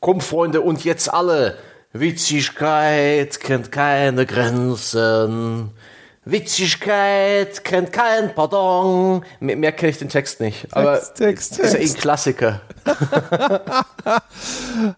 [0.00, 1.58] Komm, Freunde, und jetzt alle.
[1.92, 5.70] Witzigkeit kennt keine Grenzen.
[6.28, 9.24] Witzigkeit kennt kein Pardon.
[9.38, 10.66] Mehr, mehr kenne ich den Text nicht.
[10.72, 11.96] Aber Text, Text, ist ja eh Text.
[11.96, 12.60] ein Klassiker.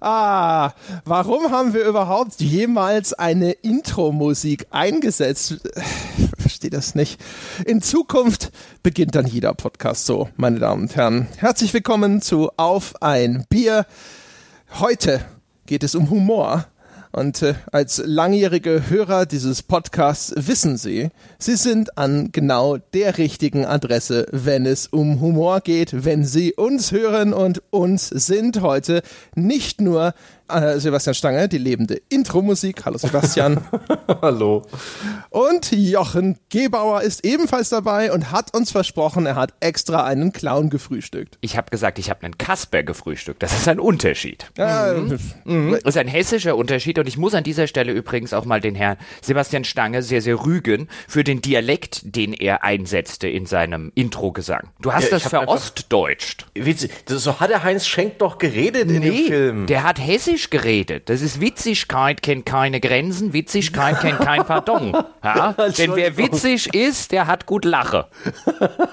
[0.00, 0.72] Ah,
[1.04, 5.56] warum haben wir überhaupt jemals eine Intro-Musik eingesetzt?
[6.18, 7.20] Ich verstehe das nicht.
[7.64, 8.50] In Zukunft
[8.82, 11.28] beginnt dann jeder Podcast so, meine Damen und Herren.
[11.36, 13.86] Herzlich willkommen zu Auf ein Bier.
[14.80, 15.20] Heute
[15.66, 16.66] geht es um Humor.
[17.12, 21.08] Und äh, als langjährige Hörer dieses Podcasts wissen Sie,
[21.38, 26.92] Sie sind an genau der richtigen Adresse, wenn es um Humor geht, wenn Sie uns
[26.92, 29.02] hören und uns sind heute
[29.34, 30.14] nicht nur
[30.48, 32.84] äh, Sebastian Stange, die lebende Intro-Musik.
[32.84, 33.60] Hallo Sebastian.
[34.22, 34.62] Hallo.
[35.30, 40.70] und Jochen Gebauer ist ebenfalls dabei und hat uns versprochen, er hat extra einen Clown
[40.70, 41.38] gefrühstückt.
[41.40, 43.42] Ich habe gesagt, ich habe einen Kasper gefrühstückt.
[43.42, 44.46] Das ist ein Unterschied.
[44.56, 44.94] Äh,
[45.44, 48.74] Das ist ein hessischer Unterschied und ich muss an dieser Stelle übrigens auch mal den
[48.74, 54.68] Herrn Sebastian Stange sehr, sehr rügen für den Dialekt, den er einsetzte in seinem Intro-Gesang.
[54.80, 56.46] Du hast Ja, das verostdeutscht.
[56.54, 56.90] Witzig.
[57.06, 59.66] So hat der Heinz Schenk doch geredet in dem Film.
[59.66, 61.08] der hat hessisch geredet.
[61.08, 64.96] Das ist Witzigkeit kennt keine Grenzen, Witzigkeit kennt kein Pardon.
[65.22, 65.52] Ja?
[65.78, 68.06] Denn wer witzig ist, der hat gut Lache.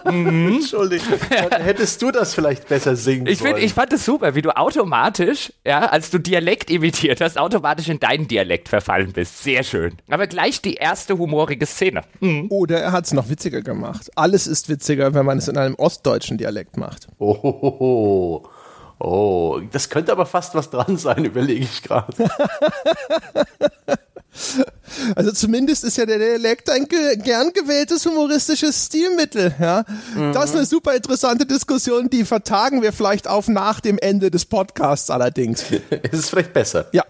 [0.03, 1.19] Entschuldigung.
[1.49, 3.63] Dann hättest du das vielleicht besser singen Ich, find, sollen.
[3.63, 7.99] ich fand es super, wie du automatisch, ja, als du Dialekt imitiert hast, automatisch in
[7.99, 9.43] deinen Dialekt verfallen bist.
[9.43, 9.93] Sehr schön.
[10.09, 12.01] Aber gleich die erste humorige Szene.
[12.49, 14.09] Oder er hat es noch witziger gemacht.
[14.15, 17.07] Alles ist witziger, wenn man es in einem ostdeutschen Dialekt macht.
[17.19, 18.43] Oh,
[18.99, 22.13] oh, das könnte aber fast was dran sein, überlege ich gerade.
[25.15, 29.53] Also zumindest ist ja der Dialekt ein ge gern gewähltes humoristisches Stilmittel.
[29.59, 29.83] Ja?
[30.33, 34.45] Das ist eine super interessante Diskussion, die vertagen wir vielleicht auf nach dem Ende des
[34.45, 35.63] Podcasts allerdings.
[36.11, 36.87] es ist vielleicht besser.
[36.91, 37.03] Ja,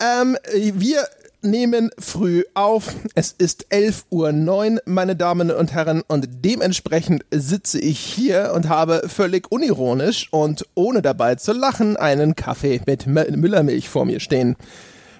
[0.00, 0.36] ähm,
[0.74, 1.06] wir
[1.42, 2.94] nehmen früh auf.
[3.14, 9.02] Es ist 11.09 Uhr, meine Damen und Herren, und dementsprechend sitze ich hier und habe
[9.08, 14.56] völlig unironisch und ohne dabei zu lachen einen Kaffee mit Müllermilch vor mir stehen.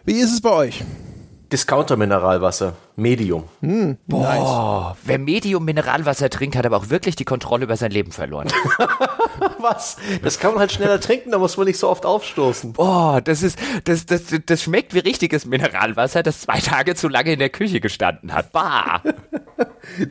[0.04, 0.84] Wie ist es bei euch?
[1.52, 3.44] Discounter-Mineralwasser, Medium.
[4.06, 8.48] Boah, wer Medium Mineralwasser trinkt, hat aber auch wirklich die Kontrolle über sein Leben verloren.
[9.58, 9.96] Was?
[10.22, 12.74] Das kann man halt schneller trinken, da muss man nicht so oft aufstoßen.
[12.74, 17.32] Boah, das ist, das, das, das schmeckt wie richtiges Mineralwasser, das zwei Tage zu lange
[17.32, 18.52] in der Küche gestanden hat.
[18.52, 19.02] Bah!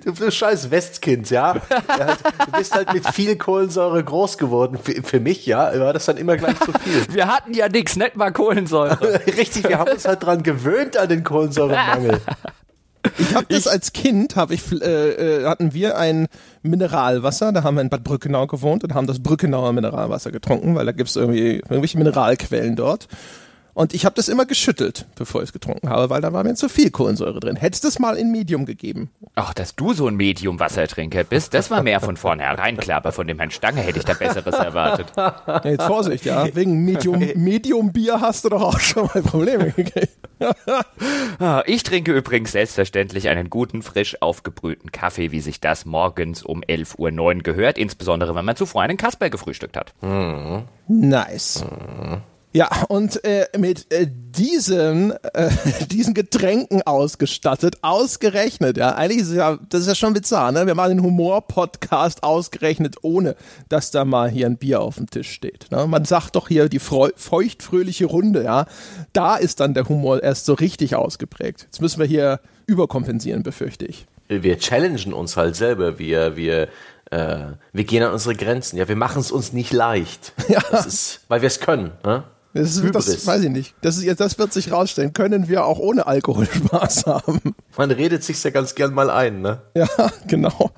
[0.04, 1.54] Du, du scheiß Westkind, ja?
[1.54, 4.78] Du bist halt mit viel Kohlensäure groß geworden.
[4.78, 7.06] Für, für mich, ja, war das dann immer gleich zu viel.
[7.14, 9.22] Wir hatten ja nix, nicht mal Kohlensäure.
[9.26, 12.22] Richtig, wir haben uns halt dran gewöhnt an den Kohlensäuremangel.
[13.18, 16.28] Ich habe das als Kind, hab ich, äh, äh, hatten wir ein
[16.62, 20.86] Mineralwasser, da haben wir in Bad Brückenau gewohnt und haben das Brückenauer Mineralwasser getrunken, weil
[20.86, 23.08] da gibt's irgendwie irgendwelche Mineralquellen dort.
[23.74, 26.56] Und ich habe das immer geschüttelt, bevor ich es getrunken habe, weil da war mir
[26.56, 27.56] zu viel Kohlensäure drin.
[27.56, 29.10] Hättest es mal in Medium gegeben.
[29.36, 33.28] Ach, dass du so ein Medium-Wassertrinker bist, das war mehr von vornherein klar, aber von
[33.28, 35.08] dem Herrn Stange hätte ich da Besseres erwartet.
[35.64, 36.54] Jetzt Vorsicht, ja.
[36.54, 40.18] Wegen Medium, Medium Bier hast du doch auch schon mal Probleme gekriegt.
[41.40, 46.62] Ah, Ich trinke übrigens selbstverständlich einen guten, frisch aufgebrühten Kaffee, wie sich das morgens um
[46.62, 49.94] 11.09 Uhr gehört, insbesondere wenn man zuvor einen Kasper gefrühstückt hat.
[50.88, 51.64] Nice.
[52.54, 55.50] Ja, und äh, mit äh, diesen, äh,
[55.90, 60.68] diesen Getränken ausgestattet, ausgerechnet, ja, eigentlich ist es ja, das ist ja schon bizarr, ne?
[60.68, 63.38] Wir machen den Humor-Podcast ausgerechnet, ohne
[63.70, 65.72] dass da mal hier ein Bier auf dem Tisch steht.
[65.72, 65.88] Ne?
[65.88, 68.66] Man sagt doch hier die feuchtfröhliche Runde, ja,
[69.14, 71.64] da ist dann der Humor erst so richtig ausgeprägt.
[71.64, 74.08] Jetzt müssen wir hier überkompensieren, befürchte ich.
[74.28, 76.00] Wir challengen uns halt selber.
[76.00, 76.68] Wir, wir,
[77.12, 78.78] äh, wir gehen an unsere Grenzen.
[78.78, 80.34] Ja, wir machen es uns nicht leicht.
[80.48, 80.62] Ja.
[80.80, 81.92] Ist, weil wir es können.
[82.04, 82.24] Ne?
[82.54, 83.76] Das, das weiß ich nicht.
[83.82, 85.14] Das, ist, das wird sich rausstellen.
[85.14, 87.40] Können wir auch ohne Alkohol Spaß haben?
[87.78, 89.42] Man redet sich ja ganz gern mal ein.
[89.42, 89.62] Ne?
[89.76, 89.88] Ja,
[90.28, 90.72] genau.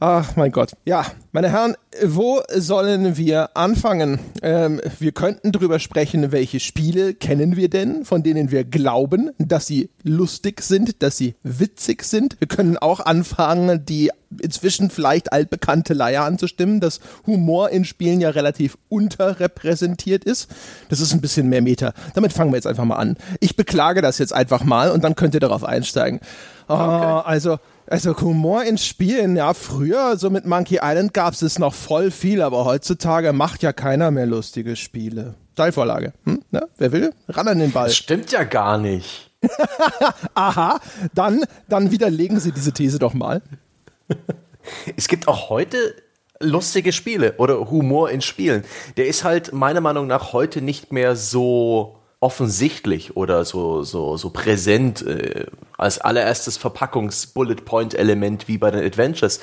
[0.00, 0.72] Ach, mein Gott.
[0.84, 4.18] Ja, meine Herren, wo sollen wir anfangen?
[4.42, 9.66] Ähm, wir könnten drüber sprechen, welche Spiele kennen wir denn, von denen wir glauben, dass
[9.66, 12.40] sie lustig sind, dass sie witzig sind.
[12.40, 14.10] Wir können auch anfangen, die
[14.42, 20.50] inzwischen vielleicht altbekannte Leier anzustimmen, dass Humor in Spielen ja relativ unterrepräsentiert ist.
[20.88, 21.94] Das ist ein bisschen mehr Meter.
[22.14, 23.16] Damit fangen wir jetzt einfach mal an.
[23.38, 26.18] Ich beklage das jetzt einfach mal und dann könnt ihr darauf einsteigen.
[26.66, 31.74] Ah, also, also Humor in Spielen, ja, früher, so mit Monkey Island gab es noch
[31.74, 35.34] voll viel, aber heutzutage macht ja keiner mehr lustige Spiele.
[35.52, 36.12] Steilvorlage.
[36.24, 36.42] Hm?
[36.50, 36.66] Ne?
[36.78, 37.14] Wer will?
[37.28, 37.86] Ran an den Ball.
[37.86, 39.30] Das stimmt ja gar nicht.
[40.34, 40.80] Aha,
[41.14, 43.42] dann, dann widerlegen Sie diese These doch mal.
[44.96, 45.94] Es gibt auch heute
[46.40, 48.64] lustige Spiele oder Humor in Spielen.
[48.96, 54.30] Der ist halt meiner Meinung nach heute nicht mehr so offensichtlich oder so, so, so
[54.30, 55.46] präsent äh,
[55.76, 59.40] als allererstes Verpackungs-Bullet-Point-Element wie bei den Adventures.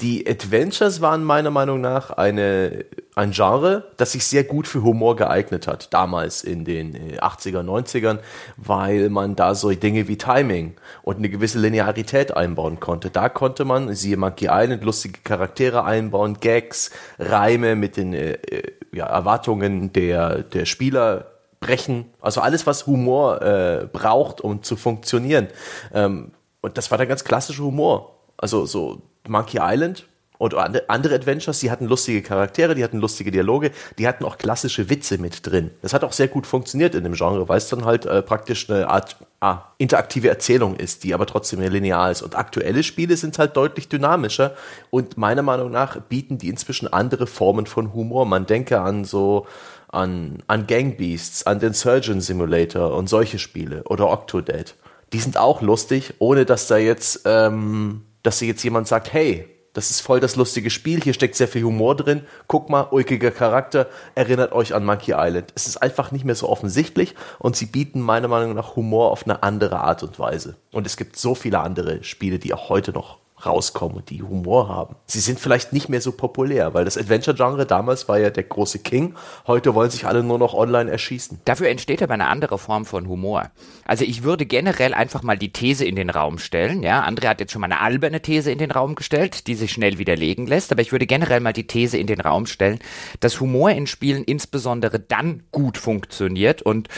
[0.00, 2.84] Die Adventures waren meiner Meinung nach eine,
[3.16, 7.64] ein Genre, das sich sehr gut für Humor geeignet hat, damals in den 80er, äh,
[7.64, 8.20] 90ern,
[8.56, 13.10] weil man da so Dinge wie Timing und eine gewisse Linearität einbauen konnte.
[13.10, 18.72] Da konnte man, siehe Monkey Island, lustige Charaktere einbauen, Gags, Reime mit den äh, äh,
[18.92, 22.06] ja, Erwartungen der, der Spieler brechen.
[22.20, 25.48] Also alles, was Humor äh, braucht, um zu funktionieren.
[25.92, 28.16] Ähm, und das war der ganz klassische Humor.
[28.36, 30.06] Also so Monkey Island
[30.38, 34.88] oder andere Adventures, die hatten lustige Charaktere, die hatten lustige Dialoge, die hatten auch klassische
[34.88, 35.72] Witze mit drin.
[35.82, 38.70] Das hat auch sehr gut funktioniert in dem Genre, weil es dann halt äh, praktisch
[38.70, 42.22] eine Art ah, interaktive Erzählung ist, die aber trotzdem linear ist.
[42.22, 44.54] Und aktuelle Spiele sind halt deutlich dynamischer
[44.90, 48.24] und meiner Meinung nach bieten die inzwischen andere Formen von Humor.
[48.24, 49.46] Man denke an so
[49.88, 54.74] an, an Gangbeasts, an den Surgeon Simulator und solche Spiele oder Octodad.
[55.12, 59.90] Die sind auch lustig, ohne dass da jetzt ähm, dass jetzt jemand sagt, hey, das
[59.90, 63.86] ist voll das lustige Spiel, hier steckt sehr viel Humor drin, guck mal, ulkiger Charakter,
[64.14, 65.52] erinnert euch an Monkey Island.
[65.54, 69.24] Es ist einfach nicht mehr so offensichtlich und sie bieten meiner Meinung nach Humor auf
[69.24, 70.56] eine andere Art und Weise.
[70.72, 74.96] Und es gibt so viele andere Spiele, die auch heute noch rauskommen, die Humor haben.
[75.06, 78.80] Sie sind vielleicht nicht mehr so populär, weil das Adventure-Genre damals war ja der große
[78.80, 79.14] King.
[79.46, 81.40] Heute wollen sich alle nur noch online erschießen.
[81.44, 83.50] Dafür entsteht aber eine andere Form von Humor.
[83.84, 86.82] Also ich würde generell einfach mal die These in den Raum stellen.
[86.82, 89.72] Ja, André hat jetzt schon mal eine alberne These in den Raum gestellt, die sich
[89.72, 90.72] schnell widerlegen lässt.
[90.72, 92.78] Aber ich würde generell mal die These in den Raum stellen,
[93.20, 96.88] dass Humor in Spielen insbesondere dann gut funktioniert und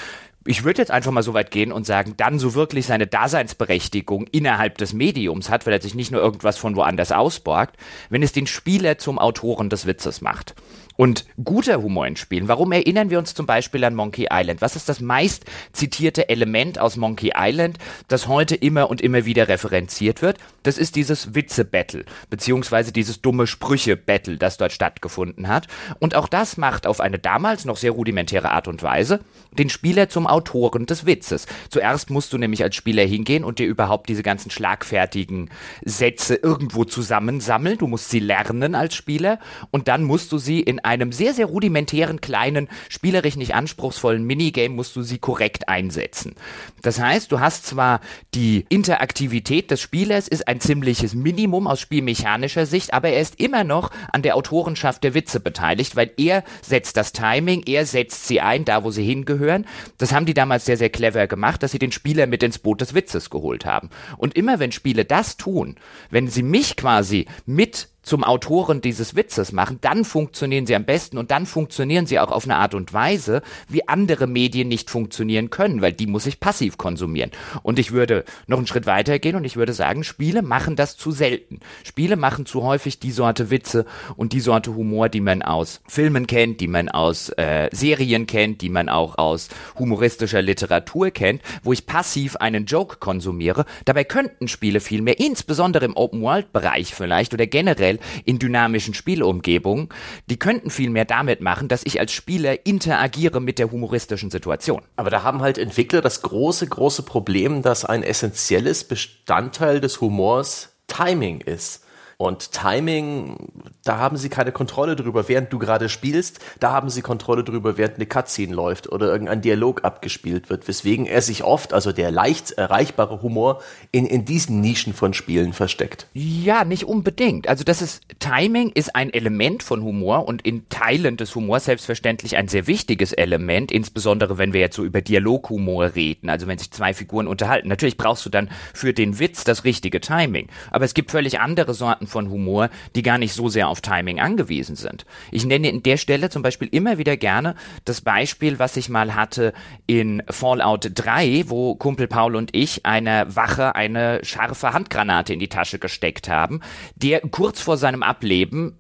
[0.47, 4.27] ich würde jetzt einfach mal so weit gehen und sagen, dann so wirklich seine Daseinsberechtigung
[4.29, 7.77] innerhalb des Mediums hat, weil er sich nicht nur irgendwas von woanders ausborgt,
[8.09, 10.55] wenn es den Spieler zum Autoren des Witzes macht
[11.01, 12.47] und guter Humor in Spielen.
[12.47, 14.61] Warum erinnern wir uns zum Beispiel an Monkey Island?
[14.61, 19.49] Was ist das meist zitierte Element aus Monkey Island, das heute immer und immer wieder
[19.49, 20.37] referenziert wird?
[20.63, 25.69] Das ist dieses Witze-Battle, beziehungsweise dieses dumme Sprüche-Battle, das dort stattgefunden hat.
[26.01, 29.21] Und auch das macht auf eine damals noch sehr rudimentäre Art und Weise
[29.53, 31.47] den Spieler zum Autoren des Witzes.
[31.71, 35.51] Zuerst musst du nämlich als Spieler hingehen und dir überhaupt diese ganzen schlagfertigen
[35.83, 37.79] Sätze irgendwo zusammensammeln.
[37.79, 39.39] Du musst sie lernen als Spieler
[39.71, 44.75] und dann musst du sie in einem sehr, sehr rudimentären, kleinen, spielerisch nicht anspruchsvollen Minigame
[44.75, 46.35] musst du sie korrekt einsetzen.
[46.83, 48.01] Das heißt, du hast zwar
[48.35, 53.63] die Interaktivität des Spielers ist ein ziemliches Minimum aus spielmechanischer Sicht, aber er ist immer
[53.63, 58.41] noch an der Autorenschaft der Witze beteiligt, weil er setzt das Timing, er setzt sie
[58.41, 59.67] ein, da wo sie hingehören.
[59.99, 62.81] Das haben die damals sehr, sehr clever gemacht, dass sie den Spieler mit ins Boot
[62.81, 63.91] des Witzes geholt haben.
[64.17, 65.77] Und immer wenn Spiele das tun,
[66.11, 71.19] wenn sie mich quasi mit zum Autoren dieses Witzes machen, dann funktionieren sie am besten
[71.19, 75.51] und dann funktionieren sie auch auf eine Art und Weise, wie andere Medien nicht funktionieren
[75.51, 77.31] können, weil die muss ich passiv konsumieren.
[77.63, 80.97] Und ich würde noch einen Schritt weiter gehen und ich würde sagen, Spiele machen das
[80.97, 81.61] zu selten.
[81.85, 83.85] Spiele machen zu häufig die Sorte Witze
[84.17, 88.63] und die Sorte Humor, die man aus Filmen kennt, die man aus äh, Serien kennt,
[88.63, 89.49] die man auch aus
[89.79, 93.65] humoristischer Literatur kennt, wo ich passiv einen Joke konsumiere.
[93.85, 99.89] Dabei könnten Spiele viel mehr, insbesondere im Open-World-Bereich vielleicht oder generell generell in dynamischen Spielumgebungen,
[100.29, 104.83] die könnten viel mehr damit machen, dass ich als Spieler interagiere mit der humoristischen Situation.
[104.97, 110.71] Aber da haben halt Entwickler das große, große Problem, dass ein essentielles Bestandteil des Humors
[110.87, 111.85] Timing ist.
[112.21, 113.51] Und Timing,
[113.83, 116.39] da haben sie keine Kontrolle drüber, während du gerade spielst.
[116.61, 120.69] Da haben sie Kontrolle drüber, während eine Cutscene läuft oder irgendein Dialog abgespielt wird.
[120.69, 125.55] Weswegen er sich oft, also der leicht erreichbare Humor, in, in diesen Nischen von Spielen
[125.55, 126.09] versteckt.
[126.13, 127.49] Ja, nicht unbedingt.
[127.49, 132.37] Also das ist, Timing ist ein Element von Humor und in Teilen des Humors selbstverständlich
[132.37, 136.71] ein sehr wichtiges Element, insbesondere wenn wir jetzt so über Dialoghumor reden, also wenn sich
[136.71, 137.69] zwei Figuren unterhalten.
[137.69, 140.49] Natürlich brauchst du dann für den Witz das richtige Timing.
[140.71, 144.21] Aber es gibt völlig andere Sorten von Humor, die gar nicht so sehr auf Timing
[144.21, 145.07] angewiesen sind.
[145.31, 149.15] Ich nenne in der Stelle zum Beispiel immer wieder gerne das Beispiel, was ich mal
[149.15, 149.53] hatte
[149.87, 155.49] in Fallout 3, wo Kumpel Paul und ich einer Wache eine scharfe Handgranate in die
[155.49, 156.61] Tasche gesteckt haben,
[156.97, 158.80] der kurz vor seinem Ableben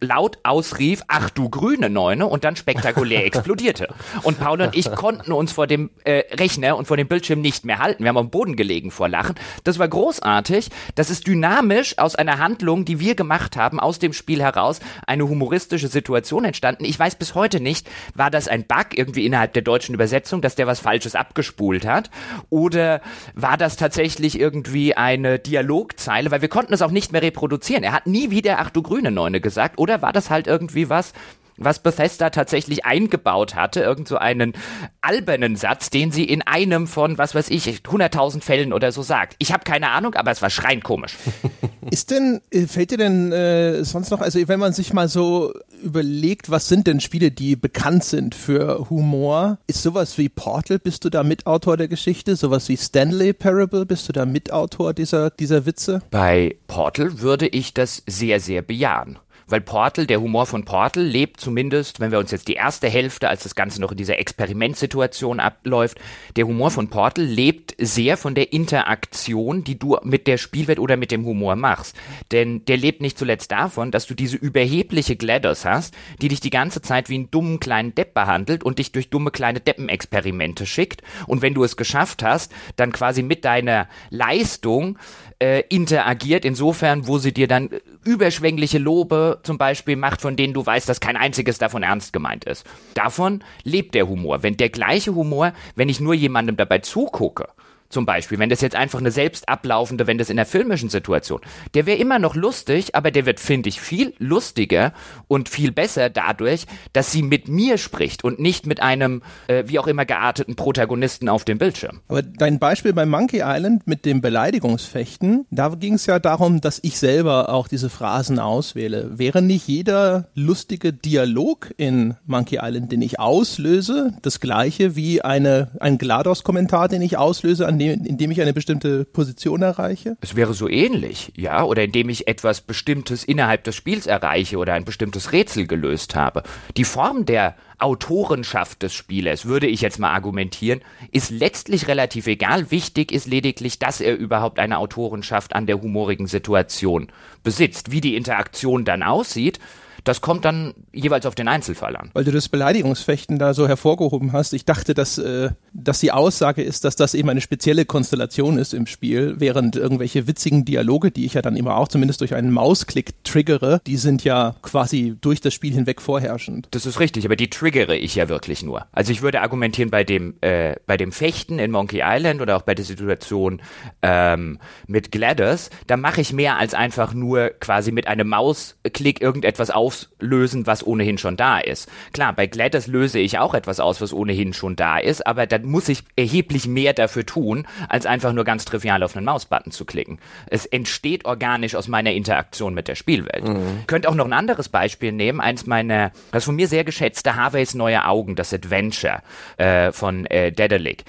[0.00, 3.88] laut ausrief, ach du grüne Neune und dann spektakulär explodierte.
[4.22, 7.64] Und Paul und ich konnten uns vor dem äh, Rechner und vor dem Bildschirm nicht
[7.64, 8.04] mehr halten.
[8.04, 9.34] Wir haben am Boden gelegen vor Lachen.
[9.64, 10.68] Das war großartig.
[10.94, 15.28] Das ist dynamisch aus einer Handlung, die wir gemacht haben, aus dem Spiel heraus eine
[15.28, 16.84] humoristische Situation entstanden.
[16.84, 20.54] Ich weiß bis heute nicht, war das ein Bug irgendwie innerhalb der deutschen Übersetzung, dass
[20.54, 22.10] der was Falsches abgespult hat?
[22.50, 23.00] Oder
[23.34, 26.30] war das tatsächlich irgendwie eine Dialogzeile?
[26.30, 27.82] Weil wir konnten es auch nicht mehr reproduzieren.
[27.82, 29.47] Er hat nie wieder Ach du grüne Neune gesagt.
[29.78, 31.12] Oder war das halt irgendwie was,
[31.58, 34.54] was Bethesda tatsächlich eingebaut hatte, irgend so einen
[35.00, 39.34] albernen Satz, den sie in einem von, was weiß ich, 100.000 Fällen oder so sagt.
[39.38, 41.14] Ich habe keine Ahnung, aber es war schreien komisch.
[41.90, 45.54] Ist denn, äh, fällt dir denn äh, sonst noch, also wenn man sich mal so
[45.82, 51.06] überlegt, was sind denn Spiele, die bekannt sind für Humor, ist sowas wie Portal, bist
[51.06, 52.36] du da Mitautor der Geschichte?
[52.36, 56.02] Sowas wie Stanley Parable, bist du da Mitautor dieser, dieser Witze?
[56.10, 61.40] Bei Portal würde ich das sehr, sehr bejahen weil Portal, der Humor von Portal lebt
[61.40, 65.40] zumindest, wenn wir uns jetzt die erste Hälfte, als das Ganze noch in dieser Experimentsituation
[65.40, 65.98] abläuft,
[66.36, 70.96] der Humor von Portal lebt sehr von der Interaktion, die du mit der Spielwelt oder
[70.96, 71.96] mit dem Humor machst.
[72.32, 76.50] Denn der lebt nicht zuletzt davon, dass du diese überhebliche GLaDOS hast, die dich die
[76.50, 81.02] ganze Zeit wie einen dummen kleinen Depp behandelt und dich durch dumme kleine Deppenexperimente schickt.
[81.26, 84.98] Und wenn du es geschafft hast, dann quasi mit deiner Leistung
[85.40, 87.70] äh, interagiert, insofern, wo sie dir dann
[88.04, 92.44] überschwängliche Lobe zum Beispiel macht, von denen du weißt, dass kein einziges davon ernst gemeint
[92.44, 92.66] ist.
[92.94, 94.42] Davon lebt der Humor.
[94.42, 97.48] Wenn der gleiche Humor, wenn ich nur jemandem dabei zugucke,
[97.88, 101.40] zum Beispiel, wenn das jetzt einfach eine selbst ablaufende, wenn das in der filmischen Situation,
[101.74, 104.92] der wäre immer noch lustig, aber der wird, finde ich, viel lustiger
[105.26, 109.78] und viel besser dadurch, dass sie mit mir spricht und nicht mit einem, äh, wie
[109.78, 112.00] auch immer gearteten Protagonisten auf dem Bildschirm.
[112.08, 116.80] Aber dein Beispiel bei Monkey Island mit dem Beleidigungsfechten, da ging es ja darum, dass
[116.82, 119.18] ich selber auch diese Phrasen auswähle.
[119.18, 125.70] Wäre nicht jeder lustige Dialog in Monkey Island, den ich auslöse, das gleiche wie eine,
[125.80, 130.16] ein GLaDOS-Kommentar, den ich auslöse, an indem ich eine bestimmte Position erreiche?
[130.20, 134.74] Es wäre so ähnlich, ja, oder indem ich etwas Bestimmtes innerhalb des Spiels erreiche oder
[134.74, 136.42] ein bestimmtes Rätsel gelöst habe.
[136.76, 140.80] Die Form der Autorenschaft des Spielers, würde ich jetzt mal argumentieren,
[141.12, 142.70] ist letztlich relativ egal.
[142.70, 147.08] Wichtig ist lediglich, dass er überhaupt eine Autorenschaft an der humorigen Situation
[147.44, 147.92] besitzt.
[147.92, 149.60] Wie die Interaktion dann aussieht,
[150.08, 152.10] das kommt dann jeweils auf den Einzelfall an.
[152.14, 154.54] Weil du das Beleidigungsfechten da so hervorgehoben hast.
[154.54, 158.72] Ich dachte, dass, äh, dass die Aussage ist, dass das eben eine spezielle Konstellation ist
[158.72, 162.50] im Spiel, während irgendwelche witzigen Dialoge, die ich ja dann immer auch zumindest durch einen
[162.52, 166.68] Mausklick triggere, die sind ja quasi durch das Spiel hinweg vorherrschend.
[166.70, 168.86] Das ist richtig, aber die triggere ich ja wirklich nur.
[168.92, 172.62] Also ich würde argumentieren bei dem, äh, bei dem Fechten in Monkey Island oder auch
[172.62, 173.60] bei der Situation
[174.00, 179.70] ähm, mit Gladys, da mache ich mehr als einfach nur quasi mit einem Mausklick irgendetwas
[179.70, 181.88] auf auslösen, was ohnehin schon da ist.
[182.12, 185.64] Klar, bei Gladys löse ich auch etwas aus, was ohnehin schon da ist, aber dann
[185.64, 189.84] muss ich erheblich mehr dafür tun, als einfach nur ganz trivial auf einen Mausbutton zu
[189.84, 190.18] klicken.
[190.46, 193.46] Es entsteht organisch aus meiner Interaktion mit der Spielwelt.
[193.46, 193.84] Mhm.
[193.86, 197.74] Könnt auch noch ein anderes Beispiel nehmen, eins meiner, das von mir sehr geschätzte Harveys
[197.74, 199.22] Neue Augen, das Adventure
[199.56, 201.04] äh, von äh, Dedelic.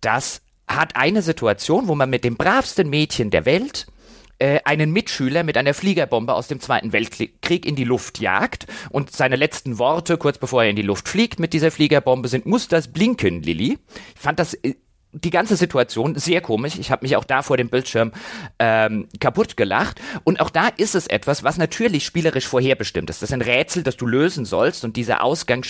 [0.00, 3.86] Das hat eine Situation, wo man mit dem bravsten Mädchen der Welt
[4.38, 9.12] äh, einen Mitschüler mit einer Fliegerbombe aus dem Zweiten Weltkrieg in die Luft jagt und
[9.12, 12.68] seine letzten Worte, kurz bevor er in die Luft fliegt mit dieser Fliegerbombe, sind, muss
[12.68, 13.78] das blinken, Lilly?
[14.14, 14.74] Ich fand das äh,
[15.14, 16.76] die ganze Situation sehr komisch.
[16.78, 18.12] Ich habe mich auch da vor dem Bildschirm
[18.58, 20.00] ähm, kaputt gelacht.
[20.24, 23.22] Und auch da ist es etwas, was natürlich spielerisch vorherbestimmt ist.
[23.22, 25.64] Das ist ein Rätsel, das du lösen sollst und dieser Ausgang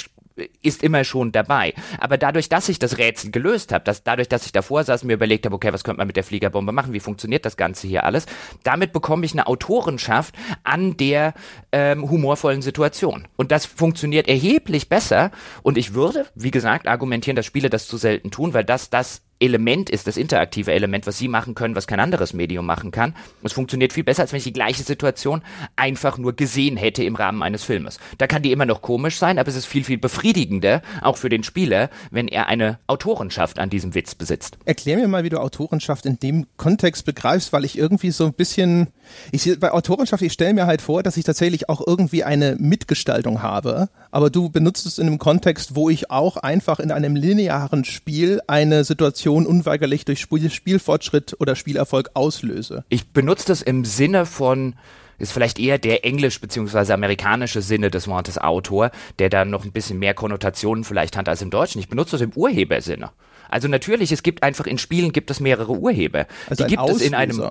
[0.63, 1.75] ist immer schon dabei.
[1.99, 5.09] Aber dadurch, dass ich das Rätsel gelöst habe, dass dadurch, dass ich davor saß und
[5.09, 7.87] mir überlegt habe, okay, was könnte man mit der Fliegerbombe machen, wie funktioniert das Ganze
[7.87, 8.27] hier alles,
[8.65, 11.35] damit bekomme ich eine Autorenschaft an der
[11.73, 13.29] ähm, humorvollen Situation.
[13.37, 15.31] Und das funktioniert erheblich besser.
[15.63, 19.23] Und ich würde, wie gesagt, argumentieren, dass Spiele das zu selten tun, weil das das
[19.41, 23.15] Element ist, das interaktive Element, was sie machen können, was kein anderes Medium machen kann.
[23.43, 25.43] Es funktioniert viel besser, als wenn ich die gleiche Situation
[25.77, 27.99] einfach nur gesehen hätte im Rahmen eines Filmes.
[28.19, 31.29] Da kann die immer noch komisch sein, aber es ist viel, viel befriedigender, auch für
[31.29, 34.59] den Spieler, wenn er eine Autorenschaft an diesem Witz besitzt.
[34.65, 38.35] Erklär mir mal, wie du Autorenschaft in dem Kontext begreifst, weil ich irgendwie so ein
[38.35, 38.89] bisschen,
[39.33, 43.43] ich bei Autorenschaft, ich stelle mir halt vor, dass ich tatsächlich auch irgendwie eine Mitgestaltung
[43.43, 47.85] habe, aber du benutzt es in einem Kontext, wo ich auch einfach in einem linearen
[47.85, 52.85] Spiel eine Situation Situation unweigerlich durch Spielfortschritt oder Spielerfolg auslöse.
[52.91, 54.75] Ich benutze das im Sinne von
[55.17, 56.93] ist vielleicht eher der englisch bzw.
[56.93, 61.41] amerikanische Sinne des Wortes Autor, der dann noch ein bisschen mehr Konnotationen vielleicht hat als
[61.41, 61.79] im Deutschen.
[61.79, 63.13] Ich benutze das im Urhebersinne.
[63.55, 66.27] Also natürlich, es gibt einfach in Spielen gibt es mehrere Urheber.
[66.51, 67.03] Also die gibt Auslöser.
[67.03, 67.51] es in einem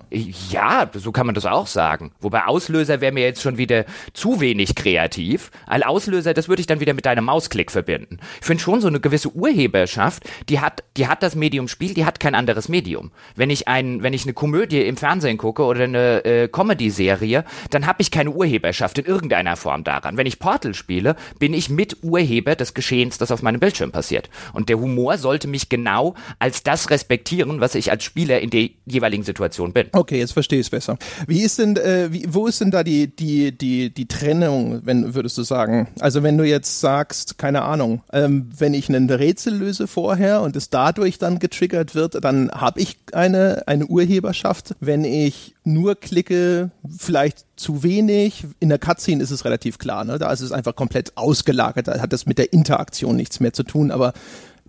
[0.52, 2.12] Ja, so kann man das auch sagen.
[2.20, 5.50] Wobei Auslöser wäre mir jetzt schon wieder zu wenig kreativ.
[5.66, 8.18] Ein Auslöser, das würde ich dann wieder mit deinem Mausklick verbinden.
[8.42, 12.04] Ich finde schon so eine gewisse Urheberschaft, die hat die hat das Medium Spiel, die
[12.04, 13.12] hat kein anderes Medium.
[13.38, 17.46] Wenn ich ein wenn ich eine Komödie im Fernsehen gucke oder eine äh, Comedy Serie,
[17.70, 20.18] dann habe ich keine Urheberschaft in irgendeiner Form daran.
[20.18, 24.30] Wenn ich Portal spiele, bin ich mit Urheber des Geschehens, das auf meinem Bildschirm passiert.
[24.52, 25.93] Und der Humor sollte mich genau
[26.40, 29.88] als das respektieren, was ich als Spieler in der jeweiligen Situation bin.
[29.92, 30.98] Okay, jetzt verstehe ich es besser.
[31.28, 35.14] Wie ist denn, äh, wie, wo ist denn da die, die, die, die Trennung, wenn,
[35.16, 35.88] würdest du sagen?
[36.00, 40.56] Also wenn du jetzt sagst, keine Ahnung, ähm, wenn ich einen Rätsel löse vorher und
[40.56, 44.76] es dadurch dann getriggert wird, dann habe ich eine, eine Urheberschaft.
[44.80, 48.46] Wenn ich nur klicke, vielleicht zu wenig.
[48.60, 50.20] In der Cutscene ist es relativ klar, ne?
[50.20, 51.88] Da ist es einfach komplett ausgelagert.
[51.88, 54.14] Da hat das mit der Interaktion nichts mehr zu tun, aber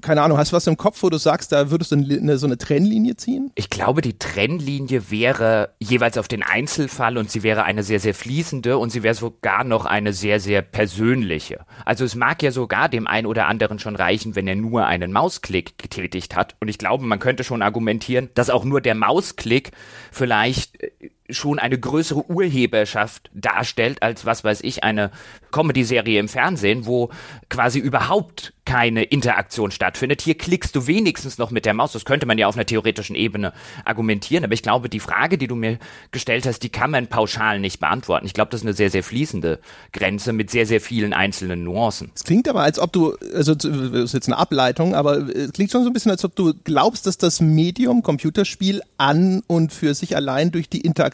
[0.05, 2.47] keine Ahnung, hast du was im Kopf, wo du sagst, da würdest du eine, so
[2.47, 3.51] eine Trennlinie ziehen?
[3.55, 8.15] Ich glaube, die Trennlinie wäre jeweils auf den Einzelfall und sie wäre eine sehr, sehr
[8.15, 11.65] fließende und sie wäre sogar noch eine sehr, sehr persönliche.
[11.87, 15.11] Also es mag ja sogar dem einen oder anderen schon reichen, wenn er nur einen
[15.11, 16.55] Mausklick getätigt hat.
[16.61, 19.71] Und ich glaube, man könnte schon argumentieren, dass auch nur der Mausklick
[20.13, 20.91] vielleicht äh,
[21.31, 25.11] schon eine größere Urheberschaft darstellt als was weiß ich eine
[25.53, 27.11] Comedy-Serie im Fernsehen, wo
[27.49, 30.23] quasi überhaupt keine Interaktion stattfindet.
[30.23, 31.93] Hier klickst du wenigstens noch mit der Maus.
[31.93, 33.53] Das könnte man ja auf einer theoretischen Ebene
[33.85, 34.45] argumentieren.
[34.45, 35.79] Aber ich glaube, die Frage, die du mir
[36.13, 38.27] gestellt hast, die kann man pauschal nicht beantworten.
[38.27, 39.61] Ich glaube, das ist eine sehr, sehr fließende
[39.93, 42.11] Grenze mit sehr, sehr vielen einzelnen Nuancen.
[42.15, 45.71] Es klingt aber, als ob du, also das ist jetzt eine Ableitung, aber es klingt
[45.71, 49.95] schon so ein bisschen, als ob du glaubst, dass das Medium Computerspiel an und für
[49.95, 51.14] sich allein durch die Interaktion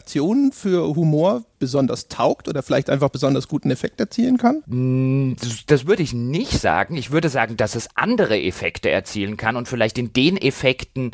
[0.51, 5.35] für Humor besonders taugt oder vielleicht einfach besonders guten Effekt erzielen kann?
[5.39, 6.97] Das, das würde ich nicht sagen.
[6.97, 11.11] Ich würde sagen, dass es andere Effekte erzielen kann und vielleicht in den Effekten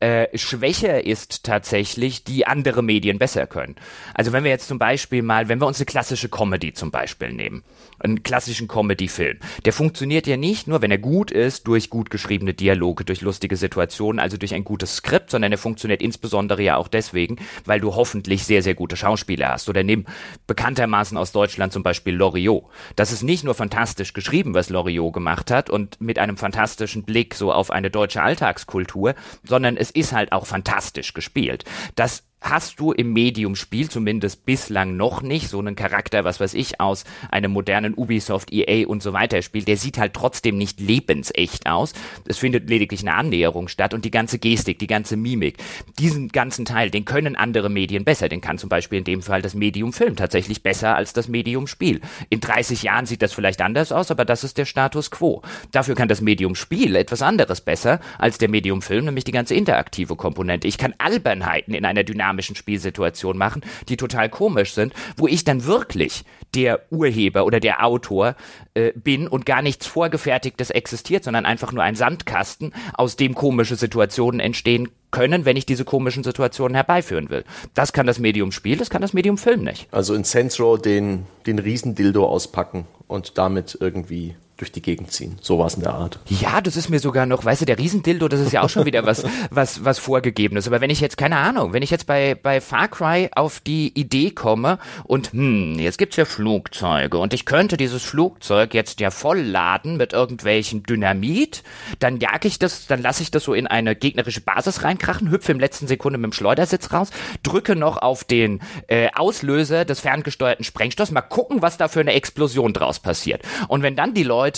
[0.00, 3.76] äh, schwächer ist tatsächlich, die andere Medien besser können.
[4.14, 7.32] Also wenn wir jetzt zum Beispiel mal, wenn wir uns eine klassische Comedy zum Beispiel
[7.32, 7.62] nehmen,
[7.98, 12.54] einen klassischen Comedy-Film, der funktioniert ja nicht nur, wenn er gut ist, durch gut geschriebene
[12.54, 16.88] Dialoge, durch lustige Situationen, also durch ein gutes Skript, sondern er funktioniert insbesondere ja auch
[16.88, 19.68] deswegen, weil du hoffentlich sehr, sehr gute Schauspieler hast.
[19.68, 20.06] Oder nimm
[20.46, 22.64] bekanntermaßen aus Deutschland zum Beispiel Loriot.
[22.96, 27.34] Das ist nicht nur fantastisch geschrieben, was Loriot gemacht hat und mit einem fantastischen Blick
[27.34, 31.64] so auf eine deutsche Alltagskultur, sondern es ist halt auch fantastisch gespielt.
[31.96, 36.80] Das hast du im Medium-Spiel zumindest bislang noch nicht so einen Charakter, was weiß ich,
[36.80, 39.68] aus einem modernen Ubisoft, EA und so weiter spielt.
[39.68, 41.92] Der sieht halt trotzdem nicht lebensecht aus.
[42.26, 45.58] Es findet lediglich eine Annäherung statt und die ganze Gestik, die ganze Mimik,
[45.98, 48.28] diesen ganzen Teil, den können andere Medien besser.
[48.28, 52.00] Den kann zum Beispiel in dem Fall das Medium-Film tatsächlich besser als das Medium-Spiel.
[52.30, 55.42] In 30 Jahren sieht das vielleicht anders aus, aber das ist der Status quo.
[55.72, 60.66] Dafür kann das Medium-Spiel etwas anderes besser als der Medium-Film, nämlich die ganze interaktive Komponente.
[60.66, 65.64] Ich kann Albernheiten in einer dynamischen Spielsituation machen, die total komisch sind, wo ich dann
[65.64, 68.34] wirklich der Urheber oder der Autor
[68.74, 73.76] äh, bin und gar nichts Vorgefertigtes existiert, sondern einfach nur ein Sandkasten, aus dem komische
[73.76, 77.44] Situationen entstehen können, wenn ich diese komischen Situationen herbeiführen will.
[77.74, 79.88] Das kann das Medium Spiel, das kann das Medium Film nicht.
[79.90, 85.38] Also in Saints den, den Riesendildo auspacken und damit irgendwie durch die Gegend ziehen.
[85.40, 86.18] So war es in der Art.
[86.28, 88.84] Ja, das ist mir sogar noch, weißt du, der Riesendildo, das ist ja auch schon
[88.84, 90.66] wieder was, was, was vorgegebenes.
[90.66, 93.98] Aber wenn ich jetzt, keine Ahnung, wenn ich jetzt bei, bei Far Cry auf die
[93.98, 99.10] Idee komme und, hm, jetzt gibt's ja Flugzeuge und ich könnte dieses Flugzeug jetzt ja
[99.10, 101.62] vollladen mit irgendwelchen Dynamit,
[101.98, 105.52] dann jag ich das, dann lasse ich das so in eine gegnerische Basis reinkrachen, hüpfe
[105.52, 107.10] im letzten Sekunde mit dem Schleudersitz raus,
[107.42, 112.12] drücke noch auf den äh, Auslöser des ferngesteuerten Sprengstoffs, mal gucken, was da für eine
[112.12, 113.42] Explosion draus passiert.
[113.68, 114.49] Und wenn dann die Leute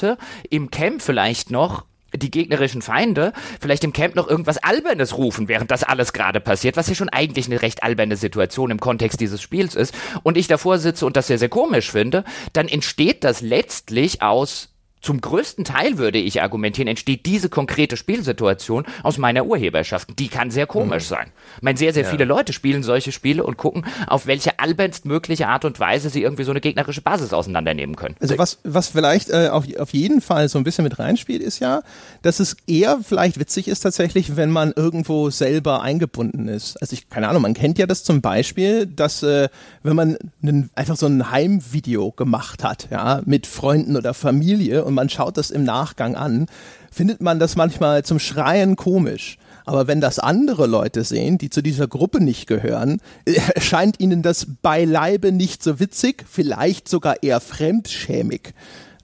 [0.48, 5.70] im Camp vielleicht noch die gegnerischen Feinde vielleicht im Camp noch irgendwas Albernes rufen, während
[5.70, 9.40] das alles gerade passiert, was ja schon eigentlich eine recht alberne Situation im Kontext dieses
[9.40, 13.40] Spiels ist, und ich davor sitze und das sehr, sehr komisch finde, dann entsteht das
[13.40, 14.71] letztlich aus
[15.02, 20.18] zum größten Teil würde ich argumentieren, entsteht diese konkrete Spielsituation aus meiner Urheberschaft.
[20.18, 21.08] Die kann sehr komisch mhm.
[21.08, 21.26] sein.
[21.56, 22.08] Ich meine, sehr, sehr ja.
[22.08, 26.22] viele Leute spielen solche Spiele und gucken, auf welche albernst mögliche Art und Weise sie
[26.22, 28.14] irgendwie so eine gegnerische Basis auseinandernehmen können.
[28.20, 31.58] Also was, was vielleicht äh, auf, auf jeden Fall so ein bisschen mit reinspielt, ist
[31.58, 31.82] ja,
[32.22, 36.76] dass es eher vielleicht witzig ist tatsächlich, wenn man irgendwo selber eingebunden ist.
[36.80, 39.48] Also ich, keine Ahnung, man kennt ja das zum Beispiel, dass äh,
[39.82, 44.91] wenn man einen, einfach so ein Heimvideo gemacht hat, ja, mit Freunden oder Familie und
[44.92, 46.46] man schaut das im Nachgang an,
[46.90, 49.38] findet man das manchmal zum Schreien komisch.
[49.64, 53.00] Aber wenn das andere Leute sehen, die zu dieser Gruppe nicht gehören,
[53.54, 58.54] erscheint ihnen das beileibe nicht so witzig, vielleicht sogar eher fremdschämig.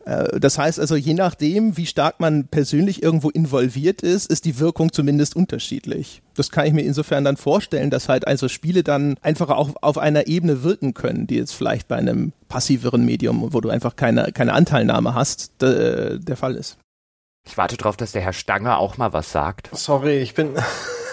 [0.09, 4.59] Äh, das heißt also, je nachdem, wie stark man persönlich irgendwo involviert ist, ist die
[4.59, 6.23] Wirkung zumindest unterschiedlich.
[6.35, 9.99] Das kann ich mir insofern dann vorstellen, dass halt also Spiele dann einfach auch auf
[9.99, 14.33] einer Ebene wirken können, die jetzt vielleicht bei einem passiveren Medium, wo du einfach keine,
[14.33, 16.79] keine Anteilnahme hast, der Fall ist.
[17.47, 19.71] Ich warte darauf, dass der Herr Stanger auch mal was sagt.
[19.73, 20.55] Sorry, ich bin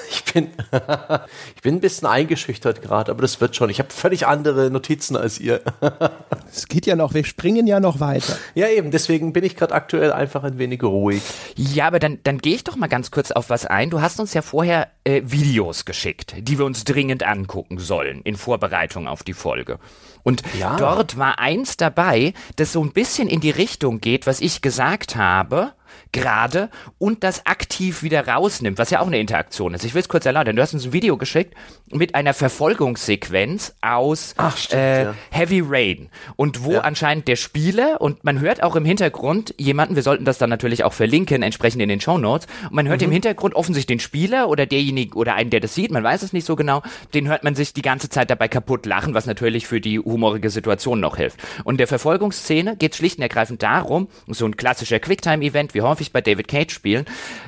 [0.12, 0.50] ich bin,
[1.56, 3.70] ich bin ein bisschen eingeschüchtert gerade, aber das wird schon.
[3.70, 5.62] Ich habe völlig andere Notizen als ihr.
[6.52, 8.38] Es geht ja noch, wir springen ja noch weiter.
[8.54, 11.22] Ja, eben, deswegen bin ich gerade aktuell einfach ein wenig ruhig.
[11.56, 13.89] Ja, aber dann, dann gehe ich doch mal ganz kurz auf was ein.
[13.89, 18.38] Du hast uns ja vorher äh, Videos geschickt, die wir uns dringend angucken sollen in
[18.38, 19.80] Vorbereitung auf die Folge.
[20.24, 20.78] Und ja.
[20.78, 25.18] dort war eins dabei, das so ein bisschen in die Richtung geht, was ich gesagt
[25.18, 25.74] habe
[26.12, 29.84] gerade und das aktiv wieder rausnimmt, was ja auch eine Interaktion ist.
[29.84, 30.56] Ich will es kurz erläutern.
[30.56, 31.54] Du hast uns ein Video geschickt
[31.92, 35.16] mit einer Verfolgungssequenz aus Ach, stimmt, äh, ja.
[35.32, 36.82] Heavy Rain und wo ja.
[36.82, 40.84] anscheinend der Spieler und man hört auch im Hintergrund jemanden, wir sollten das dann natürlich
[40.84, 43.06] auch verlinken, entsprechend in den Show Notes, und man hört mhm.
[43.06, 46.34] im Hintergrund offensichtlich den Spieler oder derjenige oder einen, der das sieht, man weiß es
[46.34, 46.82] nicht so genau,
[47.14, 50.50] den hört man sich die ganze Zeit dabei kaputt lachen, was natürlich für die humorige
[50.50, 51.40] Situation noch hilft.
[51.64, 56.21] Und der Verfolgungsszene geht schlicht und ergreifend darum, so ein klassischer Quicktime-Event, wie häufig bei
[56.21, 57.06] David Cage spielen.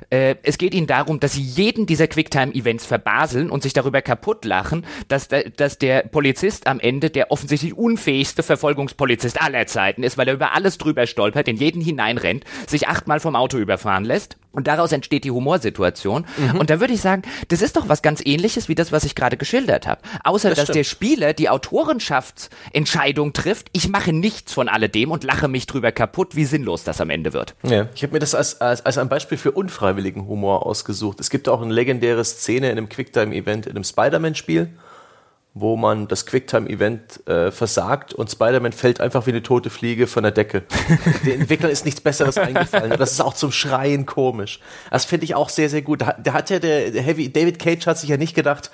[0.10, 4.45] Äh, es geht ihnen darum, dass sie jeden dieser Quicktime-Events verbaseln und sich darüber kaputt
[4.45, 10.28] lachen, dass, dass der Polizist am Ende der offensichtlich unfähigste Verfolgungspolizist aller Zeiten ist, weil
[10.28, 14.65] er über alles drüber stolpert, in jeden hineinrennt, sich achtmal vom Auto überfahren lässt und
[14.65, 16.26] daraus entsteht die Humorsituation.
[16.36, 16.60] Mhm.
[16.60, 19.13] Und da würde ich sagen, das ist doch was ganz ähnliches wie das, was ich
[19.13, 20.02] gerade geschildert habe.
[20.24, 20.78] Außer, das dass stimmt.
[20.78, 26.36] der Spieler die Autorenschaftsentscheidung trifft, ich mache nichts von alledem und lache mich drüber kaputt,
[26.36, 27.54] wie sinnlos das am Ende wird.
[27.62, 31.20] Ja, ich habe mir das als, als, als ein Beispiel für unfreiwilligen Humor ausgesucht.
[31.20, 34.70] Es gibt auch eine legendäre Szene in einem Quicktime-Event in einem Spider-Man-Spiel
[35.60, 40.24] wo man das Quicktime-Event äh, versagt und Spider-Man fällt einfach wie eine tote Fliege von
[40.24, 40.63] der Decke.
[41.26, 42.96] Den Entwicklern ist nichts Besseres eingefallen.
[42.98, 44.60] Das ist auch zum Schreien komisch.
[44.91, 46.02] Das finde ich auch sehr, sehr gut.
[46.02, 48.72] Da, hat ja der Heavy, David Cage hat sich ja nicht gedacht,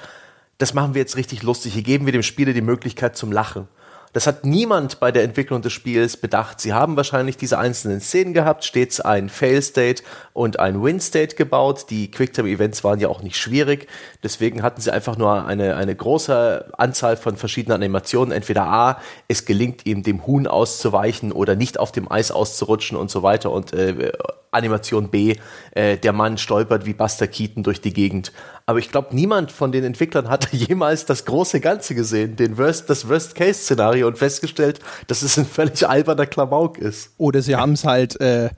[0.57, 1.73] das machen wir jetzt richtig lustig.
[1.73, 3.67] Hier geben wir dem Spieler die Möglichkeit zum Lachen.
[4.13, 6.61] Das hat niemand bei der Entwicklung des Spiels bedacht.
[6.61, 11.87] Sie haben wahrscheinlich diese einzelnen Szenen gehabt, stets ein Fail-State und ein Win-State gebaut.
[11.89, 13.87] Die Quicktime-Events waren ja auch nicht schwierig.
[14.21, 18.31] Deswegen hatten sie einfach nur eine, eine große Anzahl von verschiedenen Animationen.
[18.31, 23.09] Entweder A, es gelingt ihm, dem Huhn auszuweichen oder nicht auf dem Eis auszurutschen und
[23.09, 23.49] so weiter.
[23.51, 24.11] Und äh,
[24.53, 25.35] Animation B,
[25.71, 28.31] äh, der Mann stolpert wie Buster Keaton durch die Gegend.
[28.65, 32.89] Aber ich glaube, niemand von den Entwicklern hat jemals das große Ganze gesehen, den Worst,
[32.89, 37.11] das Worst-Case-Szenario und festgestellt, dass es ein völlig alberner Klamauk ist.
[37.17, 38.49] Oder sie haben es halt äh,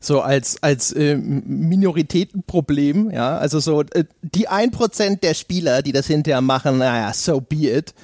[0.00, 5.92] so als, als äh, Minoritätenproblem, ja, also so äh, die ein Prozent der Spieler, die
[5.92, 7.94] das hinterher machen, naja, so be it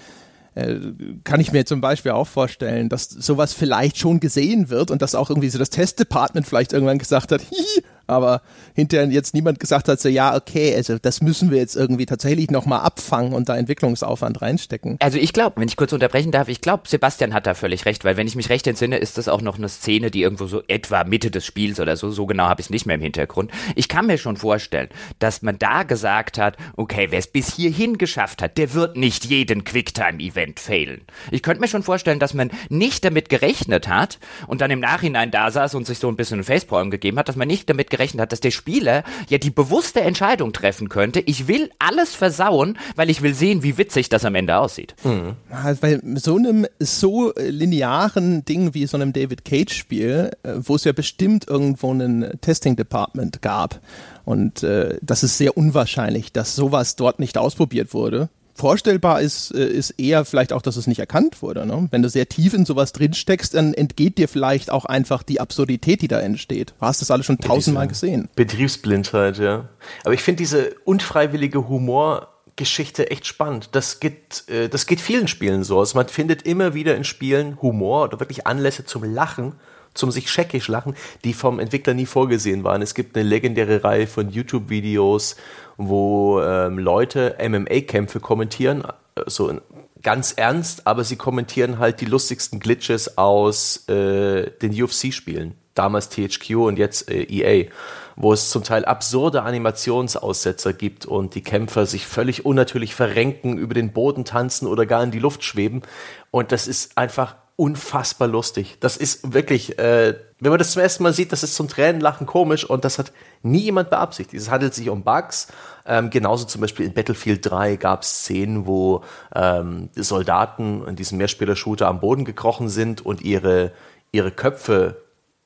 [1.25, 5.15] kann ich mir zum Beispiel auch vorstellen, dass sowas vielleicht schon gesehen wird und dass
[5.15, 8.43] auch irgendwie so das Testdepartment vielleicht irgendwann gesagt hat, hihi, aber
[8.75, 12.51] hinterher jetzt niemand gesagt hat, so ja, okay, also das müssen wir jetzt irgendwie tatsächlich
[12.51, 14.97] nochmal abfangen und da Entwicklungsaufwand reinstecken.
[15.01, 18.05] Also ich glaube, wenn ich kurz unterbrechen darf, ich glaube, Sebastian hat da völlig recht,
[18.05, 20.63] weil wenn ich mich recht entsinne, ist das auch noch eine Szene, die irgendwo so
[20.69, 23.51] etwa Mitte des Spiels oder so, so genau habe ich es nicht mehr im Hintergrund.
[23.77, 27.99] Ich kann mir schon vorstellen, dass man da gesagt hat, okay, wer es bis hierhin
[27.99, 31.03] geschafft hat, der wird nicht jeden Quicktime-Event failen.
[31.31, 35.31] Ich könnte mir schon vorstellen, dass man nicht damit gerechnet hat und dann im Nachhinein
[35.31, 37.91] da saß und sich so ein bisschen ein Facepalm gegeben hat, dass man nicht damit
[37.91, 42.15] gerechnet gerechnet hat, dass der Spieler ja die bewusste Entscheidung treffen könnte, ich will alles
[42.15, 44.95] versauen, weil ich will sehen, wie witzig das am Ende aussieht.
[45.05, 45.37] Mhm.
[45.81, 50.93] Bei so einem so linearen Ding wie so einem David Cage-Spiel, äh, wo es ja
[50.93, 53.81] bestimmt irgendwo ein Testing-Department gab.
[54.25, 59.67] Und äh, das ist sehr unwahrscheinlich, dass sowas dort nicht ausprobiert wurde vorstellbar ist, äh,
[59.67, 61.67] ist eher vielleicht auch, dass es nicht erkannt wurde.
[61.67, 61.89] Ne?
[61.91, 66.03] Wenn du sehr tief in sowas drinsteckst, dann entgeht dir vielleicht auch einfach die Absurdität,
[66.03, 66.75] die da entsteht.
[66.79, 68.29] Du hast das alles schon tausendmal gesehen.
[68.37, 69.69] Betriebsblindheit, ja.
[70.05, 73.71] Aber ich finde diese unfreiwillige Humor Geschichte echt spannend.
[73.73, 75.81] Das geht, äh, das geht vielen Spielen so.
[75.81, 79.55] Also man findet immer wieder in Spielen Humor oder wirklich Anlässe zum Lachen
[79.95, 82.83] zum sich scheckisch lachen, die vom Entwickler nie vorgesehen waren.
[82.83, 85.37] Es gibt eine legendäre Reihe von YouTube-Videos,
[85.77, 89.61] wo ähm, Leute MMA-Kämpfe kommentieren, äh, so
[90.03, 95.55] ganz ernst, aber sie kommentieren halt die lustigsten Glitches aus äh, den UFC-Spielen.
[95.75, 97.71] Damals THQ und jetzt äh, EA,
[98.17, 103.75] wo es zum Teil absurde Animationsaussetzer gibt und die Kämpfer sich völlig unnatürlich verrenken, über
[103.75, 105.83] den Boden tanzen oder gar in die Luft schweben.
[106.31, 108.79] Und das ist einfach unfassbar lustig.
[108.81, 112.27] Das ist wirklich, äh, wenn man das zum ersten Mal sieht, das ist zum Tränenlachen
[112.27, 114.43] komisch und das hat nie jemand beabsichtigt.
[114.43, 115.49] Es handelt sich um Bugs.
[115.85, 121.19] Ähm, genauso zum Beispiel in Battlefield 3 gab es Szenen, wo ähm, Soldaten in diesem
[121.19, 123.73] Mehrspieler-Shooter am Boden gekrochen sind und ihre,
[124.11, 124.97] ihre Köpfe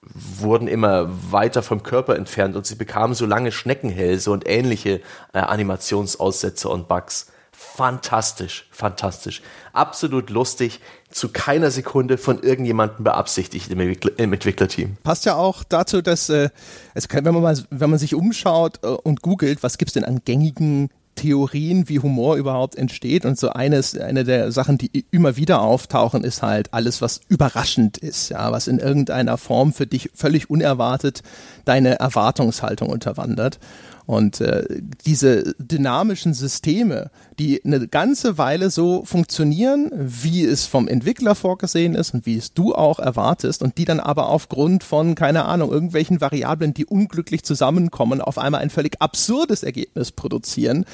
[0.02, 5.00] wurden immer weiter vom Körper entfernt und sie bekamen so lange Schneckenhälse und ähnliche
[5.32, 7.32] äh, Animationsaussätze und Bugs.
[7.50, 9.40] Fantastisch, fantastisch.
[9.72, 10.80] Absolut lustig,
[11.14, 14.96] zu keiner Sekunde von irgendjemandem beabsichtigt im, Entwickler im Entwicklerteam.
[15.04, 16.50] Passt ja auch dazu, dass, äh,
[16.92, 20.22] also wenn man mal, wenn man sich umschaut äh, und googelt, was gibt's denn an
[20.24, 23.24] gängigen Theorien, wie Humor überhaupt entsteht.
[23.24, 27.96] Und so eines, eine der Sachen, die immer wieder auftauchen, ist halt alles, was überraschend
[27.96, 31.22] ist, ja, was in irgendeiner Form für dich völlig unerwartet
[31.64, 33.60] deine Erwartungshaltung unterwandert.
[34.06, 34.64] Und äh,
[35.06, 42.12] diese dynamischen Systeme, die eine ganze Weile so funktionieren, wie es vom Entwickler vorgesehen ist
[42.12, 46.20] und wie es du auch erwartest und die dann aber aufgrund von, keine Ahnung, irgendwelchen
[46.20, 50.84] Variablen, die unglücklich zusammenkommen, auf einmal ein völlig absurdes Ergebnis produzieren,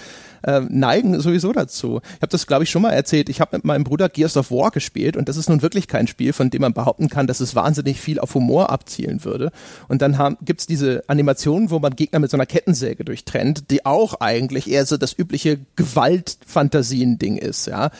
[0.42, 2.00] äh, neigen sowieso dazu.
[2.16, 3.28] Ich habe das, glaube ich, schon mal erzählt.
[3.28, 6.06] Ich habe mit meinem Bruder Gears of War gespielt und das ist nun wirklich kein
[6.06, 9.52] Spiel, von dem man behaupten kann, dass es wahnsinnig viel auf Humor abzielen würde.
[9.88, 13.86] Und dann gibt es diese Animationen, wo man Gegner mit so einer Kettensäge durchtrennt, die
[13.86, 17.90] auch eigentlich eher so das übliche Gewaltfantasien-Ding ist, ja.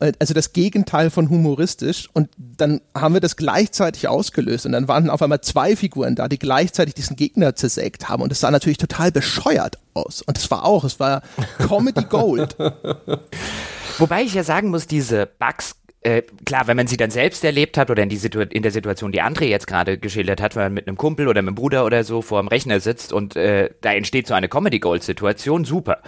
[0.00, 2.08] Äh, also das Gegenteil von humoristisch.
[2.12, 4.66] Und dann haben wir das gleichzeitig ausgelöst.
[4.66, 8.22] Und dann waren auf einmal zwei Figuren da, die gleichzeitig diesen Gegner zersägt haben.
[8.22, 10.22] Und es sah natürlich total bescheuert aus.
[10.22, 11.22] Und es war auch, es war
[11.58, 12.56] Comedy Gold.
[13.98, 17.76] Wobei ich ja sagen muss, diese Bugs äh, klar, wenn man sie dann selbst erlebt
[17.76, 20.62] hat oder in, die Situ in der Situation, die André jetzt gerade geschildert hat, wenn
[20.64, 23.36] man mit einem Kumpel oder mit einem Bruder oder so vor dem Rechner sitzt und
[23.36, 25.98] äh, da entsteht so eine Comedy-Gold-Situation, super.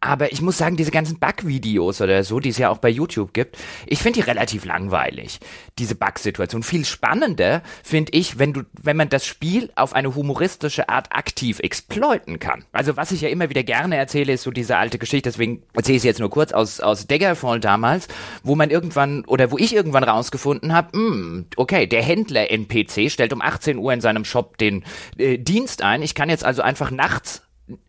[0.00, 3.34] Aber ich muss sagen, diese ganzen Bug-Videos oder so, die es ja auch bei YouTube
[3.34, 5.38] gibt, ich finde die relativ langweilig,
[5.78, 6.62] diese Bug-Situation.
[6.62, 11.58] Viel spannender finde ich, wenn du, wenn man das Spiel auf eine humoristische Art aktiv
[11.58, 12.64] exploiten kann.
[12.72, 15.96] Also was ich ja immer wieder gerne erzähle, ist so diese alte Geschichte, deswegen erzähle
[15.96, 18.08] ich es jetzt nur kurz aus, aus Daggerfall damals,
[18.42, 23.10] wo man irgendwann oder oder wo ich irgendwann rausgefunden habe, hm, okay, der Händler NPC
[23.10, 24.84] stellt um 18 Uhr in seinem Shop den
[25.18, 26.02] äh, Dienst ein.
[26.02, 27.42] Ich kann jetzt also einfach nachts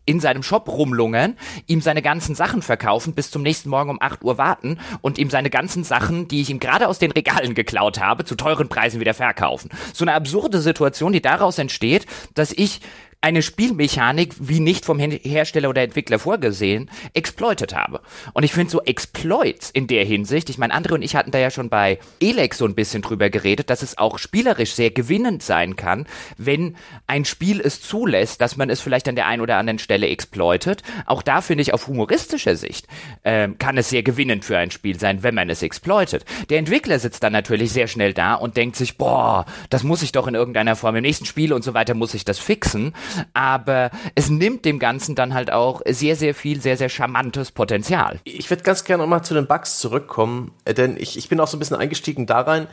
[0.04, 1.36] in seinem Shop rumlungern,
[1.68, 5.30] ihm seine ganzen Sachen verkaufen, bis zum nächsten Morgen um 8 Uhr warten und ihm
[5.30, 8.98] seine ganzen Sachen, die ich ihm gerade aus den Regalen geklaut habe, zu teuren Preisen
[8.98, 9.70] wieder verkaufen.
[9.92, 12.80] So eine absurde Situation, die daraus entsteht, dass ich
[13.24, 18.02] eine Spielmechanik, wie nicht vom Hersteller oder Entwickler vorgesehen, exploitet habe.
[18.34, 21.38] Und ich finde so Exploits in der Hinsicht, ich meine, andere und ich hatten da
[21.38, 25.42] ja schon bei Elex so ein bisschen drüber geredet, dass es auch spielerisch sehr gewinnend
[25.42, 26.06] sein kann,
[26.36, 30.08] wenn ein Spiel es zulässt, dass man es vielleicht an der einen oder anderen Stelle
[30.08, 30.82] exploitet.
[31.06, 32.88] Auch da finde ich auf humoristischer Sicht
[33.22, 36.26] äh, kann es sehr gewinnend für ein Spiel sein, wenn man es exploitet.
[36.50, 40.12] Der Entwickler sitzt dann natürlich sehr schnell da und denkt sich, boah, das muss ich
[40.12, 42.92] doch in irgendeiner Form im nächsten Spiel und so weiter muss ich das fixen
[43.32, 48.20] aber es nimmt dem Ganzen dann halt auch sehr, sehr viel, sehr, sehr charmantes Potenzial.
[48.24, 51.48] Ich würde ganz gerne nochmal zu den Bugs zurückkommen, äh, denn ich, ich bin auch
[51.48, 52.66] so ein bisschen eingestiegen da rein,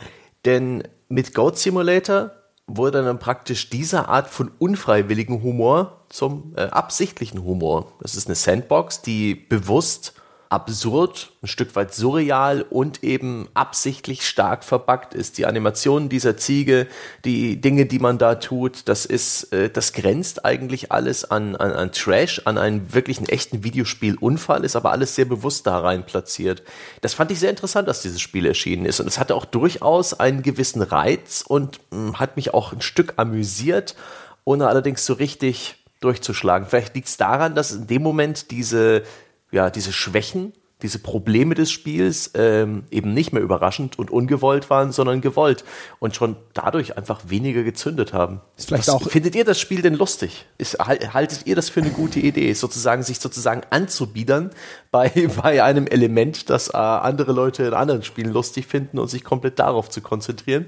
[0.45, 2.31] denn mit Goat Simulator
[2.67, 7.93] wurde dann praktisch diese Art von unfreiwilligen Humor zum äh, absichtlichen Humor.
[8.01, 10.13] Das ist eine Sandbox, die bewusst
[10.51, 15.37] absurd, ein Stück weit surreal und eben absichtlich stark verbuggt ist.
[15.37, 16.87] Die Animationen dieser Ziege,
[17.23, 21.71] die Dinge, die man da tut, das ist, äh, das grenzt eigentlich alles an, an,
[21.71, 26.63] an Trash, an einen wirklichen echten Videospielunfall, ist aber alles sehr bewusst da rein platziert.
[26.99, 30.13] Das fand ich sehr interessant, dass dieses Spiel erschienen ist und es hatte auch durchaus
[30.19, 33.95] einen gewissen Reiz und mh, hm, hat mich auch ein Stück amüsiert,
[34.43, 36.67] ohne allerdings so richtig durchzuschlagen.
[36.67, 39.03] Vielleicht liegt es daran, dass in dem Moment diese
[39.51, 44.91] ja, diese Schwächen, diese Probleme des Spiels ähm, eben nicht mehr überraschend und ungewollt waren,
[44.91, 45.63] sondern gewollt
[45.99, 48.41] und schon dadurch einfach weniger gezündet haben.
[48.57, 50.45] Ist vielleicht Was, auch findet ihr das Spiel denn lustig?
[50.57, 54.51] Ist, haltet ihr das für eine gute Idee, sozusagen sich sozusagen anzubiedern
[54.91, 55.09] bei,
[55.41, 59.59] bei einem Element, das äh, andere Leute in anderen Spielen lustig finden und sich komplett
[59.59, 60.65] darauf zu konzentrieren?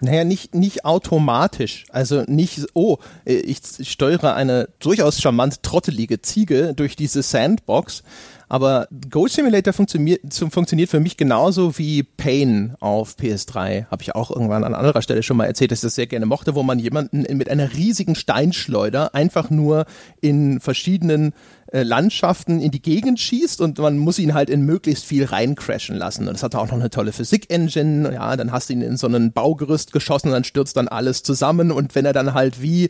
[0.00, 1.86] Naja, nicht, nicht automatisch.
[1.90, 8.02] Also nicht, oh, ich steuere eine durchaus charmant trottelige Ziege durch diese Sandbox.
[8.48, 13.86] Aber Goat Simulator funktioniert, funktioniert für mich genauso wie Pain auf PS3.
[13.90, 16.26] Habe ich auch irgendwann an anderer Stelle schon mal erzählt, dass ich das sehr gerne
[16.26, 19.86] mochte, wo man jemanden mit einer riesigen Steinschleuder einfach nur
[20.20, 21.32] in verschiedenen
[21.72, 25.96] äh, Landschaften in die Gegend schießt und man muss ihn halt in möglichst viel reincrashen
[25.96, 26.28] lassen.
[26.28, 28.14] Und es hat auch noch eine tolle Physik-Engine.
[28.14, 31.70] Ja, dann hast du ihn in so ein Baugerüst geschossen dann stürzt dann alles zusammen.
[31.70, 32.88] Und wenn er dann halt wie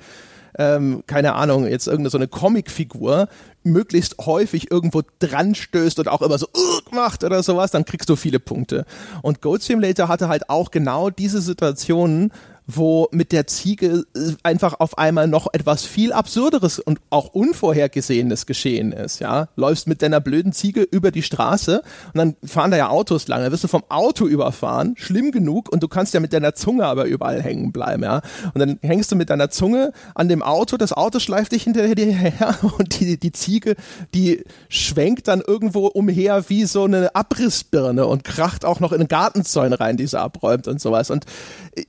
[0.58, 3.28] ähm, keine Ahnung, jetzt irgendeine so eine Comicfigur
[3.62, 8.08] möglichst häufig irgendwo dran stößt und auch immer so uh, macht oder sowas, dann kriegst
[8.08, 8.86] du viele Punkte.
[9.22, 12.32] Und Goat Simulator hatte halt auch genau diese Situationen,
[12.66, 18.46] wo mit der Ziege äh, einfach auf einmal noch etwas viel absurderes und auch unvorhergesehenes
[18.46, 19.48] geschehen ist, ja.
[19.56, 23.42] Läufst mit deiner blöden Ziege über die Straße und dann fahren da ja Autos lang,
[23.42, 26.86] dann wirst du vom Auto überfahren, schlimm genug und du kannst ja mit deiner Zunge
[26.86, 28.22] aber überall hängen bleiben, ja.
[28.54, 31.94] Und dann hängst du mit deiner Zunge an dem Auto, das Auto schleift dich hinterher
[31.96, 33.76] her und die, die Ziege,
[34.14, 39.08] die schwenkt dann irgendwo umher wie so eine Abrissbirne und kracht auch noch in den
[39.08, 41.10] Gartenzäun rein, die sie abräumt und sowas.
[41.10, 41.26] Und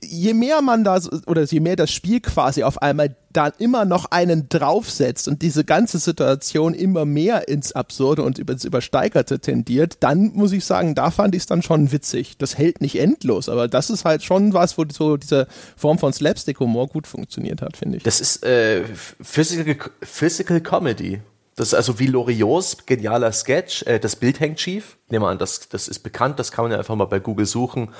[0.02, 4.06] je mehr man da, oder je mehr das Spiel quasi auf einmal dann immer noch
[4.06, 10.32] einen draufsetzt und diese ganze Situation immer mehr ins Absurde und ins Übersteigerte tendiert, dann
[10.34, 12.36] muss ich sagen, da fand ich es dann schon witzig.
[12.38, 15.46] Das hält nicht endlos, aber das ist halt schon was, wo so diese
[15.76, 18.02] Form von Slapstick-Humor gut funktioniert hat, finde ich.
[18.02, 18.84] Das ist äh,
[19.20, 21.20] Physical, Physical Comedy.
[21.58, 23.82] Das ist also wie Loriots genialer Sketch.
[23.82, 24.96] Äh, das Bild hängt schief.
[25.08, 26.38] Nehmen wir an, das, das ist bekannt.
[26.38, 27.90] Das kann man ja einfach mal bei Google suchen.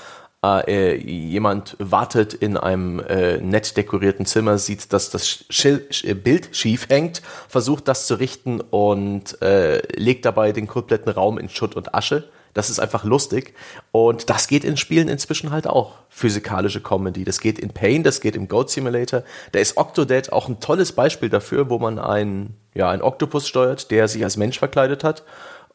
[0.41, 6.87] Äh, jemand wartet in einem äh, nett dekorierten Zimmer, sieht, dass das Schild, Bild schief
[6.87, 11.93] hängt, versucht das zu richten und äh, legt dabei den kompletten Raum in Schutt und
[11.93, 12.29] Asche.
[12.53, 13.53] Das ist einfach lustig.
[13.91, 15.95] Und das geht in Spielen inzwischen halt auch.
[16.09, 17.25] Physikalische Comedy.
[17.25, 19.23] Das geht in Pain, das geht im Goat Simulator.
[19.51, 23.91] Da ist Octodad auch ein tolles Beispiel dafür, wo man einen, ja, einen Oktopus steuert,
[23.91, 25.23] der sich als Mensch verkleidet hat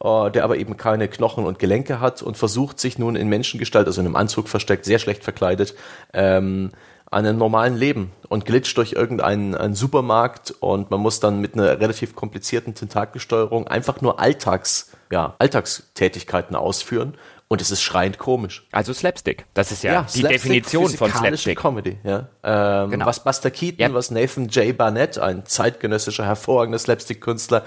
[0.03, 3.87] äh, der aber eben keine Knochen und Gelenke hat und versucht sich nun in Menschengestalt,
[3.87, 5.75] also in einem Anzug versteckt, sehr schlecht verkleidet,
[6.13, 6.71] ähm,
[7.11, 11.55] an einem normalen Leben und glitscht durch irgendeinen einen Supermarkt und man muss dann mit
[11.55, 17.15] einer relativ komplizierten Tentakelsteuerung einfach nur Alltags, ja, Alltagstätigkeiten ausführen
[17.55, 18.67] und es ist schreiend komisch.
[18.73, 19.47] Also Slapstick.
[19.55, 21.57] Das ist ja, ja die Definition von Slapstick.
[21.57, 22.27] Comedy, ja.
[22.43, 23.07] Ähm, genau.
[23.07, 23.95] Was Buster Keaton, ja.
[23.95, 24.77] was Nathan J.
[24.77, 27.65] Barnett, ein zeitgenössischer, hervorragender Slapstick-Künstler,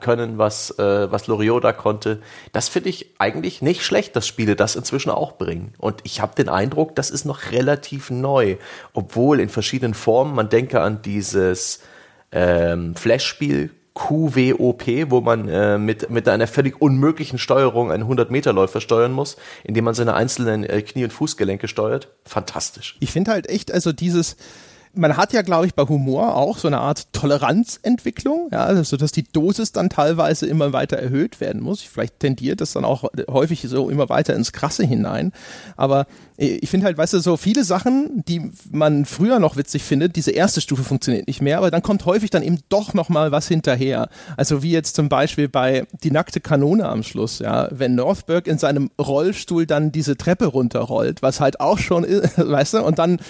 [0.00, 2.22] können, was, äh, was Loriot da konnte.
[2.52, 5.74] Das finde ich eigentlich nicht schlecht, dass Spiele das inzwischen auch bringen.
[5.76, 8.56] Und ich habe den Eindruck, das ist noch relativ neu.
[8.94, 11.82] Obwohl in verschiedenen Formen, man denke an dieses
[12.32, 13.68] ähm, Flash-Spiel,
[14.00, 19.84] QWOP, wo man äh, mit, mit einer völlig unmöglichen Steuerung einen 100-Meter-Läufer steuern muss, indem
[19.84, 22.08] man seine einzelnen äh, Knie- und Fußgelenke steuert.
[22.24, 22.96] Fantastisch.
[23.00, 24.36] Ich finde halt echt, also dieses,
[24.94, 29.12] man hat ja, glaube ich, bei Humor auch so eine Art Toleranzentwicklung, ja, also dass
[29.12, 31.80] die Dosis dann teilweise immer weiter erhöht werden muss.
[31.80, 35.32] Vielleicht tendiert das dann auch häufig so immer weiter ins Krasse hinein.
[35.76, 40.16] Aber ich finde halt, weißt du, so viele Sachen, die man früher noch witzig findet,
[40.16, 43.30] diese erste Stufe funktioniert nicht mehr, aber dann kommt häufig dann eben doch noch mal
[43.30, 44.08] was hinterher.
[44.38, 48.58] Also wie jetzt zum Beispiel bei Die nackte Kanone am Schluss, ja, wenn Northberg in
[48.58, 52.04] seinem Rollstuhl dann diese Treppe runterrollt, was halt auch schon,
[52.36, 53.20] weißt du, und dann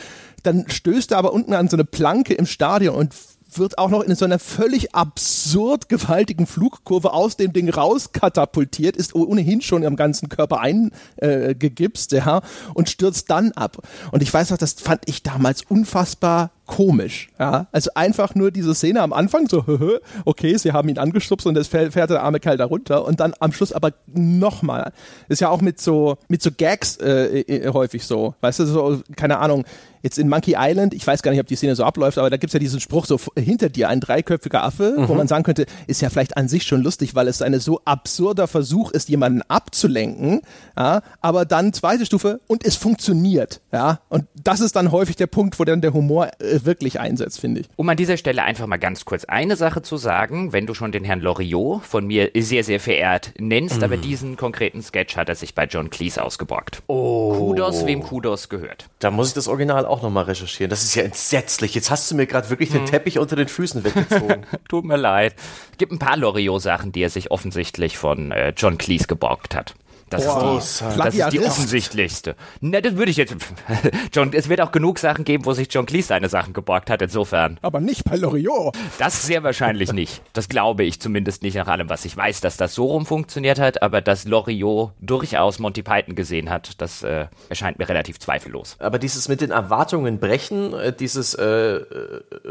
[0.42, 3.14] dann stößt er aber unten an so eine Planke im Stadion und
[3.56, 9.14] wird auch noch in so einer völlig absurd gewaltigen Flugkurve aus dem Ding rauskatapultiert, ist
[9.14, 12.42] ohnehin schon am ganzen Körper eingegipst, ja,
[12.74, 13.78] und stürzt dann ab.
[14.12, 17.28] Und ich weiß noch, das fand ich damals unfassbar komisch.
[17.38, 17.66] Ja?
[17.72, 19.64] Also einfach nur diese Szene am Anfang, so,
[20.24, 23.34] okay, sie haben ihn angestupst und es fährt, der arme Kerl da runter und dann
[23.40, 24.92] am Schluss aber nochmal.
[25.28, 28.34] Ist ja auch mit so, mit so Gags äh, äh, häufig so.
[28.40, 29.64] Weißt du, so, keine Ahnung,
[30.02, 32.36] jetzt in Monkey Island, ich weiß gar nicht, ob die Szene so abläuft, aber da
[32.36, 35.08] gibt's ja diesen Spruch, so hinter dir ein dreiköpfiger Affe, mhm.
[35.08, 37.80] wo man sagen könnte, ist ja vielleicht an sich schon lustig, weil es ein so
[37.84, 40.40] absurder Versuch ist, jemanden abzulenken,
[40.76, 45.26] ja, aber dann zweite Stufe und es funktioniert, ja, und das ist dann häufig der
[45.26, 47.68] Punkt, wo dann der Humor äh, wirklich einsetzt, finde ich.
[47.76, 50.92] Um an dieser Stelle einfach mal ganz kurz eine Sache zu sagen, wenn du schon
[50.92, 53.84] den Herrn Loriot von mir sehr, sehr verehrt nennst, mm.
[53.84, 56.82] aber diesen konkreten Sketch hat er sich bei John Cleese ausgeborgt.
[56.86, 57.34] Oh.
[57.34, 58.88] Kudos, wem Kudos gehört.
[58.98, 60.70] Da muss ich das Original auch nochmal recherchieren.
[60.70, 61.74] Das ist ja entsetzlich.
[61.74, 62.86] Jetzt hast du mir gerade wirklich den hm.
[62.86, 64.46] Teppich unter den Füßen weggezogen.
[64.68, 65.34] Tut mir leid.
[65.72, 69.74] Es gibt ein paar Loriot-Sachen, die er sich offensichtlich von äh, John Cleese geborgt hat.
[70.10, 72.34] Das, Boah, ist, die, das ist die offensichtlichste.
[72.60, 73.36] Ne, das würde ich jetzt.
[74.12, 77.00] John, es wird auch genug Sachen geben, wo sich John Cleese seine Sachen geborgt hat,
[77.00, 77.58] insofern.
[77.62, 78.76] Aber nicht bei Loriot.
[78.98, 80.20] Das sehr wahrscheinlich nicht.
[80.32, 83.60] Das glaube ich zumindest nicht nach allem, was ich weiß, dass das so rum funktioniert
[83.60, 88.76] hat, aber dass Loriot durchaus Monty Python gesehen hat, das äh, erscheint mir relativ zweifellos.
[88.80, 91.84] Aber dieses mit den Erwartungen brechen, äh, dieses äh, äh,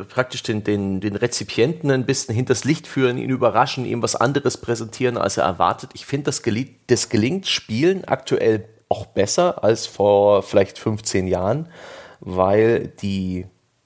[0.08, 4.56] praktisch den, den, den Rezipienten ein bisschen hinters Licht führen, ihn überraschen, ihm was anderes
[4.56, 6.42] präsentieren, als er erwartet, ich finde, das,
[6.88, 11.70] das gelingt spielen aktuell auch besser als vor vielleicht 15 Jahren,
[12.20, 13.46] weil die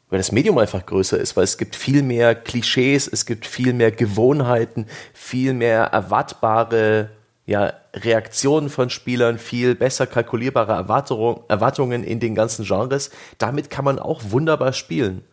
[0.09, 3.73] weil das Medium einfach größer ist, weil es gibt viel mehr Klischees, es gibt viel
[3.73, 7.09] mehr Gewohnheiten, viel mehr erwartbare
[7.47, 13.09] ja, Reaktionen von Spielern, viel besser kalkulierbare Erwartung, Erwartungen in den ganzen Genres.
[13.39, 15.23] Damit kann man auch wunderbar spielen.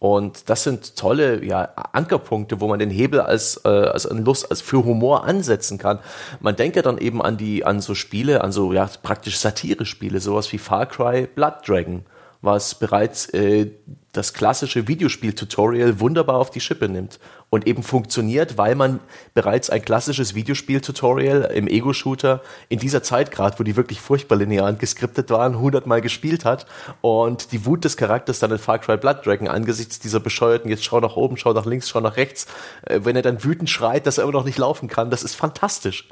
[0.00, 4.60] Und das sind tolle ja, Ankerpunkte, wo man den Hebel als, äh, als Lust als
[4.60, 5.98] für Humor ansetzen kann.
[6.38, 10.52] Man denke dann eben an die an so Spiele, an so ja praktisch Satire-Spiele, sowas
[10.52, 12.04] wie Far Cry, Blood Dragon
[12.40, 13.70] was bereits äh,
[14.12, 17.20] das klassische Videospiel-Tutorial wunderbar auf die Schippe nimmt
[17.50, 19.00] und eben funktioniert, weil man
[19.34, 24.66] bereits ein klassisches Videospiel-Tutorial im Ego-Shooter in dieser Zeit gerade, wo die wirklich furchtbar linear
[24.66, 26.66] und geskriptet waren, hundertmal gespielt hat
[27.00, 30.84] und die Wut des Charakters dann in Far Cry Blood Dragon angesichts dieser bescheuerten, jetzt
[30.84, 32.46] schau nach oben, schau nach links, schau nach rechts,
[32.86, 35.34] äh, wenn er dann wütend schreit, dass er immer noch nicht laufen kann, das ist
[35.34, 36.08] fantastisch.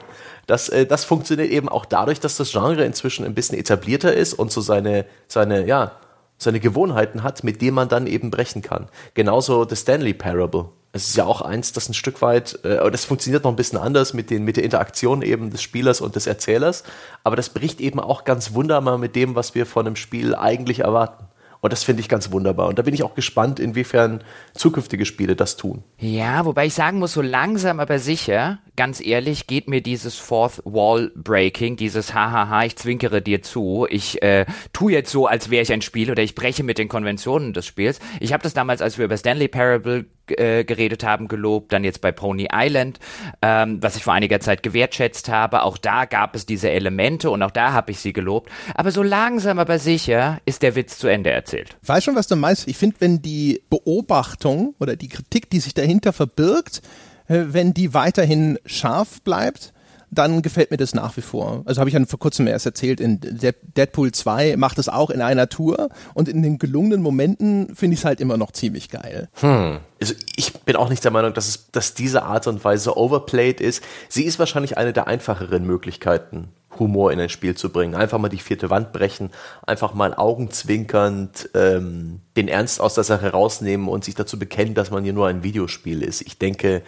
[0.47, 4.35] Das, äh, das funktioniert eben auch dadurch, dass das Genre inzwischen ein bisschen etablierter ist
[4.35, 5.93] und so seine, seine, ja,
[6.39, 8.89] seine Gewohnheiten hat, mit denen man dann eben brechen kann.
[9.15, 10.71] Genauso The Stanley Parable.
[10.93, 13.79] Es ist ja auch eins, das ein Stück weit, äh, das funktioniert noch ein bisschen
[13.79, 16.85] anders mit, den, mit der Interaktion eben des Spielers und des Erzählers,
[17.23, 20.81] aber das bricht eben auch ganz wunderbar mit dem, was wir von einem Spiel eigentlich
[20.81, 21.27] erwarten.
[21.67, 22.69] Und das finde ich ganz wunderbar.
[22.69, 24.23] Und da bin ich auch gespannt, inwiefern
[24.55, 25.83] zukünftige Spiele das tun.
[25.99, 30.63] Ja, wobei ich sagen muss, so langsam aber sicher, ganz ehrlich, geht mir dieses Fourth
[30.65, 35.65] Wall Breaking, dieses Hahaha, ich zwinkere dir zu, ich äh, tu jetzt so, als wäre
[35.65, 37.99] ich ein Spiel oder ich breche mit den Konventionen des Spiels.
[38.21, 42.01] Ich habe das damals, als wir über Stanley Parable äh, geredet haben, gelobt, dann jetzt
[42.01, 42.99] bei Pony Island,
[43.43, 45.63] ähm, was ich vor einiger Zeit gewertschätzt habe.
[45.63, 48.51] Auch da gab es diese Elemente und auch da habe ich sie gelobt.
[48.75, 51.77] Aber so langsam aber sicher ist der Witz zu Ende erzählt.
[51.85, 52.69] Weiß schon, was du meinst.
[52.69, 56.83] Ich finde, wenn die Beobachtung oder die Kritik, die sich dahinter verbirgt,
[57.29, 59.73] äh, wenn die weiterhin scharf bleibt,
[60.11, 61.63] dann gefällt mir das nach wie vor.
[61.65, 65.21] Also habe ich ja vor kurzem erst erzählt, in Deadpool 2 macht es auch in
[65.21, 69.29] einer Tour und in den gelungenen Momenten finde ich es halt immer noch ziemlich geil.
[69.41, 69.81] Hm.
[70.01, 73.61] Also ich bin auch nicht der Meinung, dass, es, dass diese Art und Weise overplayed
[73.61, 73.83] ist.
[74.09, 76.49] Sie ist wahrscheinlich eine der einfacheren Möglichkeiten,
[76.79, 77.95] Humor in ein Spiel zu bringen.
[77.95, 79.31] Einfach mal die vierte Wand brechen,
[79.67, 84.91] einfach mal augenzwinkernd ähm, den Ernst aus der Sache rausnehmen und sich dazu bekennen, dass
[84.91, 86.21] man hier nur ein Videospiel ist.
[86.23, 86.83] Ich denke,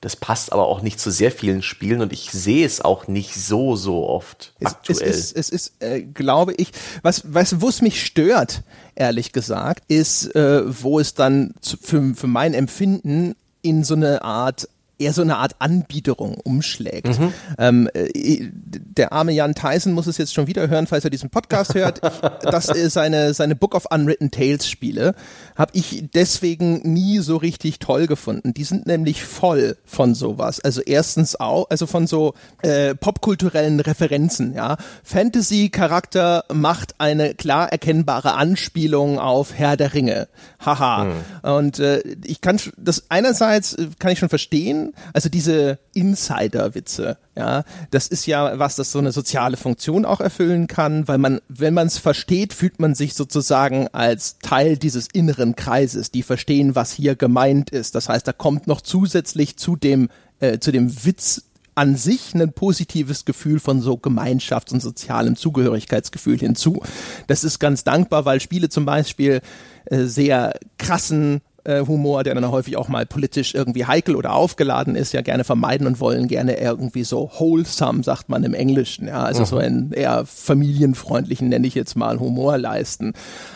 [0.00, 3.34] das passt aber auch nicht zu sehr vielen Spielen und ich sehe es auch nicht
[3.34, 5.08] so, so oft es, aktuell.
[5.08, 6.72] Es ist, es ist äh, glaube ich,
[7.02, 8.62] was, was, wo es mich stört,
[8.94, 14.22] ehrlich gesagt, ist, äh, wo es dann zu, für, für mein Empfinden in so eine
[14.22, 14.68] Art
[14.98, 17.18] eher so eine Art Anbiederung umschlägt.
[17.18, 17.32] Mhm.
[17.58, 21.30] Ähm, äh, der arme Jan Tyson muss es jetzt schon wieder hören, falls er diesen
[21.30, 22.00] Podcast hört.
[22.42, 25.14] das ist seine, seine Book of Unwritten Tales Spiele.
[25.56, 28.54] Habe ich deswegen nie so richtig toll gefunden.
[28.54, 30.60] Die sind nämlich voll von sowas.
[30.60, 34.76] Also erstens auch, also von so äh, popkulturellen Referenzen, ja.
[35.02, 40.28] Fantasy-Charakter macht eine klar erkennbare Anspielung auf Herr der Ringe.
[40.64, 41.04] Haha.
[41.04, 41.14] Mhm.
[41.42, 47.64] Und äh, ich kann das einerseits äh, kann ich schon verstehen, also diese Insider-Witze, ja,
[47.90, 51.74] das ist ja was, das so eine soziale Funktion auch erfüllen kann, weil man, wenn
[51.74, 56.92] man es versteht, fühlt man sich sozusagen als Teil dieses inneren Kreises, die verstehen, was
[56.92, 57.94] hier gemeint ist.
[57.94, 60.08] Das heißt, da kommt noch zusätzlich zu dem,
[60.40, 61.42] äh, zu dem Witz
[61.74, 66.82] an sich ein positives Gefühl von so Gemeinschafts- und sozialem Zugehörigkeitsgefühl hinzu.
[67.26, 69.40] Das ist ganz dankbar, weil Spiele zum Beispiel
[69.86, 74.96] äh, sehr krassen äh, Humor, der dann häufig auch mal politisch irgendwie heikel oder aufgeladen
[74.96, 79.22] ist, ja gerne vermeiden und wollen gerne irgendwie so wholesome, sagt man im Englischen, ja,
[79.22, 79.46] also mhm.
[79.46, 83.14] so einen eher familienfreundlichen, nenne ich jetzt mal, Humor leisten.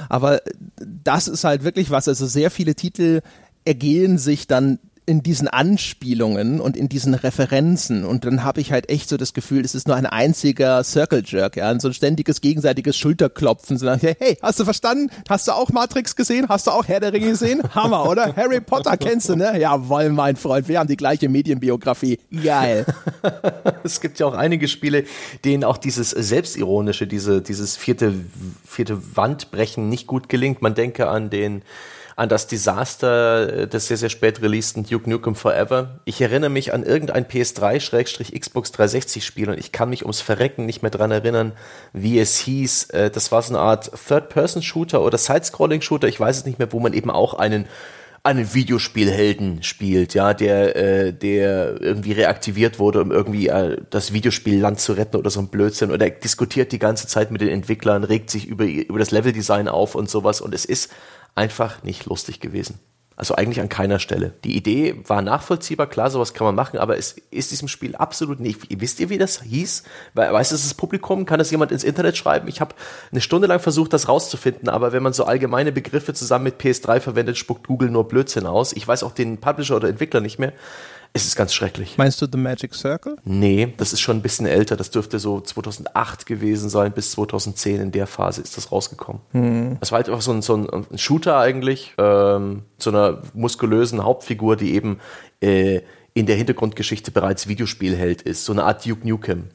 [0.08, 0.40] Aber
[1.04, 3.20] das ist halt wirklich was, also sehr viele Titel
[3.64, 4.78] ergehen sich dann
[5.08, 9.32] in diesen Anspielungen und in diesen Referenzen und dann habe ich halt echt so das
[9.32, 13.86] Gefühl, es ist nur ein einziger Circle Jerk, ja, so ein ständiges gegenseitiges Schulterklopfen, so
[13.86, 15.10] nach, hey, hast du verstanden?
[15.28, 16.46] Hast du auch Matrix gesehen?
[16.48, 17.62] Hast du auch Herr der Ringe gesehen?
[17.74, 18.34] Hammer, oder?
[18.36, 19.58] Harry Potter kennst du, ne?
[19.58, 22.18] Jawohl, mein Freund, wir haben die gleiche Medienbiografie.
[22.30, 22.84] Geil.
[23.84, 25.04] es gibt ja auch einige Spiele,
[25.44, 28.14] denen auch dieses selbstironische, diese dieses vierte
[28.66, 30.60] vierte Wandbrechen nicht gut gelingt.
[30.60, 31.62] Man denke an den
[32.18, 36.00] an das Desaster äh, des sehr, sehr spät releaseden Duke Nukem Forever.
[36.04, 40.90] Ich erinnere mich an irgendein PS3-Xbox 360-Spiel und ich kann mich ums Verrecken nicht mehr
[40.90, 41.52] dran erinnern,
[41.92, 42.90] wie es hieß.
[42.90, 46.80] Äh, das war so eine Art Third-Person-Shooter oder Side-Scrolling-Shooter, ich weiß es nicht mehr, wo
[46.80, 47.66] man eben auch einen
[48.24, 54.80] einen Videospielhelden spielt, ja, der, äh, der irgendwie reaktiviert wurde, um irgendwie äh, das Videospielland
[54.80, 55.92] zu retten oder so ein Blödsinn.
[55.92, 59.68] Und er diskutiert die ganze Zeit mit den Entwicklern, regt sich über, über das Leveldesign
[59.68, 60.40] auf und sowas.
[60.40, 60.90] Und es ist
[61.38, 62.80] einfach nicht lustig gewesen.
[63.16, 64.34] Also eigentlich an keiner Stelle.
[64.44, 68.38] Die Idee war nachvollziehbar, klar, sowas kann man machen, aber es ist diesem Spiel absolut
[68.38, 68.60] nicht.
[68.80, 69.82] Wisst ihr, wie das hieß?
[70.14, 71.26] Weiß es das Publikum?
[71.26, 72.46] Kann das jemand ins Internet schreiben?
[72.46, 72.76] Ich habe
[73.10, 77.00] eine Stunde lang versucht, das rauszufinden, aber wenn man so allgemeine Begriffe zusammen mit PS3
[77.00, 78.72] verwendet, spuckt Google nur Blödsinn aus.
[78.72, 80.52] Ich weiß auch den Publisher oder Entwickler nicht mehr.
[81.12, 81.96] Es ist ganz schrecklich.
[81.98, 83.16] Meinst du The Magic Circle?
[83.24, 84.76] Nee, das ist schon ein bisschen älter.
[84.76, 89.22] Das dürfte so 2008 gewesen sein, bis 2010 in der Phase ist das rausgekommen.
[89.32, 89.76] Hm.
[89.80, 94.56] Das war halt einfach so ein, so ein Shooter eigentlich, ähm, so einer muskulösen Hauptfigur,
[94.56, 95.00] die eben
[95.40, 95.80] äh,
[96.14, 98.44] in der Hintergrundgeschichte bereits Videospielheld ist.
[98.44, 99.50] So eine Art Duke Nukem.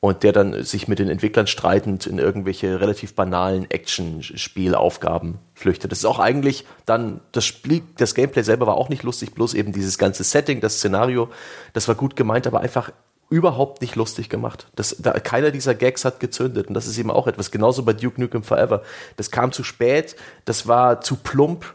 [0.00, 5.90] Und der dann sich mit den Entwicklern streitend in irgendwelche relativ banalen Action-Spielaufgaben flüchtet.
[5.90, 9.54] Das ist auch eigentlich dann, das Spiel, das Gameplay selber war auch nicht lustig, bloß
[9.54, 11.30] eben dieses ganze Setting, das Szenario,
[11.72, 12.92] das war gut gemeint, aber einfach
[13.28, 14.68] überhaupt nicht lustig gemacht.
[14.76, 17.92] Das, da, keiner dieser Gags hat gezündet und das ist eben auch etwas, genauso bei
[17.92, 18.82] Duke Nukem Forever.
[19.16, 21.74] Das kam zu spät, das war zu plump,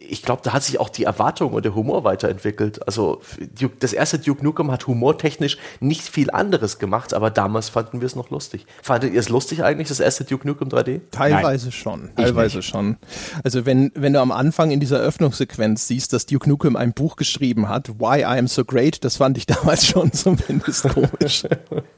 [0.00, 2.86] ich glaube, da hat sich auch die Erwartung und der Humor weiterentwickelt.
[2.86, 3.20] Also
[3.58, 8.06] Duke, das erste Duke Nukem hat humortechnisch nicht viel anderes gemacht, aber damals fanden wir
[8.06, 8.66] es noch lustig.
[8.82, 11.00] Fandet ihr es lustig eigentlich, das erste Duke Nukem 3D?
[11.10, 11.72] Teilweise Nein.
[11.72, 12.10] schon.
[12.16, 12.96] Teilweise schon.
[13.42, 17.16] Also wenn, wenn du am Anfang in dieser Öffnungssequenz siehst, dass Duke Nukem ein Buch
[17.16, 21.44] geschrieben hat, Why I Am So Great, das fand ich damals schon zumindest komisch.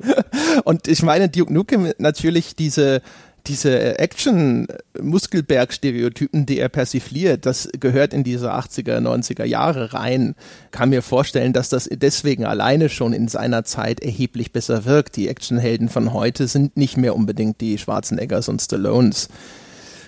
[0.65, 3.03] und ich meine, Duke Nukem natürlich diese
[3.47, 10.35] diese Action-Muskelberg-Stereotypen, die er persifliert, das gehört in diese 80er, 90er Jahre rein.
[10.71, 15.17] Kann mir vorstellen, dass das deswegen alleine schon in seiner Zeit erheblich besser wirkt.
[15.17, 19.29] Die Actionhelden von heute sind nicht mehr unbedingt die Schwarzeneggers und Stallones.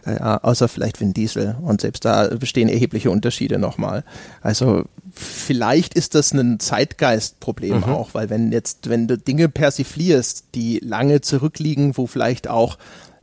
[0.06, 1.56] Ja, außer vielleicht Vin Diesel.
[1.60, 4.04] Und selbst da bestehen erhebliche Unterschiede nochmal.
[4.40, 7.84] Also vielleicht ist das ein Zeitgeistproblem mhm.
[7.84, 12.78] auch, weil wenn jetzt, wenn du Dinge persiflierst, die lange zurückliegen, wo vielleicht auch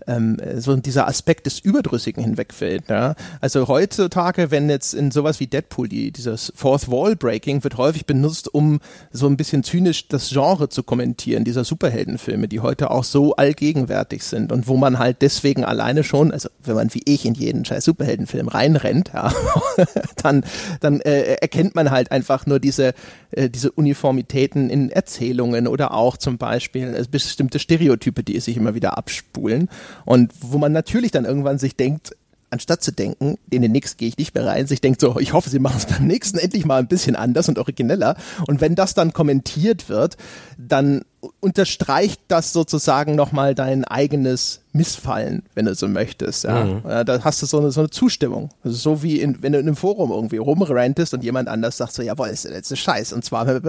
[0.07, 2.89] ähm, so dieser Aspekt des Überdrüssigen hinwegfällt.
[2.89, 3.15] Ja?
[3.41, 8.05] Also heutzutage, wenn jetzt in sowas wie Deadpool, die, dieses Fourth Wall Breaking wird häufig
[8.05, 8.79] benutzt, um
[9.11, 14.23] so ein bisschen zynisch das Genre zu kommentieren, dieser Superheldenfilme, die heute auch so allgegenwärtig
[14.23, 17.65] sind und wo man halt deswegen alleine schon, also wenn man wie ich in jeden
[17.65, 19.31] scheiß Superheldenfilm reinrennt, ja,
[20.21, 20.43] dann,
[20.81, 22.93] dann äh, erkennt man halt einfach nur diese,
[23.31, 28.75] äh, diese Uniformitäten in Erzählungen oder auch zum Beispiel äh, bestimmte Stereotype, die sich immer
[28.75, 29.69] wieder abspulen.
[30.03, 32.15] Und wo man natürlich dann irgendwann sich denkt,
[32.55, 35.33] anstatt zu denken, in den nächsten gehe ich nicht mehr rein, sich denkt so, ich
[35.33, 38.15] hoffe, sie machen es beim nächsten endlich mal ein bisschen anders und origineller.
[38.47, 40.15] Und wenn das dann kommentiert wird,
[40.57, 41.01] dann
[41.41, 46.45] unterstreicht das sozusagen nochmal dein eigenes Missfallen, wenn du so möchtest.
[46.45, 46.63] Ja.
[46.65, 46.81] Mhm.
[47.05, 48.51] da hast du so eine, so eine Zustimmung.
[48.63, 51.93] Also so wie in, wenn du in einem Forum irgendwie rumrentest und jemand anders sagt
[51.93, 53.11] so, jawohl, ist der letzte Scheiß.
[53.11, 53.45] Und zwar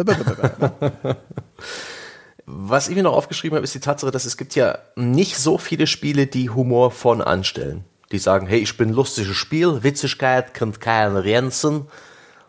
[2.46, 5.58] Was ich mir noch aufgeschrieben habe, ist die Tatsache, dass es gibt ja nicht so
[5.58, 7.84] viele Spiele, die Humor von anstellen.
[8.12, 11.86] Die sagen, hey, ich bin lustiges Spiel, Witzigkeit kennt keinen Renzen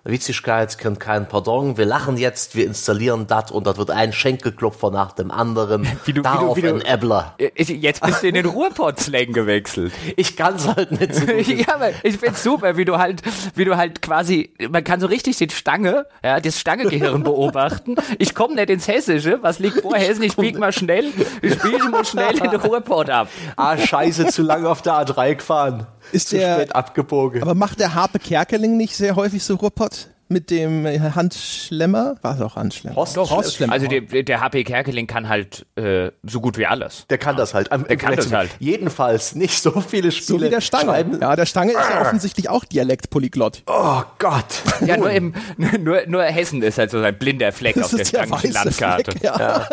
[0.07, 1.77] Witzigkeit kennt kein Pardon.
[1.77, 5.87] Wir lachen jetzt, wir installieren das und das wird ein Schenkelklopfer nach dem anderen.
[6.05, 7.35] Wie du, Darauf wie du, wie du, ein Äbbler.
[7.37, 9.93] Jetzt bist du in den Ruhrpott-Slang gewechselt.
[10.15, 11.47] Ich kann es halt nicht so gut.
[11.47, 13.21] ja, aber ich find's super, wie du halt,
[13.55, 17.95] wie du halt quasi, man kann so richtig den Stange, ja, das Stangegehirn beobachten.
[18.17, 19.39] Ich komme nicht ins Hessische.
[19.41, 20.23] Was liegt vor Hessen?
[20.23, 23.27] Ich bieg mal schnell, ich biege mal schnell in den Ruhrpott ab.
[23.55, 27.41] Ah, scheiße, zu lange auf der A3 gefahren ist zu der, spät abgebogen.
[27.41, 30.09] Aber macht der Harpe Kerkeling nicht sehr häufig so Ruhrpott?
[30.29, 32.15] Mit dem Handschlemmer?
[32.21, 32.95] War es auch Handschlemmer?
[32.95, 33.73] Horst, Doch, Horstschlemmer.
[33.73, 37.05] Also der, der HP Kerkeling kann halt äh, so gut wie alles.
[37.09, 37.69] Der kann das halt.
[37.71, 38.51] Der kann das halt.
[38.59, 40.39] Jedenfalls nicht so viele Spiele.
[40.39, 40.85] So wie der Stange.
[40.85, 41.19] Schreiben.
[41.21, 43.63] Ja, der Stange ist ja offensichtlich auch Dialektpolyglott.
[43.67, 44.45] Oh Gott.
[44.85, 45.33] Ja, nur, im,
[45.79, 49.11] nur, nur Hessen ist halt so ein blinder Fleck das auf der Stangenschen Landkarte.
[49.11, 49.39] Fleck, ja.
[49.39, 49.67] ja.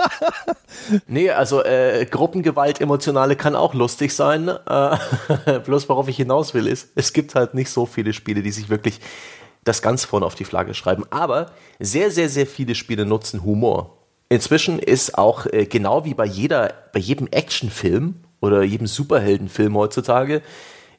[1.07, 4.48] nee, also äh, Gruppengewalt emotionale kann auch lustig sein.
[4.48, 4.96] Äh,
[5.64, 8.68] bloß worauf ich hinaus will, ist, es gibt halt nicht so viele Spiele, die sich
[8.68, 9.00] wirklich
[9.65, 11.05] das ganz vorne auf die Flagge schreiben.
[11.11, 11.51] Aber
[11.81, 13.99] sehr, sehr, sehr viele Spiele nutzen Humor.
[14.29, 20.43] Inzwischen ist auch äh, genau wie bei jeder, bei jedem Actionfilm oder jedem Superheldenfilm heutzutage,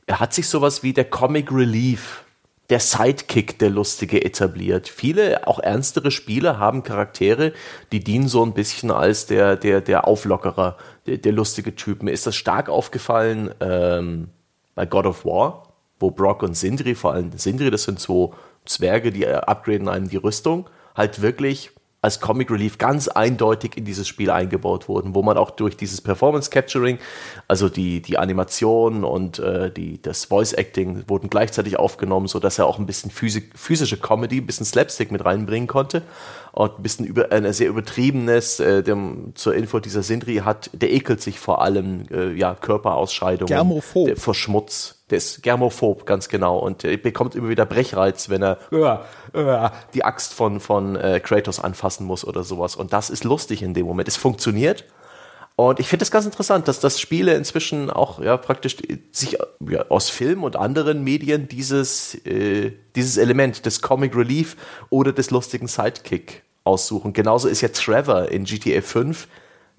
[0.10, 2.24] hat sich sowas wie der Comic Relief,
[2.70, 4.88] der Sidekick, der Lustige etabliert.
[4.88, 7.54] Viele, auch ernstere Spiele haben Charaktere,
[7.92, 12.02] die dienen so ein bisschen als der, der, der Auflockerer, der, der lustige Typ.
[12.02, 14.30] Mir ist das stark aufgefallen ähm,
[14.74, 18.34] bei God of War, wo Brock und Sindri, vor allem Sindri, das sind so
[18.66, 21.72] Zwerge, die upgraden einem die Rüstung, halt wirklich
[22.06, 26.02] als Comic Relief ganz eindeutig in dieses Spiel eingebaut wurden, wo man auch durch dieses
[26.02, 27.00] Performance Capturing,
[27.48, 32.60] also die, die Animation und äh, die, das Voice Acting wurden gleichzeitig aufgenommen, so dass
[32.60, 36.04] er auch ein bisschen physik, physische Comedy, ein bisschen Slapstick mit reinbringen konnte
[36.52, 40.94] und ein bisschen über, ein sehr übertriebenes, äh, dem, zur Info dieser Sindri hat, der
[40.94, 43.48] ekelt sich vor allem, äh, ja, Körperausscheidungen.
[43.48, 44.06] Germophob.
[44.06, 46.58] Der, vor Schmutz der ist germophob, ganz genau.
[46.58, 48.98] Und er bekommt immer wieder Brechreiz, wenn er uh,
[49.38, 52.76] uh, die Axt von, von äh, Kratos anfassen muss oder sowas.
[52.76, 54.08] Und das ist lustig in dem Moment.
[54.08, 54.86] Es funktioniert.
[55.56, 58.78] Und ich finde es ganz interessant, dass das Spiele inzwischen auch ja praktisch
[59.12, 59.38] sich
[59.70, 64.58] ja, aus Film und anderen Medien dieses, äh, dieses Element des Comic Relief
[64.90, 67.14] oder des lustigen Sidekick aussuchen.
[67.14, 69.28] Genauso ist ja Trevor in GTA 5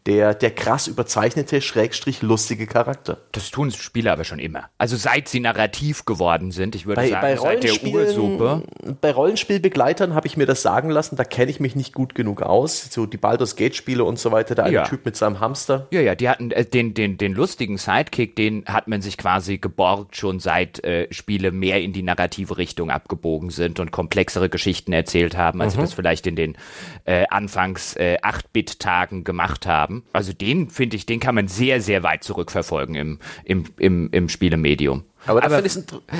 [0.07, 3.19] der, der krass überzeichnete, schrägstrich lustige Charakter.
[3.33, 4.71] Das tun Spiele aber schon immer.
[4.79, 8.63] Also seit sie narrativ geworden sind, ich würde Bei, sagen, bei, seit der Ursuppe.
[9.01, 12.43] Bei Rollenspielbegleitern habe ich mir das sagen lassen, da kenne ich mich nicht gut genug
[12.43, 12.93] aus.
[12.93, 14.85] So die Baldur's Gate Spiele und so weiter, der eine Ja.
[14.85, 15.89] Typ mit seinem Hamster.
[15.91, 19.59] Ja, ja, die hatten äh, den, den, den lustigen Sidekick, den hat man sich quasi
[19.59, 24.93] geborgt, schon seit äh, Spiele mehr in die narrative Richtung abgebogen sind und komplexere Geschichten
[24.93, 26.57] erzählt haben, als sie das vielleicht in den
[27.05, 29.96] äh, Anfangs äh, 8-Bit-Tagen gemacht haben.
[30.13, 34.29] Also den, finde ich, den kann man sehr, sehr weit zurückverfolgen im, im, im, im
[34.29, 35.05] Spielemedium.
[35.27, 35.61] Aber aber,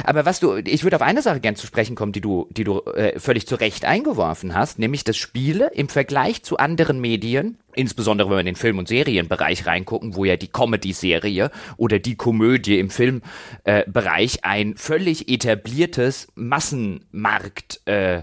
[0.05, 2.65] aber was du, ich würde auf eine Sache gern zu sprechen kommen, die du, die
[2.65, 7.59] du äh, völlig zu Recht eingeworfen hast, nämlich dass Spiele im Vergleich zu anderen Medien,
[7.75, 12.17] insbesondere wenn wir in den Film- und Serienbereich reingucken, wo ja die Comedy-Serie oder die
[12.17, 18.23] Komödie im Filmbereich äh, ein völlig etabliertes Massenmarkt äh,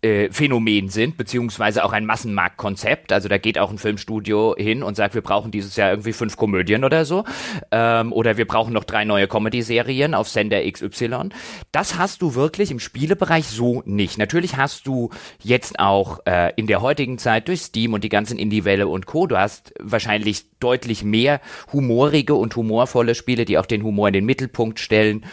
[0.00, 3.12] äh, Phänomen sind, beziehungsweise auch ein Massenmarktkonzept.
[3.12, 6.36] Also da geht auch ein Filmstudio hin und sagt, wir brauchen dieses Jahr irgendwie fünf
[6.36, 7.24] Komödien oder so.
[7.72, 11.30] Ähm, oder wir brauchen noch drei neue Comedy-Serien auf Sender XY.
[11.72, 14.18] Das hast du wirklich im Spielebereich so nicht.
[14.18, 15.10] Natürlich hast du
[15.42, 19.26] jetzt auch äh, in der heutigen Zeit durch Steam und die ganzen Indie-Welle und Co.
[19.26, 21.40] Du hast wahrscheinlich deutlich mehr
[21.72, 25.24] humorige und humorvolle Spiele, die auch den Humor in den Mittelpunkt stellen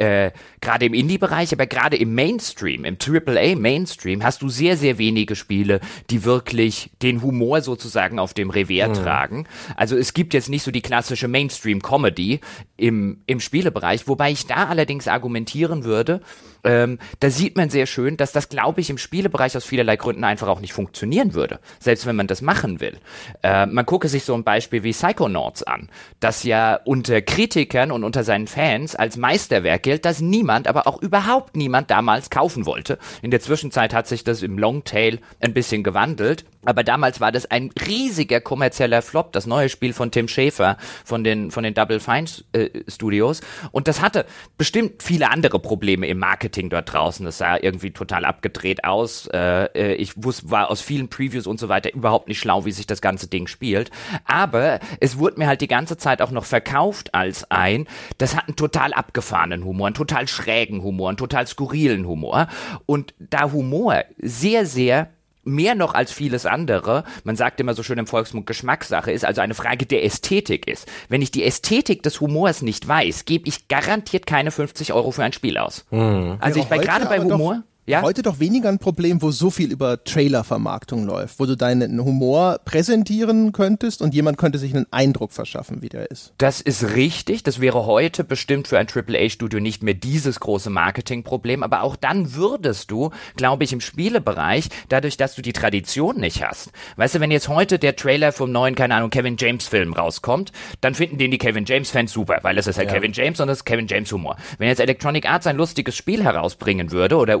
[0.00, 0.32] äh,
[0.62, 5.80] gerade im Indie-Bereich, aber gerade im Mainstream, im AAA-Mainstream, hast du sehr, sehr wenige Spiele,
[6.08, 9.46] die wirklich den Humor sozusagen auf dem Revier tragen.
[9.76, 12.40] Also es gibt jetzt nicht so die klassische Mainstream-Comedy
[12.78, 16.22] im, im Spielebereich, wobei ich da allerdings argumentieren würde,
[16.64, 20.24] ähm, da sieht man sehr schön, dass das, glaube ich, im Spielebereich aus vielerlei Gründen
[20.24, 22.98] einfach auch nicht funktionieren würde, selbst wenn man das machen will.
[23.42, 25.88] Äh, man gucke sich so ein Beispiel wie Psychonauts an,
[26.20, 31.02] das ja unter Kritikern und unter seinen Fans als Meisterwerk gilt, das niemand, aber auch
[31.02, 32.96] überhaupt niemand damals kaufen wollte.
[33.22, 37.50] In der Zwischenzeit hat sich das im Longtail ein bisschen gewandelt, aber damals war das
[37.50, 41.98] ein riesiger kommerzieller Flop, das neue Spiel von Tim Schafer von den, von den Double
[41.98, 43.40] Fine äh, Studios.
[43.72, 44.26] Und das hatte
[44.58, 47.24] bestimmt viele andere Probleme im Marketing dort draußen.
[47.24, 49.26] Das sah irgendwie total abgedreht aus.
[49.32, 52.72] Äh, äh, ich wusste, war aus vielen Previews und so weiter überhaupt nicht schlau, wie
[52.72, 53.90] sich das ganze Ding spielt.
[54.24, 57.88] Aber es wurde mir halt die ganze Zeit auch noch verkauft als ein,
[58.18, 62.48] das hat einen total abgefahrenen Humor, einen total schrägen Humor, einen total skurrilen Humor.
[62.86, 65.10] Und da Humor sehr, sehr
[65.42, 69.40] mehr noch als vieles andere, man sagt immer so schön im Volksmund Geschmackssache ist, also
[69.40, 70.86] eine Frage der Ästhetik ist.
[71.08, 75.24] Wenn ich die Ästhetik des Humors nicht weiß, gebe ich garantiert keine 50 Euro für
[75.24, 75.86] ein Spiel aus.
[75.90, 79.50] Also ich bei gerade bei Humor, Doch, ja, Heute doch weniger ein Problem, wo so
[79.50, 84.86] viel über Trailervermarktung läuft, wo du deinen Humor präsentieren könntest und jemand könnte sich einen
[84.90, 86.32] Eindruck verschaffen, wie der ist.
[86.38, 87.42] Das ist richtig.
[87.42, 91.62] Das wäre heute bestimmt für ein AAA-Studio nicht mehr dieses große Marketingproblem.
[91.62, 96.44] Aber auch dann würdest du, glaube ich, im Spielebereich, dadurch, dass du die Tradition nicht
[96.44, 96.70] hast.
[96.96, 100.94] Weißt du, wenn jetzt heute der Trailer vom neuen, keine Ahnung, Kevin James-Film rauskommt, dann
[100.94, 103.64] finden den die Kevin James-Fans super, weil es ist halt Kevin James und es ist
[103.64, 104.36] Kevin James-Humor.
[104.58, 107.40] Wenn jetzt Electronic Arts ein lustiges Spiel herausbringen würde, oder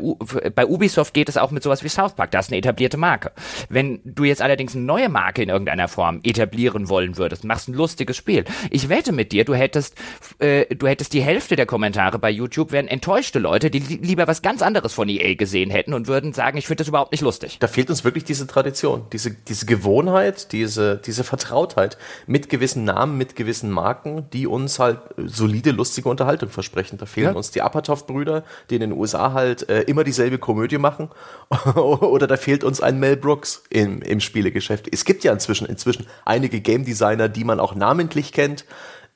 [0.54, 3.32] bei Ubisoft geht es auch mit sowas wie South Park, das ist eine etablierte Marke.
[3.68, 7.74] Wenn du jetzt allerdings eine neue Marke in irgendeiner Form etablieren wollen würdest, machst ein
[7.74, 8.44] lustiges Spiel.
[8.70, 9.94] Ich wette mit dir, du hättest,
[10.38, 14.26] äh, du hättest die Hälfte der Kommentare bei YouTube wären enttäuschte Leute, die li lieber
[14.26, 17.20] was ganz anderes von EA gesehen hätten und würden sagen, ich finde das überhaupt nicht
[17.22, 17.58] lustig.
[17.60, 23.18] Da fehlt uns wirklich diese Tradition, diese, diese Gewohnheit, diese, diese Vertrautheit mit gewissen Namen,
[23.18, 26.98] mit gewissen Marken, die uns halt solide, lustige Unterhaltung versprechen.
[26.98, 27.32] Da fehlen Ja.
[27.32, 31.10] uns die Apatow-Brüder, die in den USA halt äh, immer dieselbe Komödie machen.
[31.74, 34.88] Oder da fehlt uns ein Mel Brooks im, im Spielegeschäft.
[34.92, 38.64] Es gibt ja inzwischen, inzwischen einige Game Designer, die man auch namentlich kennt.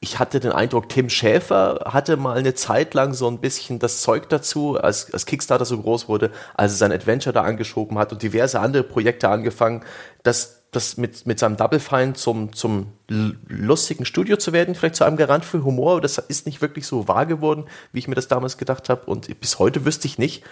[0.01, 4.03] Ich hatte den Eindruck, Tim Schäfer hatte mal eine Zeit lang so ein bisschen das
[4.03, 8.13] Zeug dazu, als, als Kickstarter so groß wurde, als er sein Adventure da angeschoben hat
[8.13, 9.83] und diverse andere Projekte angefangen,
[10.23, 15.05] dass das mit, mit seinem Double Fine zum, zum lustigen Studio zu werden, vielleicht zu
[15.05, 18.29] einem Garant für Humor, das ist nicht wirklich so wahr geworden, wie ich mir das
[18.29, 19.07] damals gedacht habe.
[19.07, 20.45] Und bis heute wüsste ich nicht,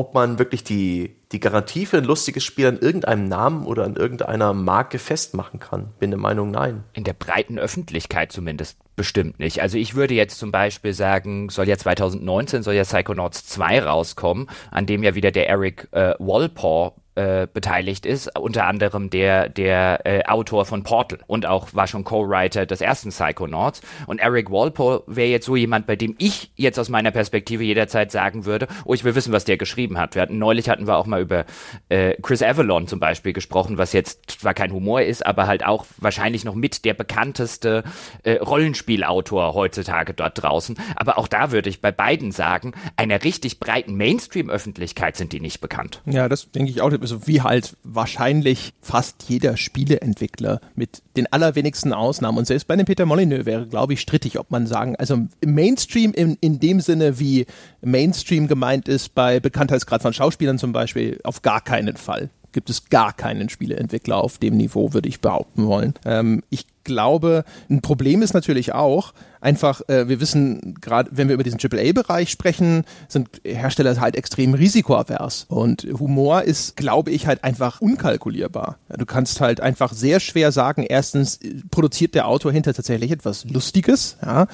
[0.00, 3.96] ob man wirklich die, die Garantie für ein lustiges Spiel an irgendeinem Namen oder an
[3.96, 5.92] irgendeiner Marke festmachen kann.
[5.98, 6.84] Bin der Meinung, nein.
[6.94, 9.60] In der breiten Öffentlichkeit zumindest bestimmt nicht.
[9.60, 14.48] Also ich würde jetzt zum Beispiel sagen, soll ja 2019, soll ja Psychonauts 2 rauskommen,
[14.70, 20.00] an dem ja wieder der Eric äh, Walpole äh, beteiligt ist, unter anderem der, der
[20.04, 23.80] äh, Autor von Portal und auch war schon Co-Writer des ersten Psychonauts.
[24.06, 28.12] Und Eric Walpole wäre jetzt so jemand, bei dem ich jetzt aus meiner Perspektive jederzeit
[28.12, 30.14] sagen würde, oh, ich will wissen, was der geschrieben hat.
[30.14, 31.46] Wir hatten, neulich hatten wir auch mal über
[31.88, 35.86] äh, Chris Avalon zum Beispiel gesprochen, was jetzt zwar kein Humor ist, aber halt auch
[35.96, 37.82] wahrscheinlich noch mit der bekannteste
[38.22, 40.78] äh, Rollenspielautor heutzutage dort draußen.
[40.94, 45.60] Aber auch da würde ich bei beiden sagen, einer richtig breiten Mainstream-Öffentlichkeit sind die nicht
[45.60, 46.02] bekannt.
[46.06, 46.99] Ja, das denke ich auch.
[47.00, 52.38] Also wie halt wahrscheinlich fast jeder Spieleentwickler mit den allerwenigsten Ausnahmen.
[52.38, 56.12] Und selbst bei dem Peter Molyneux wäre, glaube ich, strittig, ob man sagen, also Mainstream
[56.12, 57.46] in, in dem Sinne, wie
[57.82, 62.88] Mainstream gemeint ist bei Bekanntheitsgrad von Schauspielern zum Beispiel, auf gar keinen Fall gibt es
[62.88, 65.94] gar keinen Spieleentwickler auf dem Niveau, würde ich behaupten wollen.
[66.04, 71.34] Ähm, ich glaube, ein Problem ist natürlich auch, einfach, äh, wir wissen, gerade wenn wir
[71.34, 75.46] über diesen AAA-Bereich sprechen, sind Hersteller halt extrem risikoavers.
[75.48, 78.78] Und Humor ist, glaube ich, halt einfach unkalkulierbar.
[78.96, 81.40] Du kannst halt einfach sehr schwer sagen, erstens
[81.70, 84.46] produziert der Autor hinter tatsächlich etwas Lustiges, ja.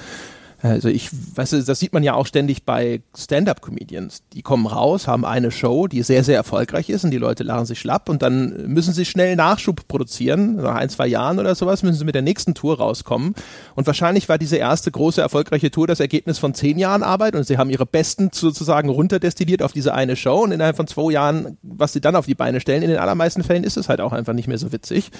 [0.61, 4.23] Also ich, weißt du, das sieht man ja auch ständig bei Stand-up-Comedians.
[4.33, 7.67] Die kommen raus, haben eine Show, die sehr, sehr erfolgreich ist und die Leute lachen
[7.67, 10.55] sich schlapp und dann müssen sie schnell Nachschub produzieren.
[10.55, 13.35] Nach ein, zwei Jahren oder sowas müssen sie mit der nächsten Tour rauskommen.
[13.75, 17.45] Und wahrscheinlich war diese erste große erfolgreiche Tour das Ergebnis von zehn Jahren Arbeit und
[17.45, 21.57] sie haben ihre Besten sozusagen runterdestilliert auf diese eine Show und innerhalb von zwei Jahren,
[21.61, 24.11] was sie dann auf die Beine stellen, in den allermeisten Fällen ist es halt auch
[24.11, 25.11] einfach nicht mehr so witzig.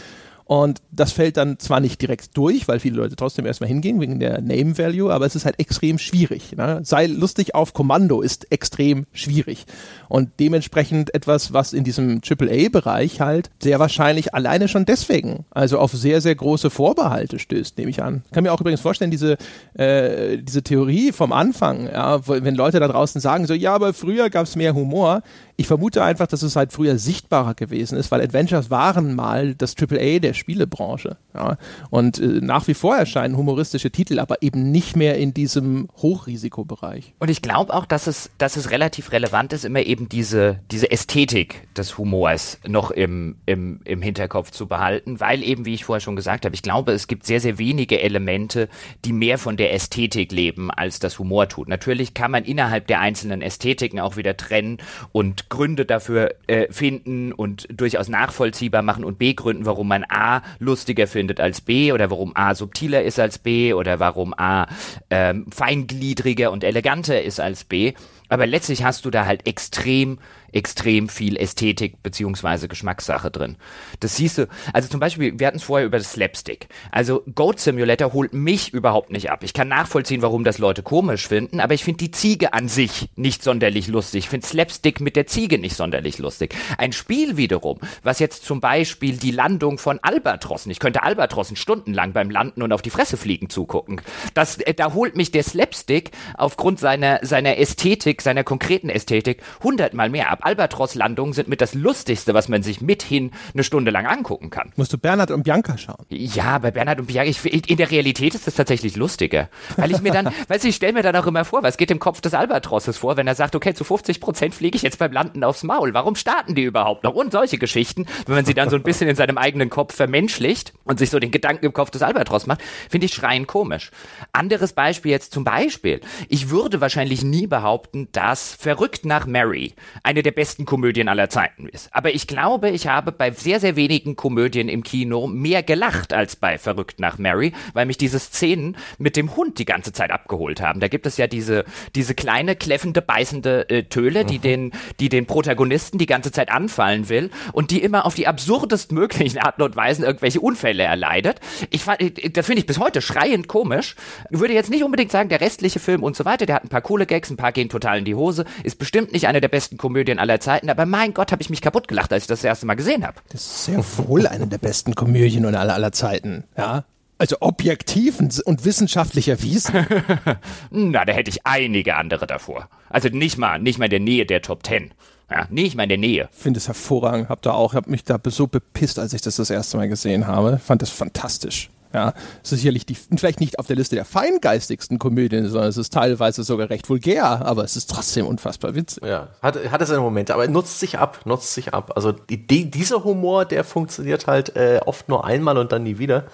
[0.47, 4.19] Und das fällt dann zwar nicht direkt durch, weil viele Leute trotzdem erstmal hingehen wegen
[4.19, 6.55] der Name Value, aber es ist halt extrem schwierig.
[6.55, 6.79] Ne?
[6.83, 9.65] Sei lustig auf Kommando ist extrem schwierig.
[10.09, 15.91] Und dementsprechend etwas, was in diesem AAA-Bereich halt sehr wahrscheinlich alleine schon deswegen, also auf
[15.91, 18.23] sehr, sehr große Vorbehalte stößt, nehme ich an.
[18.25, 19.37] Ich kann mir auch übrigens vorstellen, diese,
[19.73, 24.29] äh, diese Theorie vom Anfang, ja, wenn Leute da draußen sagen, so, ja, aber früher
[24.29, 25.21] gab es mehr Humor,
[25.59, 29.75] ich vermute einfach, dass es halt früher sichtbarer gewesen ist, weil Adventures waren mal das
[29.75, 31.17] AAA der Spielebranche.
[31.33, 31.57] Ja.
[31.89, 37.15] Und äh, nach wie vor erscheinen humoristische Titel, aber eben nicht mehr in diesem Hochrisikobereich.
[37.17, 40.91] Und ich glaube auch, dass es, dass es relativ relevant ist, immer eben diese, diese
[40.91, 46.01] Ästhetik des Humors noch im, im, im Hinterkopf zu behalten, weil eben, wie ich vorher
[46.01, 48.69] schon gesagt habe, ich glaube, es gibt sehr, sehr wenige Elemente,
[49.05, 51.67] die mehr von der Ästhetik leben, als das Humor tut.
[51.67, 54.77] Natürlich kann man innerhalb der einzelnen Ästhetiken auch wieder trennen
[55.11, 61.07] und Gründe dafür äh, finden und durchaus nachvollziehbar machen und begründen, warum man A lustiger
[61.07, 64.67] findet als B oder warum A subtiler ist als B oder warum A
[65.09, 67.93] ähm, feingliedriger und eleganter ist als B.
[68.29, 70.19] Aber letztlich hast du da halt extrem
[70.51, 73.57] extrem viel Ästhetik beziehungsweise Geschmackssache drin.
[73.99, 76.67] Das siehst du, also zum Beispiel, wir hatten es vorher über das Slapstick.
[76.91, 79.43] Also Goat Simulator holt mich überhaupt nicht ab.
[79.43, 83.09] Ich kann nachvollziehen, warum das Leute komisch finden, aber ich finde die Ziege an sich
[83.15, 84.25] nicht sonderlich lustig.
[84.25, 86.55] Ich finde Slapstick mit der Ziege nicht sonderlich lustig.
[86.77, 92.13] Ein Spiel wiederum, was jetzt zum Beispiel die Landung von Albatrossen, ich könnte Albatrossen stundenlang
[92.13, 94.01] beim Landen und auf die Fresse fliegen zugucken.
[94.33, 100.09] Das, äh, da holt mich der Slapstick aufgrund seiner, seiner Ästhetik, seiner konkreten Ästhetik hundertmal
[100.09, 100.36] mehr ab.
[100.41, 104.71] Albatros-Landungen sind mit das Lustigste, was man sich mithin eine Stunde lang angucken kann.
[104.75, 106.05] Musst du Bernhard und Bianca schauen?
[106.09, 109.49] Ja, bei Bernhard und Bianca, ich, in der Realität ist das tatsächlich lustiger.
[109.75, 111.91] Weil ich mir dann, weißt du, ich stelle mir dann auch immer vor, was geht
[111.91, 114.99] im Kopf des Albatrosses vor, wenn er sagt, okay, zu 50 Prozent fliege ich jetzt
[114.99, 115.93] beim Landen aufs Maul.
[115.93, 117.13] Warum starten die überhaupt noch?
[117.13, 120.73] Und solche Geschichten, wenn man sie dann so ein bisschen in seinem eigenen Kopf vermenschlicht
[120.83, 123.91] und sich so den Gedanken im Kopf des Albatros macht, finde ich schreien komisch.
[124.33, 126.01] Anderes Beispiel jetzt zum Beispiel.
[126.29, 129.73] Ich würde wahrscheinlich nie behaupten, dass Verrückt nach Mary
[130.03, 131.87] eine der besten Komödien aller Zeiten ist.
[131.93, 136.35] Aber ich glaube, ich habe bei sehr, sehr wenigen Komödien im Kino mehr gelacht als
[136.35, 140.59] bei Verrückt nach Mary, weil mich diese Szenen mit dem Hund die ganze Zeit abgeholt
[140.59, 140.81] haben.
[140.81, 141.63] Da gibt es ja diese,
[141.95, 144.41] diese kleine, kläffende, beißende äh, Töle, die, mhm.
[144.41, 148.91] den, die den Protagonisten die ganze Zeit anfallen will und die immer auf die absurdest
[148.91, 151.39] möglichen Arten und Weisen irgendwelche Unfälle erleidet.
[151.69, 153.95] Ich fand, äh, das finde ich bis heute schreiend komisch.
[154.29, 156.69] Ich würde jetzt nicht unbedingt sagen, der restliche Film und so weiter, der hat ein
[156.69, 159.47] paar coole Gags, ein paar gehen total in die Hose, ist bestimmt nicht eine der
[159.47, 162.39] besten Komödien aller Zeiten, aber mein Gott, habe ich mich kaputt gelacht, als ich das,
[162.39, 163.17] das erste Mal gesehen habe.
[163.29, 166.83] Das ist sehr wohl eine der besten Komödien aller, aller Zeiten, ja.
[167.19, 169.87] Also objektiv und wissenschaftlich erwiesen.
[170.69, 172.69] Na, da hätte ich einige andere davor.
[172.89, 174.91] Also nicht mal, nicht mal in der Nähe der Top Ten.
[175.29, 176.29] Ja, nicht mal in der Nähe.
[176.31, 177.29] Ich finde es hervorragend.
[177.29, 180.27] Hab da auch, hab mich da so bepisst, als ich das das erste Mal gesehen
[180.27, 180.59] habe.
[180.59, 181.69] Fand das fantastisch.
[181.93, 182.13] Ja,
[182.43, 185.93] es ist sicherlich die, vielleicht nicht auf der Liste der feingeistigsten Komödien, sondern es ist
[185.93, 189.03] teilweise sogar recht vulgär, aber es ist trotzdem unfassbar witzig.
[189.05, 191.93] Ja, hat, hat es seine Momente, aber nutzt sich ab, nutzt sich ab.
[191.95, 195.97] Also die, die, dieser Humor, der funktioniert halt äh, oft nur einmal und dann nie
[195.97, 196.25] wieder.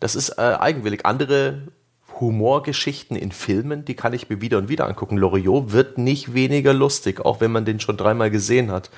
[0.00, 1.06] Das ist äh, eigenwillig.
[1.06, 1.68] Andere
[2.20, 5.16] Humorgeschichten in Filmen, die kann ich mir wieder und wieder angucken.
[5.16, 8.90] Loriot wird nicht weniger lustig, auch wenn man den schon dreimal gesehen hat.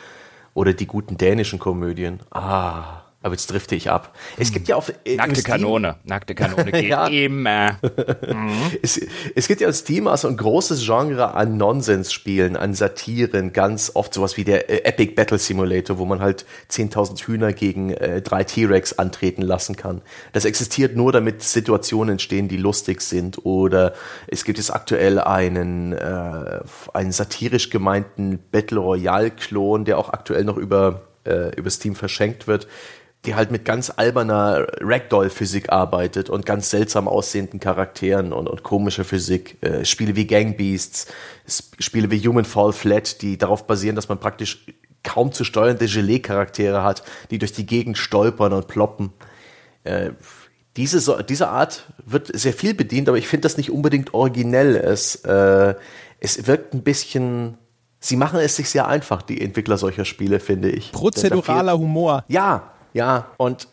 [0.54, 2.20] Oder die guten dänischen Komödien.
[2.30, 4.14] Ah, aber jetzt drifte ich ab.
[4.36, 4.88] Es gibt ja auch.
[5.04, 5.96] Äh, nackte Kanone.
[6.04, 7.08] Nackte Kanone geht ja.
[7.08, 7.78] immer.
[7.82, 8.56] Mhm.
[8.82, 9.00] Es,
[9.34, 14.14] es, gibt ja als Steam also ein großes Genre an Nonsensspielen, an Satiren, ganz oft
[14.14, 18.44] sowas wie der äh, Epic Battle Simulator, wo man halt 10.000 Hühner gegen äh, drei
[18.44, 20.02] T-Rex antreten lassen kann.
[20.32, 23.44] Das existiert nur, damit Situationen entstehen, die lustig sind.
[23.44, 23.94] Oder
[24.28, 26.60] es gibt jetzt aktuell einen, äh,
[26.94, 32.66] einen satirisch gemeinten Battle Royale-Klon, der auch aktuell noch über äh, über Steam verschenkt wird,
[33.26, 39.04] die halt mit ganz alberner Ragdoll-Physik arbeitet und ganz seltsam aussehenden Charakteren und, und komischer
[39.04, 39.62] Physik.
[39.62, 41.06] Äh, Spiele wie Gang Beasts,
[41.78, 44.66] Spiele wie Human Fall Flat, die darauf basieren, dass man praktisch
[45.02, 49.12] kaum zu steuernde Gelee-Charaktere hat, die durch die Gegend stolpern und ploppen.
[49.84, 50.10] Äh,
[50.76, 54.76] diese, diese Art wird sehr viel bedient, aber ich finde das nicht unbedingt originell.
[54.76, 55.74] Es, äh,
[56.20, 57.58] es wirkt ein bisschen.
[57.98, 60.92] Sie machen es sich sehr einfach, die Entwickler solcher Spiele, finde ich.
[60.92, 62.24] Prozeduraler Humor.
[62.28, 63.68] Ja, ja, und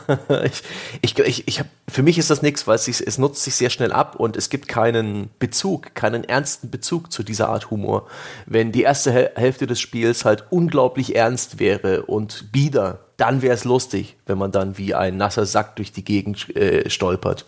[1.00, 3.54] ich, ich, ich, hab, für mich ist das nichts, weil es, sich, es nutzt sich
[3.54, 8.08] sehr schnell ab und es gibt keinen Bezug, keinen ernsten Bezug zu dieser Art Humor.
[8.46, 13.62] Wenn die erste Hälfte des Spiels halt unglaublich ernst wäre und bieder, dann wäre es
[13.62, 17.46] lustig, wenn man dann wie ein nasser Sack durch die Gegend äh, stolpert.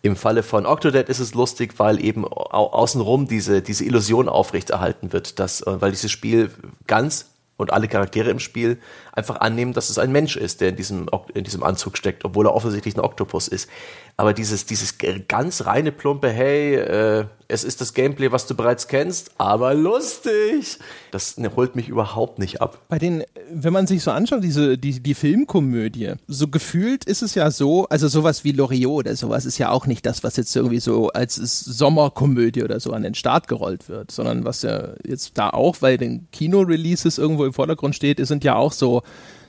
[0.00, 5.12] Im Falle von Octodad ist es lustig, weil eben au außenrum diese, diese Illusion aufrechterhalten
[5.12, 6.50] wird, dass, äh, weil dieses Spiel
[6.86, 7.26] ganz
[7.62, 8.78] und alle Charaktere im Spiel
[9.12, 12.46] einfach annehmen, dass es ein Mensch ist, der in diesem, in diesem Anzug steckt, obwohl
[12.46, 13.70] er offensichtlich ein Oktopus ist.
[14.16, 14.96] Aber dieses, dieses
[15.26, 20.78] ganz reine plumpe, hey, äh, es ist das Gameplay, was du bereits kennst, aber lustig,
[21.10, 22.78] das ne, holt mich überhaupt nicht ab.
[22.88, 27.34] Bei den, wenn man sich so anschaut, diese, die, die Filmkomödie, so gefühlt ist es
[27.34, 30.54] ja so, also sowas wie Loriot oder sowas ist ja auch nicht das, was jetzt
[30.54, 35.36] irgendwie so als Sommerkomödie oder so an den Start gerollt wird, sondern was ja jetzt
[35.36, 39.02] da auch, weil den Kino-Releases irgendwo im Vordergrund steht, sind ja auch so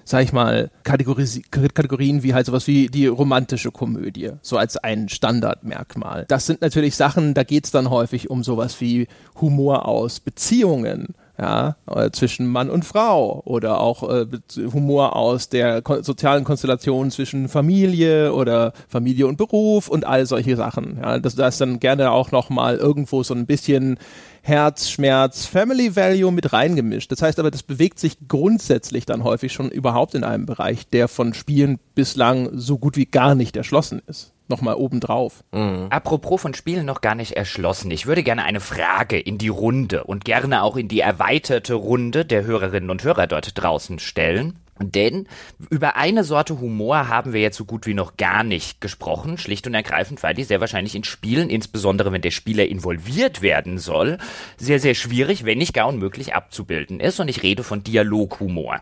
[0.06, 6.26] sag ich mal, Kategorien wie halt sowas wie die romantische Komödie, so als ein Standardmerkmal.
[6.28, 9.08] Das sind natürlich Sachen, da geht's dann häufig um sowas wie
[9.40, 14.26] Humor aus Beziehungen, ja, äh, zwischen Mann und Frau oder auch äh,
[14.72, 20.56] Humor aus der ko sozialen Konstellation zwischen Familie oder Familie und Beruf und all solche
[20.56, 21.00] Sachen.
[21.02, 23.98] Ja, das, da ist dann gerne auch noch mal irgendwo so ein bisschen
[24.42, 27.12] Herzschmerz, Family Value mit reingemischt.
[27.12, 31.10] Das heißt aber, das bewegt sich grundsätzlich dann häufig schon überhaupt in einem Bereich, der
[31.10, 35.44] von Spielen bislang so gut wie gar nicht erschlossen ist nochmal obendrauf.
[35.52, 35.88] Mhm.
[35.90, 37.90] Apropos von Spielen noch gar nicht erschlossen.
[37.90, 42.24] Ich würde gerne eine Frage in die Runde und gerne auch in die erweiterte Runde
[42.24, 44.60] der Hörerinnen und Hörer dort draußen stellen.
[44.80, 45.28] Denn
[45.70, 49.68] über eine Sorte Humor haben wir jetzt so gut wie noch gar nicht gesprochen, schlicht
[49.68, 54.18] und ergreifend, weil die sehr wahrscheinlich in Spielen, insbesondere wenn der Spieler involviert werden soll,
[54.58, 57.20] sehr, sehr schwierig, wenn nicht gar unmöglich abzubilden ist.
[57.20, 58.82] Und ich rede von Dialoghumor.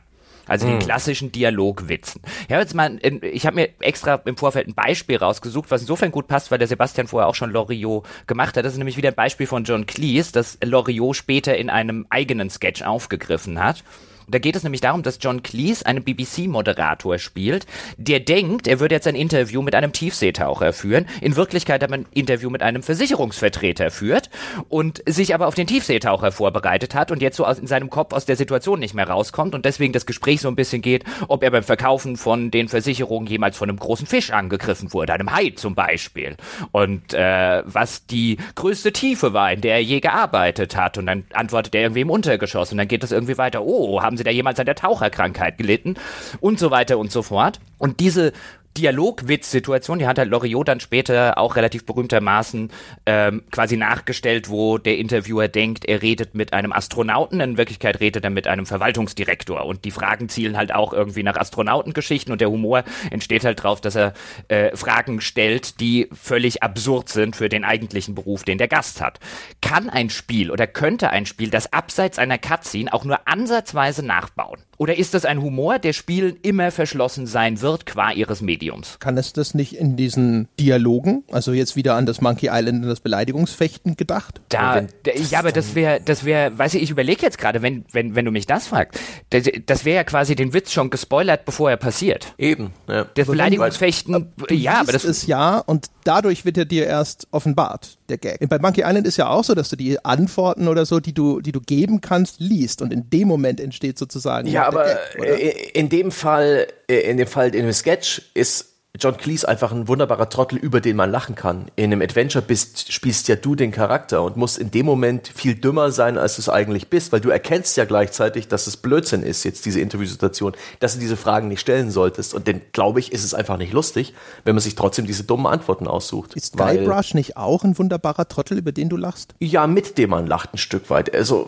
[0.52, 0.86] Also den hm.
[0.86, 2.22] klassischen Dialogwitzen.
[2.49, 6.28] Ja, jetzt mal, ich habe mir extra im Vorfeld ein Beispiel rausgesucht, was insofern gut
[6.28, 8.66] passt, weil der Sebastian vorher auch schon Loriot gemacht hat.
[8.66, 12.49] Das ist nämlich wieder ein Beispiel von John Cleese, das Loriot später in einem eigenen
[12.49, 13.86] Sketch aufgegriffen hat.
[14.32, 17.65] Da geht es nämlich darum, dass John Cleese einen BBC-Moderator spielt,
[17.97, 22.05] der denkt, er würde jetzt ein Interview mit einem Tiefseetaucher führen, in Wirklichkeit aber ein
[22.13, 24.29] Interview mit einem Versicherungsvertreter führt
[24.69, 28.13] und sich aber auf den Tiefseetaucher vorbereitet hat und jetzt so aus, in seinem Kopf
[28.13, 31.43] aus der Situation nicht mehr rauskommt und deswegen das Gespräch so ein bisschen geht, ob
[31.43, 35.51] er beim Verkaufen von den Versicherungen jemals von einem großen Fisch angegriffen wurde, einem Hai
[35.55, 36.38] zum Beispiel.
[36.71, 40.97] Und äh, was die größte Tiefe war, in der er je gearbeitet hat.
[40.97, 43.63] Und dann antwortet er irgendwie im Untergeschoss und dann geht es irgendwie weiter.
[43.63, 45.95] Oh, haben Sie da jemals an der Taucherkrankheit gelitten?
[46.39, 47.59] Und so weiter und so fort.
[47.78, 48.34] Und diese
[48.78, 52.72] Dialogwitz-Situation, die hat halt Loriot dann später auch relativ berühmtermaßen
[53.05, 58.24] ähm, quasi nachgestellt, wo der Interviewer denkt, er redet mit einem Astronauten, in Wirklichkeit redet
[58.24, 62.49] er mit einem Verwaltungsdirektor und die Fragen zielen halt auch irgendwie nach Astronautengeschichten und der
[62.49, 64.13] Humor entsteht halt drauf, dass er
[64.47, 69.19] äh, Fragen stellt, die völlig absurd sind für den eigentlichen Beruf, den der Gast hat.
[69.61, 74.61] Kann ein Spiel oder könnte ein Spiel das abseits einer Cutscene auch nur ansatzweise nachbauen?
[74.78, 78.61] Oder ist das ein Humor, der Spielen immer verschlossen sein wird qua ihres Mediums?
[78.99, 82.89] Kann es das nicht in diesen Dialogen, also jetzt wieder an das Monkey Island und
[82.89, 84.41] das Beleidigungsfechten gedacht?
[84.49, 84.84] Da,
[85.30, 88.26] ja, aber das wäre, das wäre, weiß ich, ich überlege jetzt gerade, wenn, wenn, wenn
[88.26, 88.99] du mich das fragst,
[89.32, 92.34] das, das wäre ja quasi den Witz schon gespoilert, bevor er passiert.
[92.38, 92.72] Eben.
[92.88, 93.05] Ja.
[93.16, 98.18] Das Beleidigungsfechten, ja, aber das ist ja und dadurch wird er dir erst offenbart, der
[98.18, 98.47] Gag.
[98.49, 101.41] Bei Monkey Island ist ja auch so, dass du die Antworten oder so, die du,
[101.41, 104.47] die du geben kannst, liest und in dem Moment entsteht sozusagen.
[104.47, 104.86] Ja, aber
[105.18, 108.51] Gag, in dem Fall, in dem Fall in dem Sketch ist
[109.00, 111.68] John Cleese einfach ein wunderbarer Trottel, über den man lachen kann.
[111.78, 115.56] In einem Adventure bist, spielst ja du den Charakter und musst in dem Moment viel
[115.56, 119.24] dümmer sein, als du es eigentlich bist, weil du erkennst ja gleichzeitig, dass es Blödsinn
[119.24, 122.34] ist, jetzt diese Interviewsituation, dass du diese Fragen nicht stellen solltest.
[122.34, 124.14] Und dann, glaube ich, ist es einfach nicht lustig,
[124.44, 126.36] wenn man sich trotzdem diese dummen Antworten aussucht.
[126.36, 129.36] Ist Guybrush nicht auch ein wunderbarer Trottel, über den du lachst?
[129.39, 131.16] Ja, mit dem man lacht ein Stück weit.
[131.16, 131.48] Also,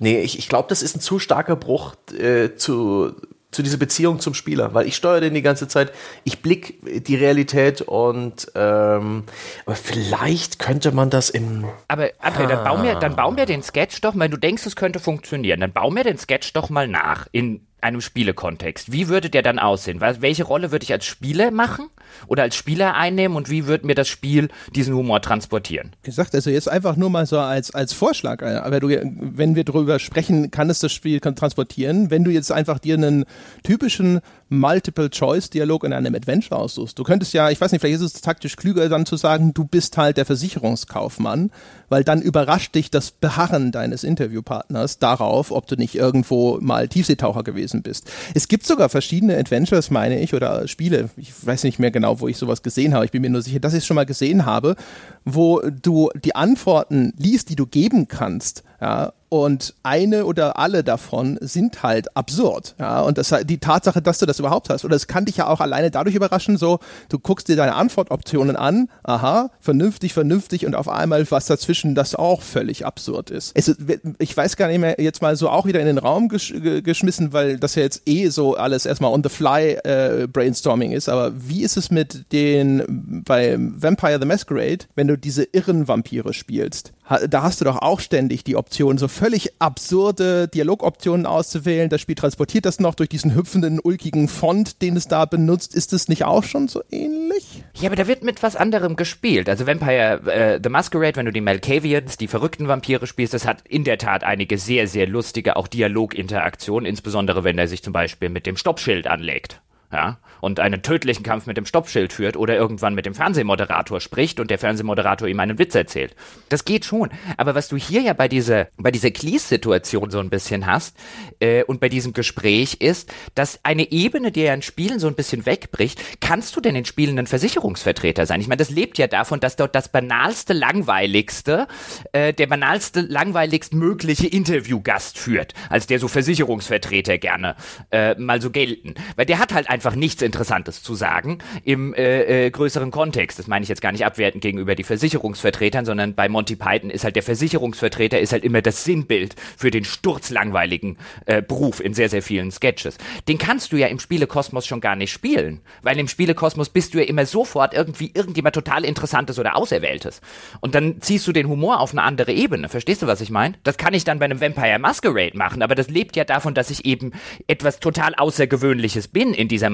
[0.00, 3.14] nee, ich, ich glaube, das ist ein zu starker Bruch äh, zu
[3.52, 5.92] zu dieser Beziehung zum Spieler, weil ich steuere den die ganze Zeit,
[6.24, 9.24] ich blick die Realität und ähm,
[9.66, 11.66] aber vielleicht könnte man das im.
[11.86, 14.74] Aber André, dann bau mir, dann bau mir den Sketch doch, wenn du denkst, es
[14.74, 18.92] könnte funktionieren, dann bau mir den Sketch doch mal nach in einem Spielekontext.
[18.92, 20.00] Wie würde der dann aussehen?
[20.00, 21.88] Welche Rolle würde ich als Spieler machen
[22.26, 25.92] oder als Spieler einnehmen und wie würde mir das Spiel diesen Humor transportieren?
[26.02, 28.42] Gesagt, also jetzt einfach nur mal so als, als Vorschlag.
[28.42, 32.10] Äh, aber du, wenn wir darüber sprechen, kann es das Spiel transportieren.
[32.10, 33.24] Wenn du jetzt einfach dir einen
[33.62, 34.20] typischen
[34.52, 36.98] Multiple-Choice-Dialog in einem Adventure aussuchst.
[36.98, 39.64] Du könntest ja, ich weiß nicht, vielleicht ist es taktisch klüger dann zu sagen, du
[39.64, 41.50] bist halt der Versicherungskaufmann,
[41.88, 47.42] weil dann überrascht dich das Beharren deines Interviewpartners darauf, ob du nicht irgendwo mal Tiefseetaucher
[47.42, 48.10] gewesen bist.
[48.34, 52.28] Es gibt sogar verschiedene Adventures, meine ich, oder Spiele, ich weiß nicht mehr genau, wo
[52.28, 54.46] ich sowas gesehen habe, ich bin mir nur sicher, dass ich es schon mal gesehen
[54.46, 54.76] habe,
[55.24, 61.38] wo du die Antworten liest, die du geben kannst, ja, und eine oder alle davon
[61.40, 62.74] sind halt absurd.
[62.78, 65.46] Ja, und das, die Tatsache, dass du das überhaupt hast, oder es kann dich ja
[65.46, 70.74] auch alleine dadurch überraschen, so, du guckst dir deine Antwortoptionen an, aha, vernünftig, vernünftig und
[70.74, 73.52] auf einmal was dazwischen, das auch völlig absurd ist.
[73.54, 73.74] Es,
[74.18, 76.52] ich weiß gar nicht mehr, jetzt mal so auch wieder in den Raum gesch
[76.84, 81.08] geschmissen, weil das ja jetzt eh so alles erstmal on the fly äh, Brainstorming ist,
[81.08, 86.34] aber wie ist es mit den, bei Vampire the Masquerade, wenn du diese irren Vampire
[86.34, 86.92] spielst?
[87.28, 91.88] da hast du doch auch ständig die Option, so völlig absurde Dialogoptionen auszuwählen.
[91.88, 95.76] Das Spiel transportiert das noch durch diesen hüpfenden, ulkigen Font, den es da benutzt.
[95.76, 97.62] Ist es nicht auch schon so ähnlich?
[97.76, 99.48] Ja, aber da wird mit was anderem gespielt.
[99.48, 103.62] Also Vampire äh, The Masquerade, wenn du die Malkavians, die verrückten Vampire spielst, das hat
[103.68, 108.28] in der Tat einige sehr, sehr lustige auch Dialoginteraktionen, insbesondere wenn er sich zum Beispiel
[108.28, 109.60] mit dem Stoppschild anlegt
[109.92, 114.40] ja, und einen tödlichen Kampf mit dem Stoppschild führt oder irgendwann mit dem Fernsehmoderator spricht
[114.40, 116.16] und der Fernsehmoderator ihm einen Witz erzählt.
[116.48, 117.10] Das geht schon.
[117.36, 120.96] Aber was du hier ja bei dieser, bei dieser Cleese-Situation so ein bisschen hast
[121.38, 125.14] äh, und bei diesem Gespräch ist, dass eine Ebene, die ja in Spielen so ein
[125.14, 128.40] bisschen wegbricht, kannst du denn in Spielen ein Versicherungsvertreter sein?
[128.40, 131.68] Ich meine, das lebt ja davon, dass dort das banalste, langweiligste,
[132.10, 137.54] äh, der banalste, langweiligst mögliche Interviewgast führt, als der so Versicherungsvertreter gerne
[137.92, 138.94] äh, mal so gelten.
[139.14, 143.38] Weil der hat halt einfach nichts Interessantes zu sagen im äh, äh, größeren Kontext.
[143.38, 147.04] Das meine ich jetzt gar nicht abwertend gegenüber die Versicherungsvertretern, sondern bei Monty Python ist
[147.04, 152.08] halt der Versicherungsvertreter ist halt immer das Sinnbild für den sturzlangweiligen äh, Beruf in sehr,
[152.08, 152.96] sehr vielen Sketches.
[153.28, 156.98] Den kannst du ja im Spielekosmos schon gar nicht spielen, weil im Spielekosmos bist du
[156.98, 160.22] ja immer sofort irgendwie irgendjemand total Interessantes oder Auserwähltes.
[160.60, 162.70] Und dann ziehst du den Humor auf eine andere Ebene.
[162.70, 163.56] Verstehst du, was ich meine?
[163.64, 166.70] Das kann ich dann bei einem Vampire Masquerade machen, aber das lebt ja davon, dass
[166.70, 167.12] ich eben
[167.48, 169.68] etwas total Außergewöhnliches bin in dieser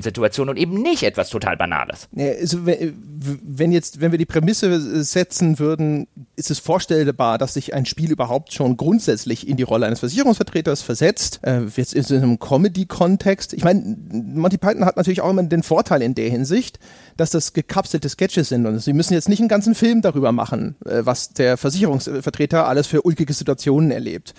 [0.00, 2.08] Malkavian-Situation und eben nicht etwas total Banales.
[2.16, 7.86] Also, wenn jetzt, wenn wir die Prämisse setzen würden, ist es vorstellbar, dass sich ein
[7.86, 11.40] Spiel überhaupt schon grundsätzlich in die Rolle eines Versicherungsvertreters versetzt.
[11.42, 13.52] Äh, jetzt in einem Comedy-Kontext.
[13.52, 16.78] Ich meine, Monty Python hat natürlich auch immer den Vorteil in der Hinsicht,
[17.16, 20.76] dass das gekapselte Sketches sind und sie müssen jetzt nicht einen ganzen Film darüber machen,
[20.84, 24.34] äh, was der Versicherungsvertreter alles für ulkige Situationen erlebt.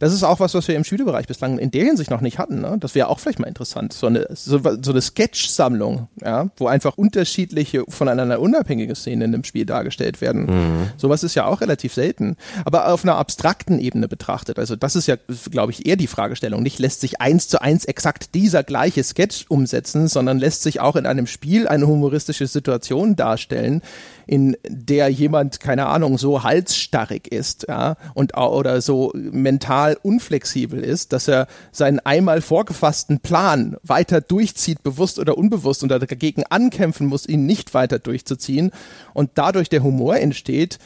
[0.00, 2.60] Das ist auch was, was wir im Schülerbereich bislang in der Hinsicht noch nicht hatten.
[2.60, 2.78] Ne?
[2.80, 3.92] Das wäre auch vielleicht mal interessant.
[3.92, 9.44] So eine, so, so eine Sketch-Sammlung, ja, wo einfach unterschiedliche, voneinander unabhängige Szenen in dem
[9.44, 10.46] Spiel dargestellt werden.
[10.46, 10.90] Mhm.
[10.96, 12.36] Sowas ist ja auch relativ selten.
[12.64, 15.16] Aber auf einer abstrakten Ebene betrachtet, also das ist ja,
[15.50, 16.62] glaube ich, eher die Fragestellung.
[16.62, 20.96] Nicht lässt sich eins zu eins exakt dieser gleiche Sketch umsetzen, sondern lässt sich auch
[20.96, 23.82] in einem Spiel eine humoristische Situation darstellen,
[24.30, 31.12] in der jemand, keine Ahnung, so halsstarrig ist, ja, und oder so mental unflexibel ist,
[31.12, 37.26] dass er seinen einmal vorgefassten Plan weiter durchzieht, bewusst oder unbewusst, und dagegen ankämpfen muss,
[37.26, 38.70] ihn nicht weiter durchzuziehen.
[39.14, 40.78] Und dadurch der Humor entsteht,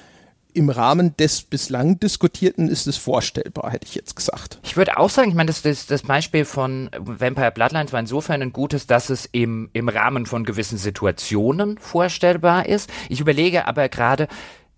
[0.55, 4.59] im Rahmen des bislang Diskutierten ist es vorstellbar, hätte ich jetzt gesagt.
[4.63, 8.41] Ich würde auch sagen, ich meine, das, das, das Beispiel von Vampire Bloodlines war insofern
[8.41, 12.91] ein gutes, dass es im, im Rahmen von gewissen Situationen vorstellbar ist.
[13.09, 14.29] Ich überlege aber gerade,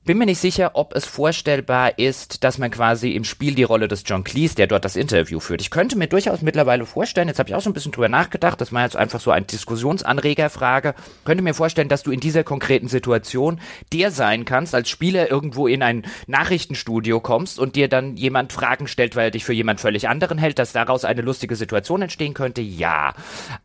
[0.07, 3.88] bin mir nicht sicher, ob es vorstellbar ist, dass man quasi im Spiel die Rolle
[3.88, 5.61] des John Cleese, der dort das Interview führt.
[5.61, 8.61] Ich könnte mir durchaus mittlerweile vorstellen, jetzt habe ich auch so ein bisschen drüber nachgedacht,
[8.61, 10.94] das war jetzt einfach so eine Diskussionsanregerfrage,
[11.24, 13.61] könnte mir vorstellen, dass du in dieser konkreten Situation
[13.92, 18.86] der sein kannst, als Spieler irgendwo in ein Nachrichtenstudio kommst und dir dann jemand Fragen
[18.86, 22.32] stellt, weil er dich für jemand völlig anderen hält, dass daraus eine lustige Situation entstehen
[22.32, 22.61] könnte.
[22.61, 23.14] Ja.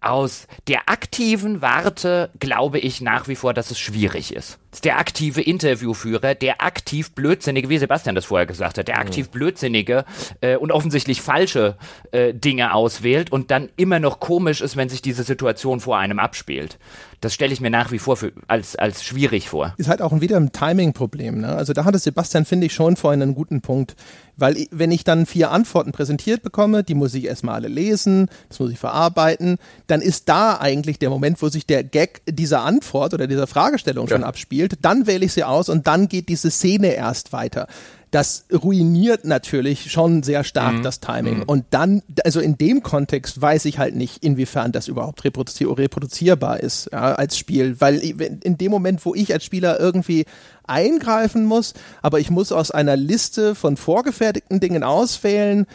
[0.02, 4.58] Aus der aktiven Warte glaube ich nach wie vor, dass es schwierig ist.
[4.72, 9.00] Das ist der aktive Interviewführer, der aktiv blödsinnige, wie Sebastian das vorher gesagt hat, der
[9.00, 10.06] aktiv blödsinnige
[10.40, 11.76] äh, und offensichtlich falsche
[12.12, 16.20] äh, Dinge auswählt und dann immer noch komisch ist, wenn sich diese Situation vor einem
[16.20, 16.80] abspielt.
[17.20, 19.76] Das stelle ich mir nach wie vor für, als, als schwierig vor.
[19.78, 21.42] Ist halt auch wieder ein Timing-Problem.
[21.42, 21.50] Ne?
[21.50, 23.96] Also da hatte Sebastian, finde ich, schon vorhin einen guten Punkt.
[24.38, 28.60] Weil wenn ich dann vier Antworten präsentiert bekomme, die muss ich erstmal alle lesen, das
[28.60, 29.58] muss ich verarbeiten,
[29.88, 34.08] dann ist da eigentlich der Moment, wo sich der Gag dieser Antwort oder dieser Fragestellung
[34.08, 34.16] ja.
[34.16, 34.80] schon abspielt.
[34.82, 37.68] Dann wähle ich sie aus und dann geht diese Szene erst weiter
[38.12, 40.84] das ruiniert natürlich schon sehr stark mhm.
[40.84, 41.38] das Timing.
[41.38, 41.44] Mhm.
[41.44, 46.60] Und dann, also in dem Kontext weiß ich halt nicht, inwiefern das überhaupt reproduzi reproduzierbar
[46.60, 47.80] ist ja, als Spiel.
[47.80, 50.26] Weil in dem Moment, wo ich als Spieler irgendwie
[50.68, 55.66] eingreifen muss, aber ich muss aus einer Liste von vorgefertigten Dingen auswählen,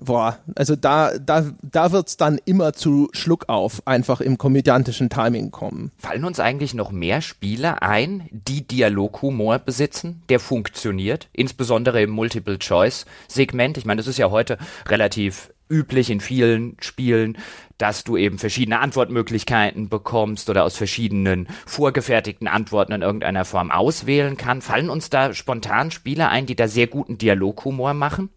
[0.00, 5.50] boah, also da, da, da wird's dann immer zu Schluck auf, einfach im komödiantischen Timing
[5.50, 5.92] kommen.
[5.98, 13.76] Fallen uns eigentlich noch mehr Spiele ein, die Dialoghumor besitzen, der funktioniert, insbesondere im Multiple-Choice-Segment?
[13.78, 17.38] Ich meine, das ist ja heute relativ üblich in vielen Spielen,
[17.78, 24.36] dass du eben verschiedene Antwortmöglichkeiten bekommst oder aus verschiedenen vorgefertigten Antworten in irgendeiner Form auswählen
[24.36, 24.60] kann.
[24.60, 28.30] Fallen uns da spontan Spiele ein, die da sehr guten Dialoghumor machen?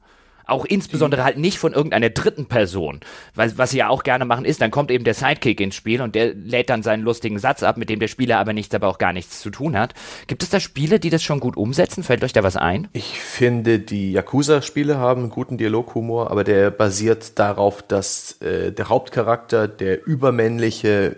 [0.45, 2.99] Auch insbesondere halt nicht von irgendeiner dritten Person.
[3.35, 6.01] Weil, was sie ja auch gerne machen, ist, dann kommt eben der Sidekick ins Spiel
[6.01, 8.87] und der lädt dann seinen lustigen Satz ab, mit dem der Spieler aber nichts, aber
[8.87, 9.93] auch gar nichts zu tun hat.
[10.27, 12.03] Gibt es da Spiele, die das schon gut umsetzen?
[12.03, 12.89] Fällt euch da was ein?
[12.93, 18.89] Ich finde, die Yakuza-Spiele haben einen guten Dialoghumor, aber der basiert darauf, dass äh, der
[18.89, 21.17] Hauptcharakter, der übermännliche,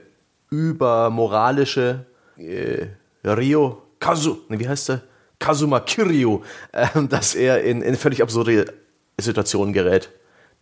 [0.50, 2.06] übermoralische
[2.38, 2.88] äh,
[3.24, 5.02] Rio Kazu, wie heißt er?
[5.40, 8.74] Kazuma Kiryu, äh, dass er in, in völlig absurde
[9.20, 10.10] Situation gerät,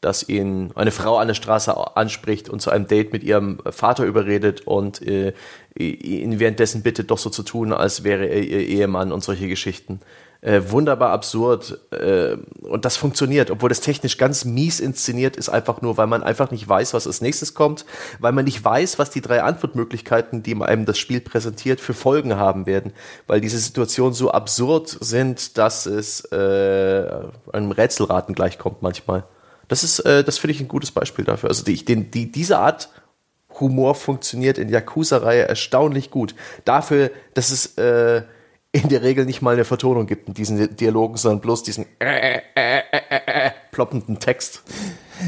[0.02, 4.04] dass ihn eine Frau an der Straße anspricht und zu einem Date mit ihrem Vater
[4.04, 5.34] überredet und äh,
[5.76, 10.02] ihn währenddessen bittet, doch so zu tun, als wäre er ihr Ehemann und solche Geschichten
[10.44, 15.82] äh, wunderbar absurd äh, und das funktioniert, obwohl das technisch ganz mies inszeniert ist, einfach
[15.82, 17.86] nur, weil man einfach nicht weiß, was als nächstes kommt,
[18.20, 22.36] weil man nicht weiß, was die drei Antwortmöglichkeiten, die einem das Spiel präsentiert, für Folgen
[22.36, 22.92] haben werden,
[23.26, 27.10] weil diese Situationen so absurd sind, dass es äh,
[27.54, 29.24] einem Rätselraten gleichkommt manchmal.
[29.70, 31.50] Das ist, äh, das finde ich ein gutes Beispiel dafür.
[31.50, 32.90] Also die, den, die, diese Art
[33.62, 36.36] Humor funktioniert in Yakuza-Reihe erstaunlich gut.
[36.66, 38.24] Dafür, dass es äh,
[38.74, 42.42] in der Regel nicht mal eine Vertonung gibt in diesen Dialogen, sondern bloß diesen äh,
[42.56, 44.64] äh, äh, ploppenden Text.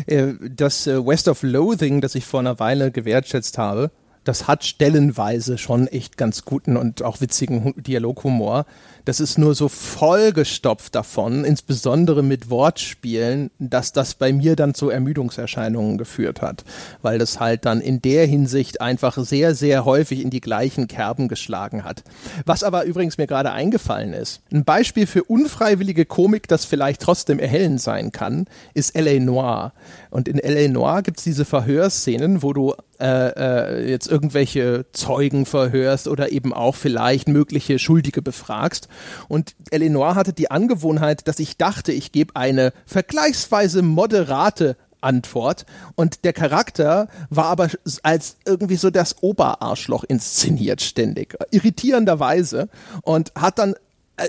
[0.08, 3.92] Das West of Loathing, das ich vor einer Weile gewertschätzt habe,
[4.24, 8.66] das hat stellenweise schon echt ganz guten und auch witzigen Dialoghumor.
[9.06, 14.90] Das ist nur so vollgestopft davon, insbesondere mit Wortspielen, dass das bei mir dann zu
[14.90, 16.66] Ermüdungserscheinungen geführt hat,
[17.04, 21.28] weil das halt dann in der Hinsicht einfach sehr, sehr häufig in die gleichen Kerben
[21.28, 22.04] geschlagen hat.
[22.46, 27.38] Was aber übrigens mir gerade eingefallen ist, ein Beispiel für unfreiwillige Komik, das vielleicht trotzdem
[27.38, 29.20] erhellend sein kann, ist L.A.
[29.20, 29.74] Noir.
[30.16, 30.70] Und in L.A.
[30.70, 36.54] Noir gibt es diese Verhörszenen, wo du äh, äh, jetzt irgendwelche Zeugen verhörst oder eben
[36.54, 38.88] auch vielleicht mögliche Schuldige befragst.
[39.28, 46.24] Und Eleanor hatte die Angewohnheit, dass ich dachte, ich gebe eine vergleichsweise moderate Antwort und
[46.24, 47.70] der Charakter war aber
[48.02, 52.70] als irgendwie so das Oberarschloch inszeniert ständig, irritierenderweise
[53.04, 53.76] und hat dann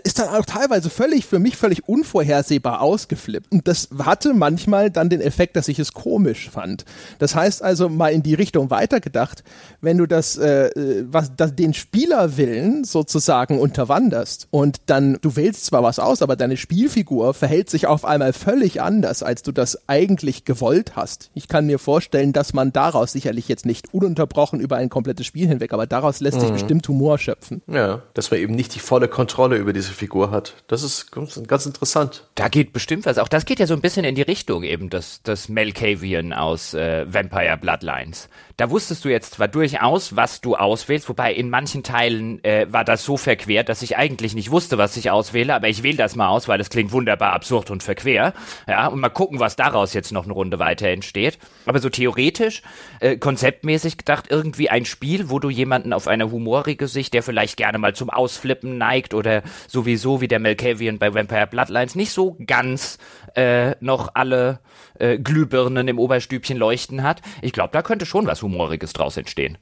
[0.02, 3.52] ist dann auch teilweise völlig, für mich völlig unvorhersehbar ausgeflippt.
[3.52, 6.84] Und das hatte manchmal dann den Effekt, dass ich es komisch fand.
[7.18, 9.44] Das heißt also mal in die Richtung weitergedacht,
[9.80, 15.84] wenn du das, äh, was, das, den Spielerwillen sozusagen unterwanderst und dann, du wählst zwar
[15.84, 20.44] was aus, aber deine Spielfigur verhält sich auf einmal völlig anders, als du das eigentlich
[20.44, 21.30] gewollt hast.
[21.34, 25.46] Ich kann mir vorstellen, dass man daraus sicherlich jetzt nicht ununterbrochen über ein komplettes Spiel
[25.46, 26.42] hinweg, aber daraus lässt mhm.
[26.42, 27.62] sich bestimmt Humor schöpfen.
[27.68, 30.54] Ja, dass man eben nicht die volle Kontrolle über diese Figur hat.
[30.66, 32.24] Das ist ganz interessant.
[32.34, 33.18] Da geht bestimmt was.
[33.18, 36.74] Auch das geht ja so ein bisschen in die Richtung eben des, des Melkavian aus
[36.74, 38.28] äh, Vampire Bloodlines.
[38.56, 42.84] Da wusstest du jetzt zwar durchaus, was du auswählst, wobei in manchen Teilen äh, war
[42.84, 46.16] das so verquert, dass ich eigentlich nicht wusste, was ich auswähle, aber ich wähle das
[46.16, 48.32] mal aus, weil das klingt wunderbar absurd und verquer.
[48.66, 51.38] Ja, und mal gucken, was daraus jetzt noch eine Runde weiter entsteht.
[51.66, 52.62] Aber so theoretisch,
[53.00, 57.58] äh, konzeptmäßig gedacht, irgendwie ein Spiel, wo du jemanden auf eine humorige Sicht, der vielleicht
[57.58, 62.36] gerne mal zum Ausflippen neigt oder sowieso wie der Melkavian bei Vampire Bloodlines nicht so
[62.46, 62.98] ganz
[63.34, 64.60] äh, noch alle
[64.98, 67.22] äh, Glühbirnen im Oberstübchen leuchten hat.
[67.42, 69.58] Ich glaube, da könnte schon was Humoriges draus entstehen.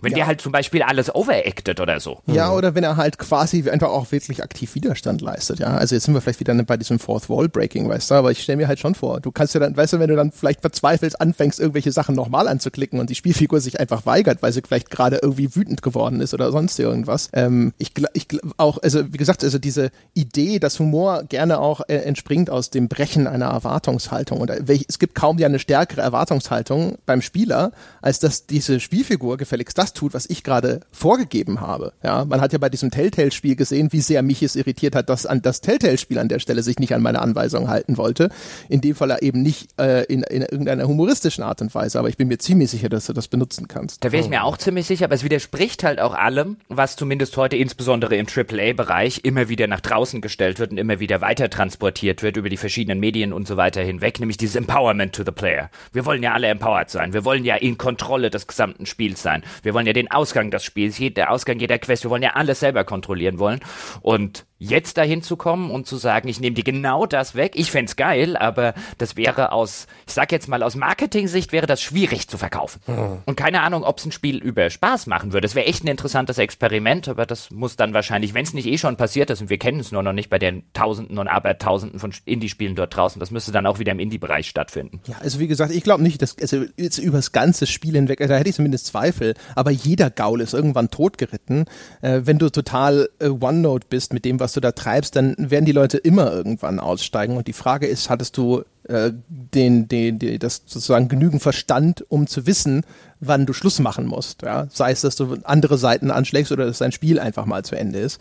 [0.00, 0.18] Wenn Ja.
[0.18, 2.20] der halt zum Beispiel alles overacted oder so.
[2.26, 5.68] Ja, oder wenn er halt quasi einfach auch wirklich aktiv Widerstand leistet, ja.
[5.68, 8.42] Also jetzt sind wir vielleicht wieder bei diesem Fourth Wall Breaking, weißt du, aber ich
[8.42, 10.60] stelle mir halt schon vor, du kannst ja dann, weißt du, wenn du dann vielleicht
[10.60, 14.90] verzweifelst, anfängst, irgendwelche Sachen nochmal anzuklicken und die Spielfigur sich einfach weigert, weil sie vielleicht
[14.90, 17.30] gerade irgendwie wütend geworden ist oder sonst irgendwas.
[17.32, 21.80] Ähm, ich ich gl- auch, also wie gesagt, also diese Idee, dass Humor gerne auch
[21.88, 26.98] äh, entspringt aus dem Brechen einer Erwartungshaltung und es gibt kaum ja eine stärkere Erwartungshaltung
[27.06, 27.72] beim Spieler,
[28.02, 31.92] als dass diese Spielfigur gefälligst das tut, was ich gerade vorgegeben habe.
[32.02, 35.26] Ja, man hat ja bei diesem Telltale-Spiel gesehen, wie sehr mich es irritiert hat, dass
[35.26, 38.30] an das Telltale-Spiel an der Stelle sich nicht an meine Anweisungen halten wollte.
[38.68, 42.16] In dem Fall eben nicht äh, in, in irgendeiner humoristischen Art und Weise, aber ich
[42.16, 44.04] bin mir ziemlich sicher, dass du das benutzen kannst.
[44.04, 47.36] Da wäre ich mir auch ziemlich sicher, aber es widerspricht halt auch allem, was zumindest
[47.36, 52.22] heute insbesondere im AAA-Bereich immer wieder nach draußen gestellt wird und immer wieder weiter transportiert
[52.22, 55.70] wird über die verschiedenen Medien und so weiter hinweg, nämlich dieses Empowerment to the Player.
[55.92, 57.12] Wir wollen ja alle empowered sein.
[57.12, 59.42] Wir wollen ja in Kontrolle des gesamten Spiels sein.
[59.62, 62.60] Wir wollen ja den Ausgang des Spiels, der Ausgang jeder Quest, wir wollen ja alles
[62.60, 63.60] selber kontrollieren wollen.
[64.00, 67.70] Und jetzt dahin zu kommen und zu sagen, ich nehme dir genau das weg, ich
[67.70, 72.28] fänd's geil, aber das wäre aus, ich sag jetzt mal aus Marketing-Sicht, wäre das schwierig
[72.28, 72.80] zu verkaufen.
[73.26, 75.46] Und keine Ahnung, ob es ein Spiel über Spaß machen würde.
[75.46, 78.78] Das wäre echt ein interessantes Experiment, aber das muss dann wahrscheinlich, wenn es nicht eh
[78.78, 82.00] schon passiert ist und wir kennen es nur noch nicht bei den Tausenden und Abertausenden
[82.00, 85.00] von Indie-Spielen dort draußen, das müsste dann auch wieder im Indie-Bereich stattfinden.
[85.06, 88.36] Ja, also wie gesagt, ich glaube nicht, dass also jetzt übers ganze Spiel hinweg, da
[88.36, 91.64] hätte ich zumindest Zweifel, aber jeder Gaul ist irgendwann totgeritten.
[92.00, 95.64] Äh, wenn du total äh, OneNote bist mit dem, was du da treibst, dann werden
[95.64, 97.36] die Leute immer irgendwann aussteigen.
[97.36, 102.26] Und die Frage ist, hattest du äh, den, den, den, das sozusagen genügend Verstand, um
[102.26, 102.82] zu wissen,
[103.20, 104.42] wann du Schluss machen musst.
[104.42, 104.68] Ja?
[104.70, 107.98] Sei es, dass du andere Seiten anschlägst oder dass dein Spiel einfach mal zu Ende
[107.98, 108.20] ist.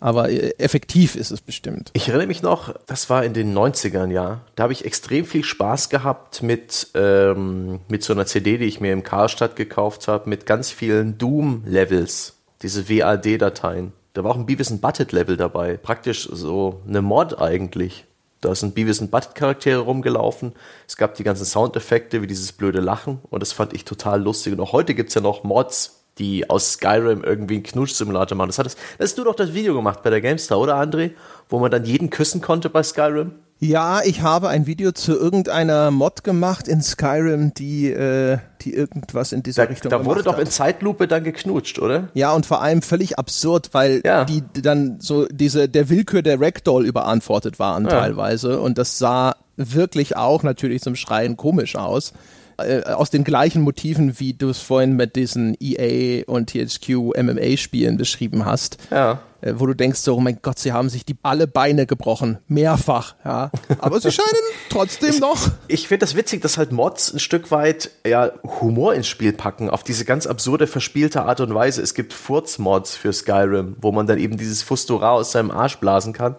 [0.00, 1.90] Aber äh, effektiv ist es bestimmt.
[1.92, 4.40] Ich erinnere mich noch, das war in den 90ern, ja.
[4.54, 8.80] Da habe ich extrem viel Spaß gehabt mit, ähm, mit so einer CD, die ich
[8.80, 13.92] mir im Karstadt gekauft habe, mit ganz vielen Doom-Levels, diese WAD-Dateien.
[14.14, 15.76] Da war auch ein Beavis and Butthead-Level dabei.
[15.76, 18.04] Praktisch so eine Mod eigentlich.
[18.40, 20.52] Da sind Beavis and Butthead-Charaktere rumgelaufen.
[20.86, 23.20] Es gab die ganzen Soundeffekte, wie dieses blöde Lachen.
[23.30, 24.52] Und das fand ich total lustig.
[24.52, 28.48] Und auch heute gibt es ja noch Mods, die aus Skyrim irgendwie einen Knusch-Simulator machen.
[28.48, 31.12] Das, hat das, hast du doch das Video gemacht bei der GameStar, oder André?
[31.48, 33.32] Wo man dann jeden küssen konnte bei Skyrim?
[33.60, 39.32] Ja, ich habe ein Video zu irgendeiner Mod gemacht in Skyrim, die, äh, die irgendwas
[39.32, 40.52] in dieser Da, Richtung da wurde doch in hat.
[40.52, 42.08] Zeitlupe dann geknutscht, oder?
[42.14, 44.24] Ja, und vor allem völlig absurd, weil Ja.
[44.24, 50.16] die dann so diese der Willkür der Ragdoll überantwortet waren teilweise und das sah wirklich
[50.16, 52.12] auch natürlich zum Schreien komisch aus.
[52.58, 57.96] Äh, aus den gleichen Motiven, wie du es vorhin mit diesen EA und THQ MMA-Spielen
[57.96, 58.78] beschrieben hast.
[58.90, 59.20] Ja.
[59.40, 62.38] Äh, wo du denkst so, oh mein Gott, sie haben sich die alle Beine gebrochen.
[62.48, 63.52] Mehrfach, ja.
[63.78, 64.28] Aber sie scheinen
[64.70, 65.38] trotzdem noch.
[65.68, 69.70] Ich finde das witzig, dass halt Mods ein Stück weit ja, Humor ins Spiel packen,
[69.70, 71.80] auf diese ganz absurde, verspielte Art und Weise.
[71.80, 76.12] Es gibt Furz-Mods für Skyrim, wo man dann eben dieses Fustura aus seinem Arsch blasen
[76.12, 76.34] kann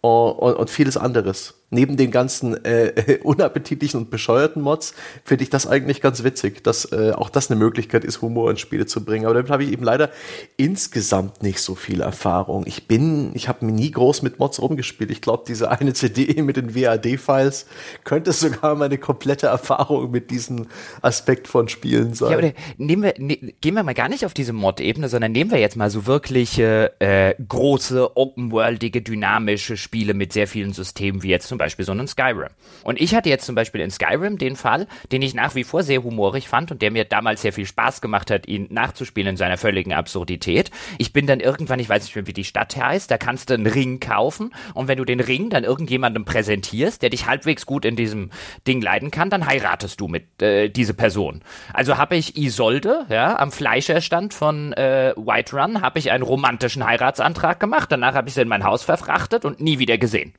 [0.00, 1.54] und, und, und vieles anderes.
[1.70, 4.94] Neben den ganzen äh, unappetitlichen und bescheuerten Mods
[5.24, 8.60] finde ich das eigentlich ganz witzig, dass äh, auch das eine Möglichkeit ist, Humor ins
[8.60, 9.26] Spiele zu bringen.
[9.26, 10.10] Aber damit habe ich eben leider
[10.56, 12.64] insgesamt nicht so viel Erfahrung.
[12.66, 15.10] Ich bin, ich habe nie groß mit Mods rumgespielt.
[15.10, 17.66] Ich glaube, diese eine CD mit den WAD-Files
[18.04, 20.66] könnte sogar meine komplette Erfahrung mit diesem
[21.02, 22.30] Aspekt von Spielen sein.
[22.30, 25.50] Ja, aber nehmen wir, ne, gehen wir mal gar nicht auf diese Mod-Ebene, sondern nehmen
[25.50, 31.28] wir jetzt mal so wirkliche äh, große, open-worldige, dynamische Spiele mit sehr vielen Systemen, wie
[31.28, 32.50] jetzt zum Beispiel so einen Skyrim.
[32.84, 35.82] Und ich hatte jetzt zum Beispiel in Skyrim den Fall, den ich nach wie vor
[35.82, 39.36] sehr humorig fand und der mir damals sehr viel Spaß gemacht hat, ihn nachzuspielen in
[39.36, 40.70] seiner völligen Absurdität.
[40.98, 43.54] Ich bin dann irgendwann, ich weiß nicht mehr, wie die Stadt heißt, da kannst du
[43.54, 47.84] einen Ring kaufen und wenn du den Ring dann irgendjemandem präsentierst, der dich halbwegs gut
[47.84, 48.30] in diesem
[48.66, 51.42] Ding leiden kann, dann heiratest du mit äh, diese Person.
[51.72, 57.60] Also habe ich Isolde, ja, am Fleischerstand von äh, Whiterun, habe ich einen romantischen Heiratsantrag
[57.60, 60.34] gemacht, danach habe ich sie in mein Haus verfrachtet und nie wieder gesehen.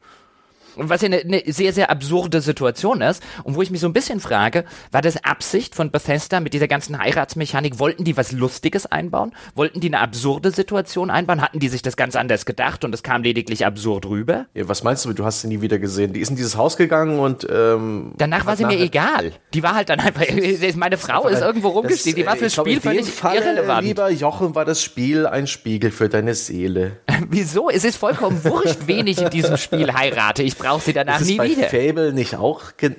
[0.77, 3.93] Was ja eine, eine sehr, sehr absurde Situation ist und wo ich mich so ein
[3.93, 7.79] bisschen frage, war das Absicht von Bethesda mit dieser ganzen Heiratsmechanik?
[7.79, 9.33] Wollten die was Lustiges einbauen?
[9.55, 11.41] Wollten die eine absurde Situation einbauen?
[11.41, 14.45] Hatten die sich das ganz anders gedacht und es kam lediglich absurd rüber?
[14.53, 16.13] Ja, was meinst du, du hast sie nie wieder gesehen?
[16.13, 19.33] Die ist in dieses Haus gegangen und ähm, Danach war sie mir egal.
[19.53, 20.25] Die war halt dann einfach,
[20.75, 23.87] meine Frau ist irgendwo rumgestiegen, die war äh, fürs Spiel in völlig Falle, irrelevant.
[23.87, 26.97] Lieber Jochen, war das Spiel ein Spiegel für deine Seele.
[27.29, 27.69] Wieso?
[27.69, 30.43] Es ist vollkommen wurscht, wen ich in diesem Spiel heirate.
[30.43, 31.67] Ich brauche sie danach Ist es nie bei wieder.
[31.69, 32.95] Fable nicht auch gen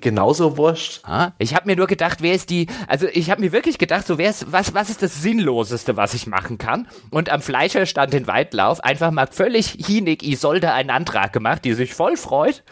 [0.00, 1.00] genauso wurscht?
[1.04, 4.06] Ah, Ich habe mir nur gedacht, wer ist die, also ich habe mir wirklich gedacht,
[4.06, 6.88] so wer ist, was, was ist das Sinnloseste, was ich machen kann?
[7.10, 11.94] Und am Fleischerstand in Weitlauf einfach mal völlig hinig Isolde einen Antrag gemacht, die sich
[11.94, 12.62] voll freut.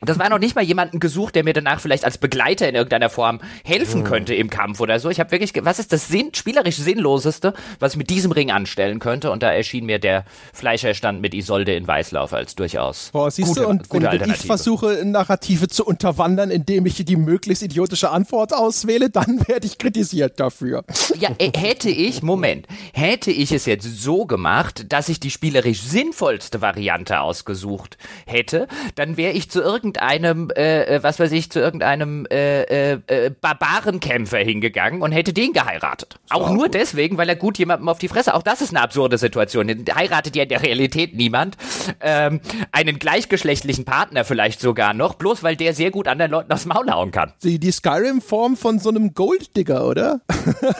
[0.00, 3.10] Das war noch nicht mal jemanden gesucht, der mir danach vielleicht als Begleiter in irgendeiner
[3.10, 5.10] Form helfen könnte im Kampf oder so.
[5.10, 9.00] Ich habe wirklich, was ist das Sinn, spielerisch Sinnloseste, was ich mit diesem Ring anstellen
[9.00, 9.32] könnte?
[9.32, 13.10] Und da erschien mir der Fleischerstand mit Isolde in Weißlauf als durchaus.
[13.12, 17.04] Boah, siehst gute, du, und gute wenn, wenn ich versuche, Narrative zu unterwandern, indem ich
[17.04, 20.84] die möglichst idiotische Antwort auswähle, dann werde ich kritisiert dafür.
[21.18, 25.82] Ja, äh, hätte ich, Moment, hätte ich es jetzt so gemacht, dass ich die spielerisch
[25.82, 31.60] sinnvollste Variante ausgesucht hätte, dann wäre ich zu irgendeinem, äh, äh, was weiß ich, zu
[31.60, 36.18] irgendeinem äh, äh, äh, Barbarenkämpfer hingegangen und hätte den geheiratet.
[36.30, 39.18] Auch nur deswegen, weil er gut jemandem auf die Fresse, auch das ist eine absurde
[39.18, 39.68] Situation.
[39.94, 41.56] Heiratet ja in der Realität niemand.
[42.00, 42.40] Ähm,
[42.72, 46.90] einen gleichgeschlechtlichen Partner vielleicht sogar noch, bloß weil der sehr gut anderen Leuten aufs Maul
[46.90, 47.32] hauen kann.
[47.42, 50.20] Die, die Skyrim-Form von so einem Golddigger, oder?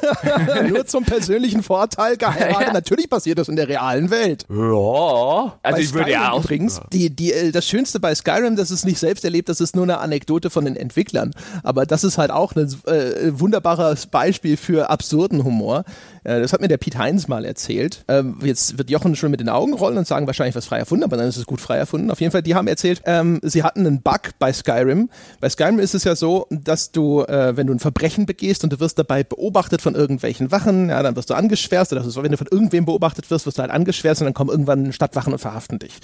[0.68, 2.48] nur zum persönlichen Vorteil geheiratet.
[2.58, 2.72] Ja.
[2.72, 4.44] Natürlich passiert das in der realen Welt.
[4.48, 6.44] Ja, also Bei ich würde ja auch.
[6.44, 9.76] Übrigens, die, die, äh, das Schönste bei Skyrim, das ist nicht selbst erlebt, das ist
[9.76, 11.32] nur eine Anekdote von den Entwicklern.
[11.62, 15.84] Aber das ist halt auch ein äh, wunderbares Beispiel für absurden Humor.
[16.24, 18.04] Äh, das hat mir der Pete Heinz mal erzählt.
[18.08, 21.04] Ähm, jetzt wird Jochen schon mit den Augen rollen und sagen wahrscheinlich was frei erfunden,
[21.04, 22.10] aber dann ist es gut frei erfunden.
[22.10, 25.10] Auf jeden Fall, die haben erzählt, ähm, sie hatten einen Bug bei Skyrim.
[25.40, 28.72] Bei Skyrim ist es ja so, dass du, äh, wenn du ein Verbrechen begehst und
[28.72, 32.32] du wirst dabei beobachtet von irgendwelchen Wachen, ja, dann wirst du angeschwärzt oder so, wenn
[32.32, 35.38] du von irgendwem beobachtet wirst, wirst du halt angeschwärzt und dann kommen irgendwann Stadtwachen und
[35.38, 35.94] verhaften dich.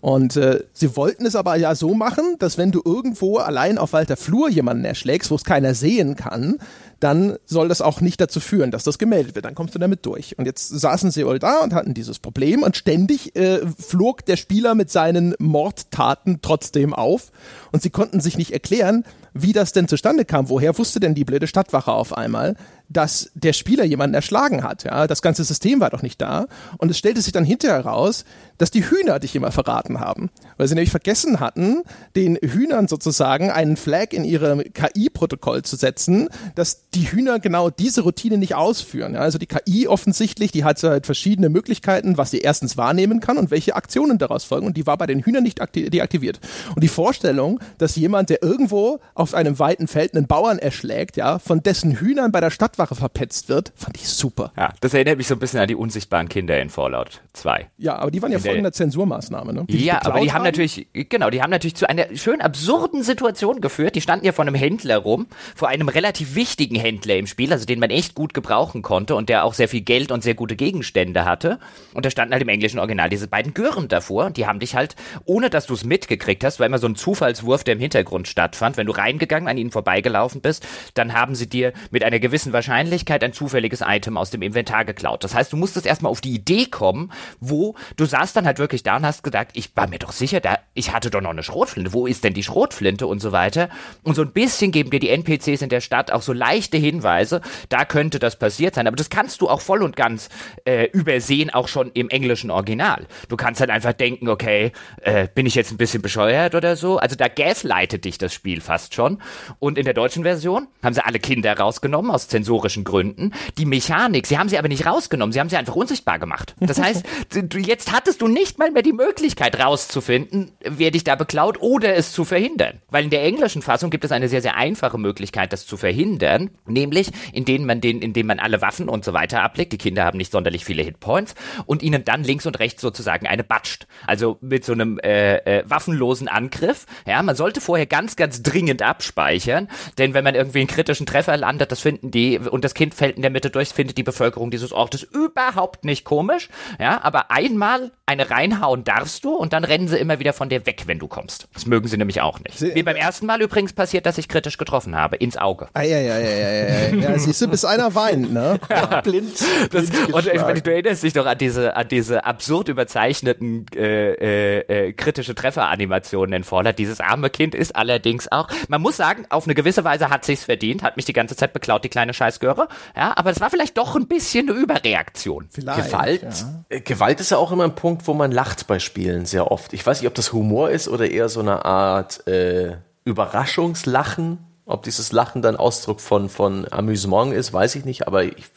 [0.00, 3.92] Und äh, sie wollten es aber ja so machen, dass wenn du irgendwo allein auf
[3.92, 6.58] Walter Flur jemanden erschlägst, wo es keiner sehen kann,
[7.00, 9.44] dann soll das auch nicht dazu führen, dass das gemeldet wird.
[9.44, 10.36] Dann kommst du damit durch.
[10.38, 14.36] Und jetzt saßen sie wohl da und hatten dieses Problem und ständig äh, flog der
[14.36, 17.30] Spieler mit seinen Mordtaten trotzdem auf
[17.72, 19.04] und sie konnten sich nicht erklären,
[19.34, 20.48] wie das denn zustande kam.
[20.48, 22.56] Woher wusste denn die blöde Stadtwache auf einmal,
[22.88, 24.84] dass der Spieler jemanden erschlagen hat?
[24.84, 26.46] Ja, das ganze System war doch nicht da.
[26.78, 28.24] Und es stellte sich dann hinterher raus,
[28.58, 30.30] dass die Hühner dich immer verraten haben.
[30.56, 31.82] Weil sie nämlich vergessen hatten,
[32.14, 38.02] den Hühnern sozusagen einen Flag in ihre KI-Protokoll zu setzen, dass die Hühner genau diese
[38.02, 39.14] Routine nicht ausführen.
[39.14, 43.38] Ja, also die KI offensichtlich, die hat halt verschiedene Möglichkeiten, was sie erstens wahrnehmen kann
[43.38, 44.66] und welche Aktionen daraus folgen.
[44.66, 46.40] Und die war bei den Hühnern nicht akti deaktiviert.
[46.74, 51.38] Und die Vorstellung, dass jemand, der irgendwo auf einem weiten Feld einen Bauern erschlägt, ja,
[51.38, 54.52] von dessen Hühnern bei der Stadtwache verpetzt wird, fand ich super.
[54.56, 57.68] Ja, das erinnert mich so ein bisschen an die unsichtbaren Kinder in Fallout 2.
[57.78, 59.64] Ja, aber die waren ja der- voll in der Zensurmaßnahme, ne?
[59.68, 63.60] Die Ja, aber die haben natürlich, genau, die haben natürlich zu einer schön absurden Situation
[63.60, 63.94] geführt.
[63.94, 67.66] Die standen ja vor einem Händler rum, vor einem relativ wichtigen Händler im Spiel, also
[67.66, 70.56] den man echt gut gebrauchen konnte und der auch sehr viel Geld und sehr gute
[70.56, 71.58] Gegenstände hatte.
[71.94, 74.74] Und da standen halt im englischen Original diese beiden Gören davor und die haben dich
[74.74, 78.28] halt, ohne dass du es mitgekriegt hast, war immer so ein Zufallswurf, der im Hintergrund
[78.28, 78.76] stattfand.
[78.76, 83.22] Wenn du reingegangen, an ihnen vorbeigelaufen bist, dann haben sie dir mit einer gewissen Wahrscheinlichkeit
[83.24, 85.24] ein zufälliges Item aus dem Inventar geklaut.
[85.24, 87.10] Das heißt, du musstest erstmal auf die Idee kommen,
[87.40, 90.40] wo du saßt dann halt wirklich da und hast gedacht, ich war mir doch sicher,
[90.40, 91.92] da, ich hatte doch noch eine Schrotflinte.
[91.92, 93.68] Wo ist denn die Schrotflinte und so weiter?
[94.02, 97.40] Und so ein bisschen geben dir die NPCs in der Stadt auch so leichte Hinweise,
[97.68, 98.86] da könnte das passiert sein.
[98.86, 100.28] Aber das kannst du auch voll und ganz
[100.64, 103.06] äh, übersehen, auch schon im englischen Original.
[103.28, 106.98] Du kannst halt einfach denken, okay, äh, bin ich jetzt ein bisschen bescheuert oder so?
[106.98, 109.20] Also da gaslightet dich das Spiel fast schon.
[109.58, 113.32] Und in der deutschen Version haben sie alle Kinder rausgenommen aus zensorischen Gründen.
[113.58, 116.54] Die Mechanik, sie haben sie aber nicht rausgenommen, sie haben sie einfach unsichtbar gemacht.
[116.60, 117.04] Das heißt,
[117.48, 121.96] du, jetzt hattest du nicht mal mehr die Möglichkeit rauszufinden, wer dich da beklaut oder
[121.96, 122.80] es zu verhindern.
[122.90, 126.50] Weil in der englischen Fassung gibt es eine sehr, sehr einfache Möglichkeit, das zu verhindern,
[126.66, 129.72] nämlich indem man den, indem man alle Waffen und so weiter ablegt.
[129.72, 131.34] Die Kinder haben nicht sonderlich viele Hitpoints
[131.66, 133.86] und ihnen dann links und rechts sozusagen eine batscht.
[134.06, 136.86] Also mit so einem äh, äh, waffenlosen Angriff.
[137.06, 139.68] Ja, man sollte vorher ganz, ganz dringend abspeichern,
[139.98, 143.16] denn wenn man irgendwie einen kritischen Treffer landet, das finden die und das Kind fällt
[143.16, 146.48] in der Mitte durch, findet die Bevölkerung dieses Ortes überhaupt nicht komisch.
[146.78, 150.66] Ja, aber einmal eine reinhauen darfst du und dann rennen sie immer wieder von dir
[150.66, 151.48] weg, wenn du kommst.
[151.54, 152.58] Das mögen sie nämlich auch nicht.
[152.58, 155.68] Sie- Mir beim ersten Mal übrigens passiert, dass ich kritisch getroffen habe, ins Auge.
[155.74, 156.94] Ah, ja, ja, ja, ja, ja, ja.
[157.10, 158.58] ja siehst du, bis einer weint, ne?
[159.04, 159.32] blind.
[159.72, 163.66] Das, blind und ich meine, du erinnerst dich doch an diese, an diese absurd überzeichneten
[163.74, 166.78] äh, äh, äh, kritische Trefferanimationen in Fallout.
[166.78, 170.44] Dieses arme Kind ist allerdings auch, man muss sagen, auf eine gewisse Weise hat sich's
[170.44, 172.68] verdient, hat mich die ganze Zeit beklaut, die kleine Scheißgöre.
[172.96, 175.48] Ja, aber es war vielleicht doch ein bisschen eine Überreaktion.
[175.50, 176.64] Vielleicht, Gewalt, Ja.
[176.68, 179.72] äh, Gewalt ist ja auch immer ein Punkt, wo man lacht bei Spielen sehr oft.
[179.72, 184.38] Ich weiß nicht, ob das Humor ist oder eher so eine Art äh, Überraschungslachen.
[184.66, 188.06] Ob dieses Lachen dann Ausdruck von, von Amüsement ist, weiß ich nicht.
[188.06, 188.50] Aber ich,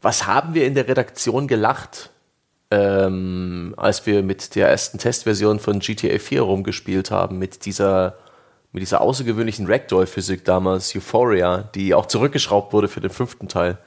[0.00, 2.10] was haben wir in der Redaktion gelacht,
[2.70, 8.16] ähm, als wir mit der ersten Testversion von GTA 4 rumgespielt haben, mit dieser,
[8.72, 13.78] mit dieser außergewöhnlichen Ragdoll-Physik damals, Euphoria, die auch zurückgeschraubt wurde für den fünften Teil.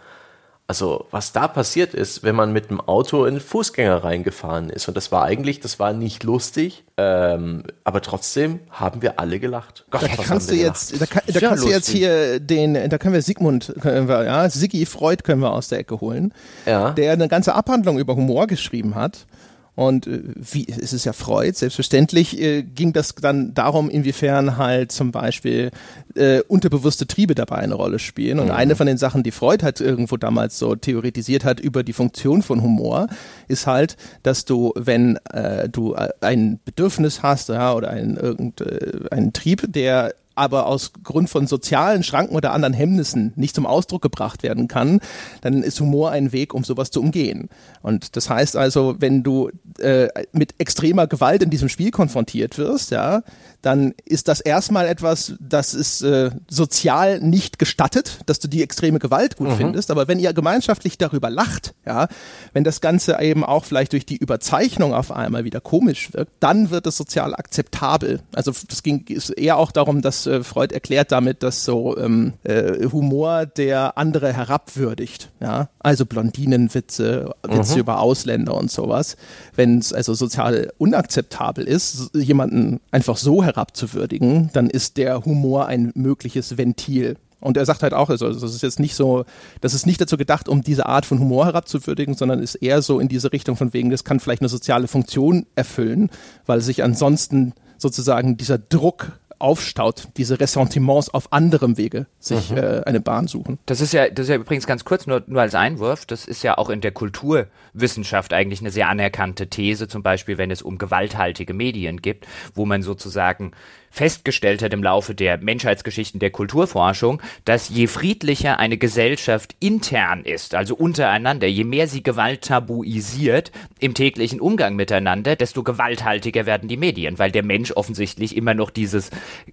[0.68, 4.88] Also, was da passiert ist, wenn man mit dem Auto in Fußgänger reingefahren ist.
[4.88, 9.86] Und das war eigentlich, das war nicht lustig, ähm, aber trotzdem haben wir alle gelacht.
[9.92, 13.14] Gott, da kannst du jetzt, da, kann, da kannst du jetzt hier den, da können
[13.14, 16.34] wir Sigmund, können wir, ja, Siggi Freud können wir aus der Ecke holen,
[16.66, 16.92] ja.
[16.92, 19.28] der eine ganze Abhandlung über Humor geschrieben hat.
[19.76, 24.92] Und äh, wie es ist ja Freud, selbstverständlich äh, ging das dann darum, inwiefern halt
[24.92, 25.72] zum Beispiel
[26.16, 28.40] äh, unterbewusste Triebe dabei eine Rolle spielen.
[28.40, 28.54] Und mhm.
[28.54, 32.42] eine von den Sachen, die Freud halt irgendwo damals so theoretisiert hat über die Funktion
[32.42, 33.08] von Humor,
[33.48, 39.30] ist halt, dass du, wenn äh, du äh, ein Bedürfnis hast ja, oder ein, irgendeinen
[39.30, 44.02] äh, Trieb, der aber aus Grund von sozialen Schranken oder anderen Hemmnissen nicht zum Ausdruck
[44.02, 45.00] gebracht werden kann,
[45.42, 47.50] dann ist Humor ein Weg, um sowas zu umgehen.
[47.82, 49.50] Und das heißt also, wenn du
[49.80, 53.24] äh, mit extremer Gewalt in diesem Spiel konfrontiert wirst, ja,
[53.66, 59.00] dann ist das erstmal etwas, das ist äh, sozial nicht gestattet, dass du die extreme
[59.00, 59.56] Gewalt gut mhm.
[59.56, 59.90] findest.
[59.90, 62.08] Aber wenn ihr gemeinschaftlich darüber lacht, ja,
[62.54, 66.70] wenn das Ganze eben auch vielleicht durch die Überzeichnung auf einmal wieder komisch wirkt, dann
[66.70, 68.20] wird es sozial akzeptabel.
[68.36, 72.34] Also das ging ist eher auch darum, dass äh, Freud erklärt damit, dass so ähm,
[72.44, 75.32] äh, Humor der andere herabwürdigt.
[75.40, 77.80] Ja, also Blondinenwitze, Witze mhm.
[77.80, 79.18] über Ausländer und sowas.
[79.56, 85.68] Wenn es also sozial unakzeptabel ist, jemanden einfach so herabwürdigt, herabzuwürdigen, dann ist der Humor
[85.68, 87.18] ein mögliches Ventil.
[87.42, 89.26] Und er sagt halt auch, also das ist jetzt nicht so,
[89.62, 93.00] das ist nicht dazu gedacht, um diese Art von Humor herabzuwürdigen, sondern ist eher so
[93.00, 96.10] in diese Richtung von wegen, das kann vielleicht eine soziale Funktion erfüllen,
[96.46, 102.58] weil sich ansonsten sozusagen dieser Druck aufstaut, diese Ressentiments auf anderem Wege sich mhm.
[102.58, 103.60] äh, eine Bahn suchen.
[103.66, 106.44] Das ist ja, das ist ja übrigens ganz kurz, nur, nur als Einwurf, das ist
[106.44, 110.78] ja auch in der Kulturwissenschaft eigentlich eine sehr anerkannte These, zum Beispiel wenn es um
[110.78, 113.52] gewalthaltige Medien gibt, wo man sozusagen
[113.96, 120.54] festgestellt hat im Laufe der Menschheitsgeschichten der Kulturforschung, dass je friedlicher eine Gesellschaft intern ist,
[120.54, 126.76] also untereinander, je mehr sie Gewalt tabuisiert im täglichen Umgang miteinander, desto gewalthaltiger werden die
[126.76, 129.12] Medien, weil der Mensch offensichtlich immer noch dieses,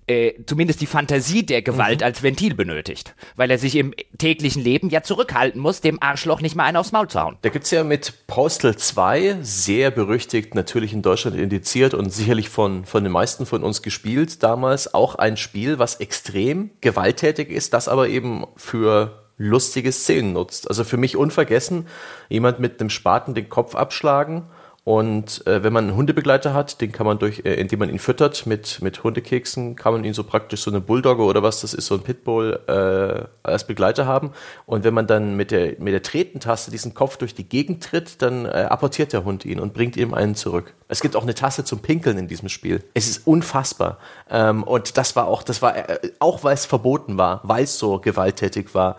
[0.09, 2.07] äh, zumindest die Fantasie der Gewalt mhm.
[2.07, 6.57] als Ventil benötigt, weil er sich im täglichen Leben ja zurückhalten muss, dem Arschloch nicht
[6.57, 7.37] mal einen aufs Maul zu hauen.
[7.43, 12.85] Da gibt's ja mit Postal 2, sehr berüchtigt, natürlich in Deutschland indiziert und sicherlich von,
[12.85, 17.89] von den meisten von uns gespielt, damals auch ein Spiel, was extrem gewalttätig ist, das
[17.89, 20.69] aber eben für lustige Szenen nutzt.
[20.69, 21.89] Also für mich unvergessen,
[22.29, 24.49] jemand mit einem Spaten den Kopf abschlagen
[24.85, 28.01] und äh, wenn man einen Hundebegleiter hat, den kann man durch, äh, indem man ihn
[28.01, 31.73] füttert mit, mit Hundekeksen, kann man ihn so praktisch so eine Bulldogge oder was das
[31.73, 34.33] ist, so ein Pitbull äh, als Begleiter haben.
[34.67, 38.23] Und wenn man dann mit der, mit der Tretentaste diesen Kopf durch die Gegend tritt,
[38.23, 40.75] dann äh, apportiert der Hund ihn und bringt ihm einen zurück.
[40.89, 42.83] Es gibt auch eine Taste zum Pinkeln in diesem Spiel.
[42.93, 43.99] Es ist unfassbar.
[44.29, 47.79] Ähm, und das war auch, das war, äh, auch weil es verboten war, weil es
[47.79, 48.97] so gewalttätig war,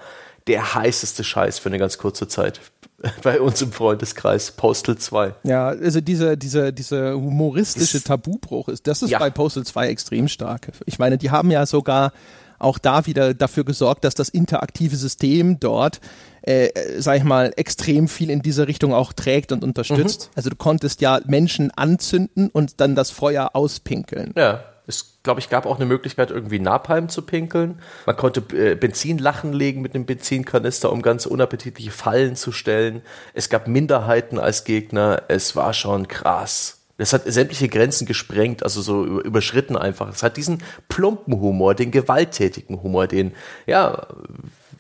[0.47, 2.61] der heißeste Scheiß für eine ganz kurze Zeit
[3.23, 5.33] bei uns im Freundeskreis, Postal 2.
[5.43, 9.19] Ja, also dieser diese, diese humoristische das, Tabubruch ist, das ist ja.
[9.19, 10.71] bei Postal 2 extrem stark.
[10.85, 12.13] Ich meine, die haben ja sogar
[12.59, 15.99] auch da wieder dafür gesorgt, dass das interaktive System dort,
[16.43, 20.29] äh, sag ich mal, extrem viel in diese Richtung auch trägt und unterstützt.
[20.29, 20.33] Mhm.
[20.35, 24.33] Also du konntest ja Menschen anzünden und dann das Feuer auspinkeln.
[24.37, 24.63] Ja.
[24.85, 27.79] Es, glaube ich, gab auch eine Möglichkeit, irgendwie Napalm zu pinkeln.
[28.05, 33.01] Man konnte äh, Benzinlachen legen mit einem Benzinkanister, um ganz unappetitliche Fallen zu stellen.
[33.33, 35.23] Es gab Minderheiten als Gegner.
[35.29, 36.81] Es war schon krass.
[36.97, 40.09] Das hat sämtliche Grenzen gesprengt, also so überschritten einfach.
[40.09, 43.33] Es hat diesen plumpen Humor, den gewalttätigen Humor, den,
[43.65, 44.05] ja,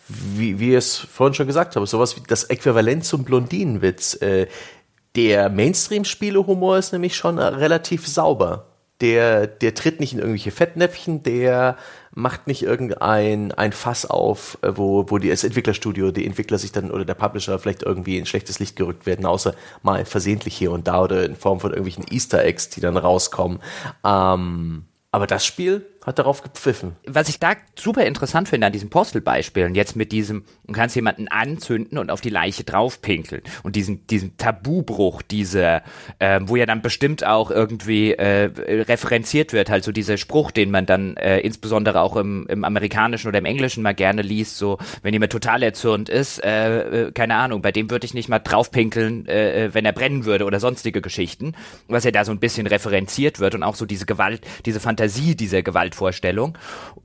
[0.07, 4.21] wie, wie ich es vorhin schon gesagt habe, sowas wie das Äquivalent zum Blondinenwitz.
[4.21, 4.47] Äh,
[5.15, 11.77] der Mainstream-Spiele-Humor ist nämlich schon relativ sauber der, der tritt nicht in irgendwelche Fettnäpfchen, der
[12.15, 16.71] macht nicht irgendein ein Fass auf, äh, wo, wo die, das Entwicklerstudio, die Entwickler sich
[16.71, 20.71] dann oder der Publisher vielleicht irgendwie in schlechtes Licht gerückt werden, außer mal versehentlich hier
[20.71, 23.59] und da oder in Form von irgendwelchen Easter Eggs, die dann rauskommen.
[24.05, 26.95] Ähm, aber das Spiel hat darauf gepfiffen.
[27.07, 31.27] Was ich da super interessant finde an diesen Postelbeispielen, jetzt mit diesem, du kannst jemanden
[31.27, 35.81] anzünden und auf die Leiche draufpinkeln und diesen, diesen Tabubruch, diese,
[36.19, 38.51] äh, wo ja dann bestimmt auch irgendwie äh,
[38.83, 43.27] referenziert wird, halt so dieser Spruch, den man dann äh, insbesondere auch im, im amerikanischen
[43.27, 47.35] oder im englischen mal gerne liest, so, wenn jemand total erzürnt ist, äh, äh, keine
[47.35, 50.59] Ahnung, bei dem würde ich nicht mal draufpinkeln, äh, äh, wenn er brennen würde oder
[50.59, 51.53] sonstige Geschichten,
[51.87, 55.35] was ja da so ein bisschen referenziert wird und auch so diese Gewalt, diese Fantasie
[55.35, 56.57] dieser Gewalt Gewaltvorstellung,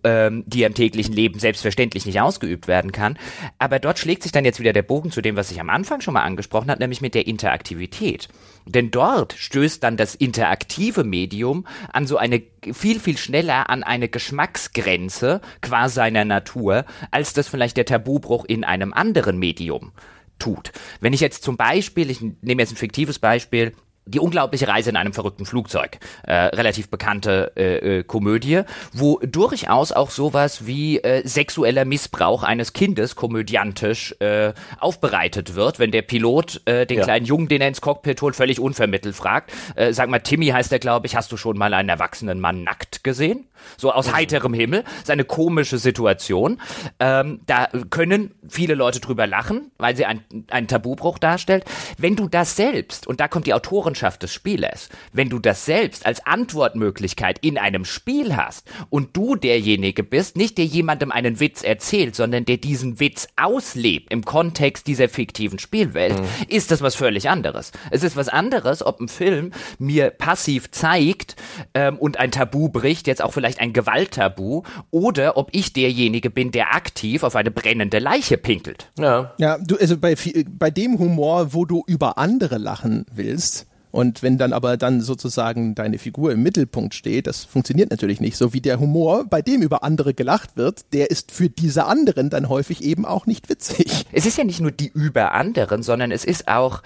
[0.05, 3.19] ähm, die im täglichen Leben selbstverständlich nicht ausgeübt werden kann.
[3.59, 6.01] Aber dort schlägt sich dann jetzt wieder der Bogen zu dem, was ich am Anfang
[6.01, 8.29] schon mal angesprochen habe, nämlich mit der Interaktivität.
[8.67, 12.43] Denn dort stößt dann das interaktive Medium an so eine
[12.73, 18.65] viel, viel schneller an eine Geschmacksgrenze qua seiner Natur, als das vielleicht der Tabubruch in
[18.65, 19.93] einem anderen Medium
[20.39, 20.73] tut.
[21.01, 23.75] Wenn ich jetzt zum Beispiel, ich nehme jetzt ein fiktives Beispiel,
[24.09, 28.63] die unglaubliche Reise in einem verrückten Flugzeug, äh, relativ bekannte äh, äh, Komödie,
[28.93, 35.91] wo durchaus auch sowas wie äh, sexueller Missbrauch eines Kindes komödiantisch äh, aufbereitet wird, wenn
[35.91, 37.05] der Pilot äh, den ja.
[37.05, 39.53] kleinen Jungen, den er ins Cockpit holt, völlig unvermittelt fragt.
[39.77, 42.65] Äh, sag mal, Timmy heißt er, glaube ich, hast du schon mal einen erwachsenen Mann
[42.65, 43.47] nackt gesehen?
[43.77, 44.85] So aus heiterem Himmel.
[45.05, 46.61] Seine komische Situation.
[46.99, 51.65] Ähm, da können viele Leute drüber lachen, weil sie ein, einen Tabubruch darstellt.
[51.99, 56.07] Wenn du das selbst, und da kommt die Autorenschaft des Spielers, wenn du das selbst
[56.07, 61.63] als Antwortmöglichkeit in einem Spiel hast und du derjenige bist, nicht der jemandem einen Witz
[61.63, 66.27] erzählt, sondern der diesen Witz auslebt im Kontext dieser fiktiven Spielwelt, mhm.
[66.49, 67.73] ist das was völlig anderes.
[67.91, 71.37] Es ist was anderes, ob ein Film mir passiv zeigt
[71.75, 76.31] ähm, und ein Tabu bricht, jetzt auch vielleicht vielleicht ein Gewalttabu oder ob ich derjenige
[76.31, 78.91] bin, der aktiv auf eine brennende Leiche pinkelt.
[78.99, 79.35] Ja.
[79.39, 80.15] Ja, du, also bei,
[80.59, 85.75] bei dem Humor, wo du über andere lachen willst, und wenn dann aber dann sozusagen
[85.75, 88.37] deine Figur im Mittelpunkt steht, das funktioniert natürlich nicht.
[88.37, 92.29] So wie der Humor, bei dem über andere gelacht wird, der ist für diese anderen
[92.29, 94.05] dann häufig eben auch nicht witzig.
[94.13, 96.83] Es ist ja nicht nur die über anderen, sondern es ist auch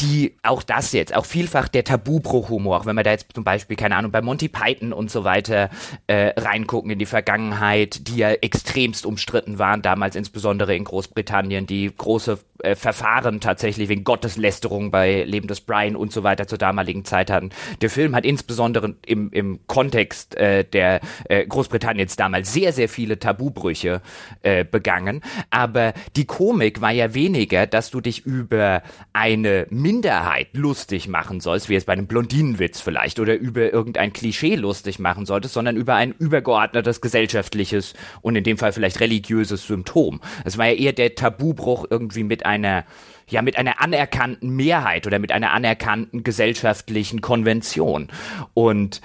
[0.00, 3.96] die auch das jetzt, auch vielfach der Tabubruch-Humor, wenn wir da jetzt zum Beispiel, keine
[3.96, 5.70] Ahnung, bei Monty Python und so weiter
[6.08, 11.92] äh, reingucken in die Vergangenheit, die ja extremst umstritten waren, damals insbesondere in Großbritannien, die
[11.96, 17.04] große äh, Verfahren tatsächlich wegen Gotteslästerung bei Leben des Brian und so weiter zur damaligen
[17.04, 17.50] Zeit hatten.
[17.80, 23.18] Der Film hat insbesondere im, im Kontext äh, der äh, Großbritanniens damals sehr, sehr viele
[23.18, 24.02] Tabubrüche
[24.42, 31.06] äh, begangen, aber die Komik war ja weniger, dass du dich über eine Minderheit lustig
[31.06, 35.54] machen sollst, wie es bei einem Blondinenwitz vielleicht, oder über irgendein Klischee lustig machen solltest,
[35.54, 40.20] sondern über ein übergeordnetes gesellschaftliches und in dem Fall vielleicht religiöses Symptom.
[40.44, 42.84] Es war ja eher der Tabubruch irgendwie mit einer
[43.28, 48.08] ja mit einer anerkannten Mehrheit oder mit einer anerkannten gesellschaftlichen Konvention
[48.52, 49.00] und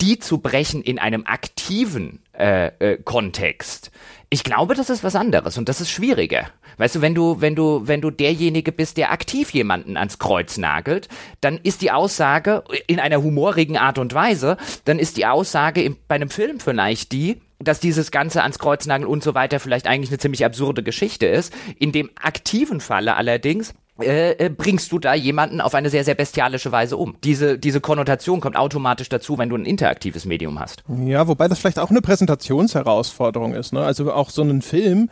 [0.00, 3.90] die zu brechen in einem aktiven äh, äh, Kontext.
[4.32, 6.46] Ich glaube, das ist was anderes und das ist schwieriger.
[6.78, 10.56] Weißt du, wenn du, wenn du, wenn du derjenige bist, der aktiv jemanden ans Kreuz
[10.56, 11.08] nagelt,
[11.40, 15.96] dann ist die Aussage in einer humorigen Art und Weise, dann ist die Aussage im,
[16.06, 20.10] bei einem Film vielleicht die, dass dieses Ganze ans Kreuznageln und so weiter vielleicht eigentlich
[20.10, 21.52] eine ziemlich absurde Geschichte ist.
[21.80, 26.14] In dem aktiven Falle allerdings äh, äh, bringst du da jemanden auf eine sehr, sehr
[26.14, 27.16] bestialische Weise um.
[27.24, 30.82] Diese, diese Konnotation kommt automatisch dazu, wenn du ein interaktives Medium hast.
[31.04, 33.72] Ja, wobei das vielleicht auch eine Präsentationsherausforderung ist.
[33.72, 33.82] Ne?
[33.82, 35.10] Also auch so einen Film,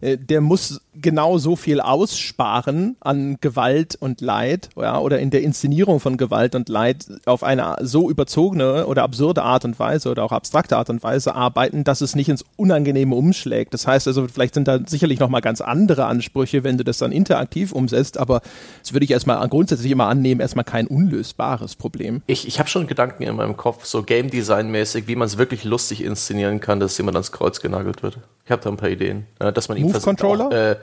[0.00, 6.00] der muss genau so viel aussparen an Gewalt und Leid ja, oder in der Inszenierung
[6.00, 10.32] von Gewalt und Leid auf eine so überzogene oder absurde Art und Weise oder auch
[10.32, 13.74] abstrakte Art und Weise arbeiten, dass es nicht ins Unangenehme umschlägt.
[13.74, 17.12] Das heißt also, vielleicht sind da sicherlich nochmal ganz andere Ansprüche, wenn du das dann
[17.12, 18.40] interaktiv umsetzt, aber
[18.82, 22.22] das würde ich erstmal grundsätzlich immer annehmen, erstmal kein unlösbares Problem.
[22.26, 25.38] Ich, ich habe schon Gedanken in meinem Kopf, so Game Design mäßig, wie man es
[25.38, 28.18] wirklich lustig inszenieren kann, dass jemand ans Kreuz genagelt wird.
[28.44, 30.46] Ich habe da ein paar Ideen, dass man ihm Move Controller?
[30.46, 30.76] Auch, äh,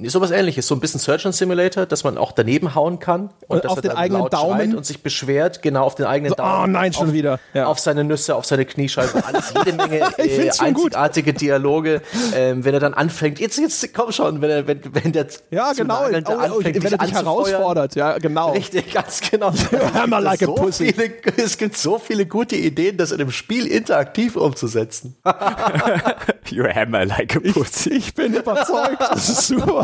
[0.00, 3.64] sowas ähnliches, so ein bisschen Surgeon Simulator, dass man auch daneben hauen kann und, und
[3.64, 6.64] dass auf er den eigenen Daumen und sich beschwert, genau auf den eigenen so, Daumen.
[6.64, 7.38] Oh nein, schon auf, wieder.
[7.52, 7.66] Ja.
[7.66, 11.40] Auf seine Nüsse, auf seine Kniescheibe, alles jede Menge äh, einzigartige gut.
[11.40, 12.02] Dialoge.
[12.34, 15.72] Ähm, wenn er dann anfängt, jetzt jetzt komm schon, wenn er wenn, wenn der ja
[15.72, 18.50] genau, oh, oh, anfängt, wenn er dich herausfordert, ja genau.
[18.52, 19.52] Richtig, ganz genau.
[19.94, 20.92] Hammer like a so pussy.
[20.92, 25.16] Viele, es gibt so viele gute Ideen, das in einem Spiel interaktiv umzusetzen.
[26.50, 27.90] you hammer like a pussy.
[27.90, 29.00] Ich, ich bin überzeugt.
[29.00, 29.83] Das ist super.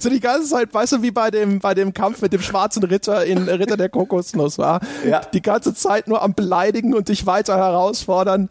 [0.00, 2.82] so die ganze Zeit, weißt du, wie bei dem, bei dem Kampf mit dem schwarzen
[2.84, 4.80] Ritter in Ritter der Kokosnuss war.
[5.08, 5.20] Ja.
[5.32, 8.48] Die ganze Zeit nur am Beleidigen und dich weiter herausfordern.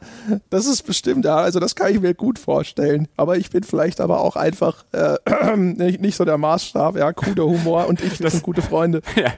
[0.49, 3.07] Das ist bestimmt, ja, also das kann ich mir gut vorstellen.
[3.18, 5.18] Aber ich bin vielleicht aber auch einfach äh,
[5.57, 9.01] nicht, so der Maßstab, ja, cooler Humor und ich, wir sind gute Freunde.
[9.15, 9.31] Ja,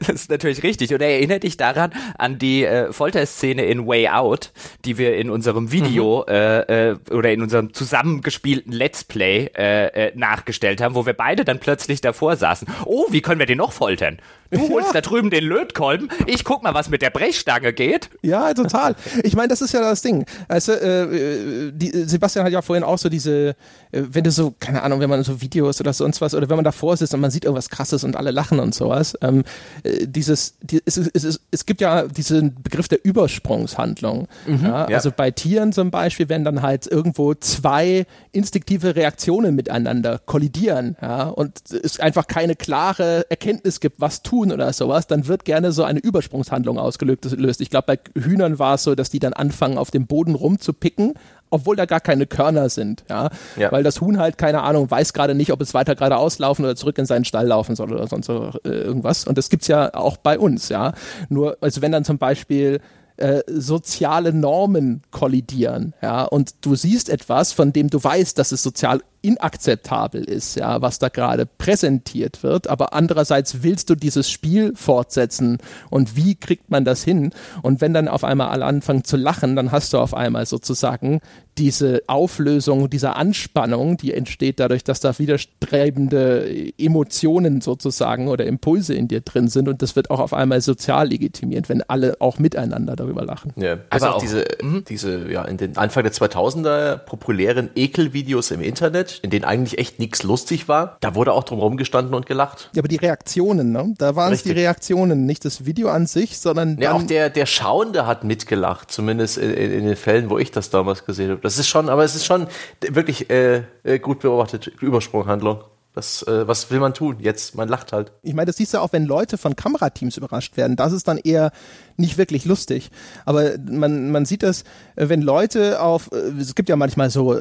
[0.00, 0.92] das ist natürlich richtig.
[0.92, 4.52] Und erinnere dich daran an die äh, Folterszene in Way Out,
[4.84, 6.34] die wir in unserem Video mhm.
[6.34, 11.44] äh, äh oder in unserem zusammengespielten Let's Play äh, äh, nachgestellt haben, wo wir beide
[11.44, 12.68] dann plötzlich davor saßen.
[12.84, 14.18] Oh, wie können wir den noch foltern?
[14.50, 14.68] Du ja.
[14.68, 18.10] holst da drüben den Lötkolben, ich guck mal, was mit der Brechstange geht.
[18.22, 18.94] Ja, total.
[19.22, 20.24] Ich meine, das ist ja das Ding.
[20.48, 23.54] Also, äh, die, Sebastian hat ja vorhin auch so diese, äh,
[23.92, 26.64] wenn du so, keine Ahnung, wenn man so Videos oder sonst was, oder wenn man
[26.64, 29.42] davor sitzt und man sieht irgendwas krasses und alle lachen und sowas, ähm,
[29.82, 34.28] äh, dieses, die, es, es, es, es gibt ja diesen Begriff der Übersprungshandlung.
[34.46, 34.96] Mhm, ja, ja.
[34.96, 41.28] Also bei Tieren zum Beispiel, wenn dann halt irgendwo zwei instinktive Reaktionen miteinander kollidieren, ja,
[41.28, 45.84] und es einfach keine klare Erkenntnis gibt, was tun oder sowas, dann wird gerne so
[45.84, 47.60] eine Übersprungshandlung ausgelöst.
[47.60, 51.14] Ich glaube, bei Hühnern war es so, dass die dann anfangen, auf dem Boden rumzupicken,
[51.48, 53.30] obwohl da gar keine Körner sind, ja?
[53.56, 53.70] Ja.
[53.70, 56.74] Weil das Huhn halt, keine Ahnung, weiß gerade nicht, ob es weiter geradeaus laufen oder
[56.74, 59.28] zurück in seinen Stall laufen soll oder sonst so, äh, irgendwas.
[59.28, 60.92] Und das gibt's ja auch bei uns, ja.
[61.28, 62.80] Nur, also wenn dann zum Beispiel
[63.16, 68.64] äh, soziale Normen kollidieren, ja, und du siehst etwas, von dem du weißt, dass es
[68.64, 74.72] sozial inakzeptabel ist, ja, was da gerade präsentiert wird, aber andererseits willst du dieses Spiel
[74.76, 75.58] fortsetzen?
[75.90, 77.32] Und wie kriegt man das hin?
[77.62, 81.20] Und wenn dann auf einmal alle anfangen zu lachen, dann hast du auf einmal sozusagen
[81.58, 89.08] diese Auflösung dieser Anspannung, die entsteht dadurch, dass da widerstrebende Emotionen sozusagen oder Impulse in
[89.08, 89.68] dir drin sind.
[89.68, 93.52] Und das wird auch auf einmal sozial legitimiert, wenn alle auch miteinander darüber lachen.
[93.56, 94.44] Ja, Also auch auch- diese,
[94.88, 99.98] diese, ja, in den Anfang der 2000er populären Ekelvideos im Internet, in denen eigentlich echt
[99.98, 102.70] nichts lustig war, da wurde auch drum rumgestanden und gelacht.
[102.74, 103.94] Ja, aber die Reaktionen, ne?
[103.98, 104.64] Da waren es die Richtig.
[104.64, 109.38] Reaktionen, nicht das Video an sich, sondern Ja, auch der, der Schauende hat mitgelacht, zumindest
[109.38, 111.40] in, in, in den Fällen, wo ich das damals gesehen habe.
[111.40, 112.46] Das ist schon, aber es ist schon
[112.80, 115.60] wirklich äh, äh, gut beobachtet, Übersprunghandlung.
[115.96, 117.54] Das, äh, was will man tun jetzt?
[117.54, 118.12] Man lacht halt.
[118.22, 120.76] Ich meine, das siehst du auch, wenn Leute von Kamerateams überrascht werden.
[120.76, 121.52] Das ist dann eher
[121.96, 122.90] nicht wirklich lustig.
[123.24, 124.64] Aber man, man sieht das,
[124.96, 127.40] äh, wenn Leute auf, äh, es gibt ja manchmal so,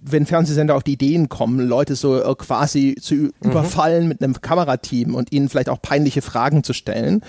[0.00, 4.40] wenn Fernsehsender auf die Ideen kommen, Leute so äh, quasi zu ü- überfallen mit einem
[4.40, 7.22] Kamerateam und ihnen vielleicht auch peinliche Fragen zu stellen.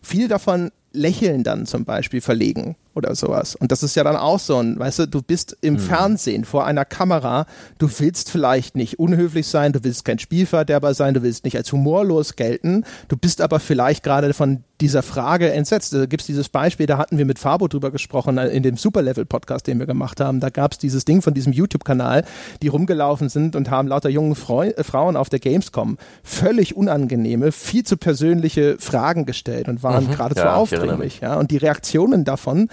[0.00, 3.54] Viele davon lächeln dann zum Beispiel verlegen oder sowas.
[3.54, 6.66] Und das ist ja dann auch so ein, weißt du, du bist im Fernsehen vor
[6.66, 7.46] einer Kamera,
[7.78, 11.72] du willst vielleicht nicht unhöflich sein, du willst kein Spielverderber sein, du willst nicht als
[11.72, 15.92] humorlos gelten, du bist aber vielleicht gerade von dieser Frage entsetzt.
[15.92, 18.76] Da gibt es dieses Beispiel, da hatten wir mit Fabo drüber gesprochen, äh, in dem
[18.76, 20.40] Superlevel-Podcast, den wir gemacht haben.
[20.40, 22.24] Da gab es dieses Ding von diesem YouTube-Kanal,
[22.62, 27.52] die rumgelaufen sind und haben lauter jungen Freu äh, Frauen auf der Gamescom völlig unangenehme,
[27.52, 31.20] viel zu persönliche Fragen gestellt und waren geradezu Ja, aufdringlich.
[31.20, 32.68] Ja, und die Reaktionen davon,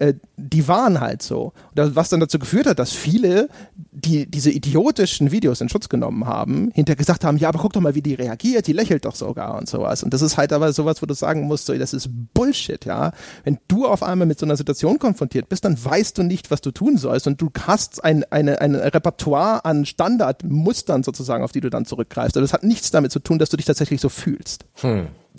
[0.00, 1.52] äh, die waren halt so.
[1.74, 3.48] Was dann dazu geführt hat, dass viele,
[3.90, 7.80] die diese idiotischen Videos in Schutz genommen haben, hinterher gesagt haben, ja, aber guck doch
[7.80, 10.02] mal, wie die reagiert, die lächelt doch sogar und sowas.
[10.02, 13.12] Und das ist halt aber sowas, wo du sagen musst, so, das ist Bullshit, ja.
[13.44, 16.60] Wenn du auf einmal mit so einer Situation konfrontiert bist, dann weißt du nicht, was
[16.60, 21.60] du tun sollst und du hast ein, eine, ein Repertoire an Standardmustern sozusagen, auf die
[21.60, 22.36] du dann zurückgreifst.
[22.36, 24.64] Aber das hat nichts damit zu tun, dass du dich tatsächlich so fühlst.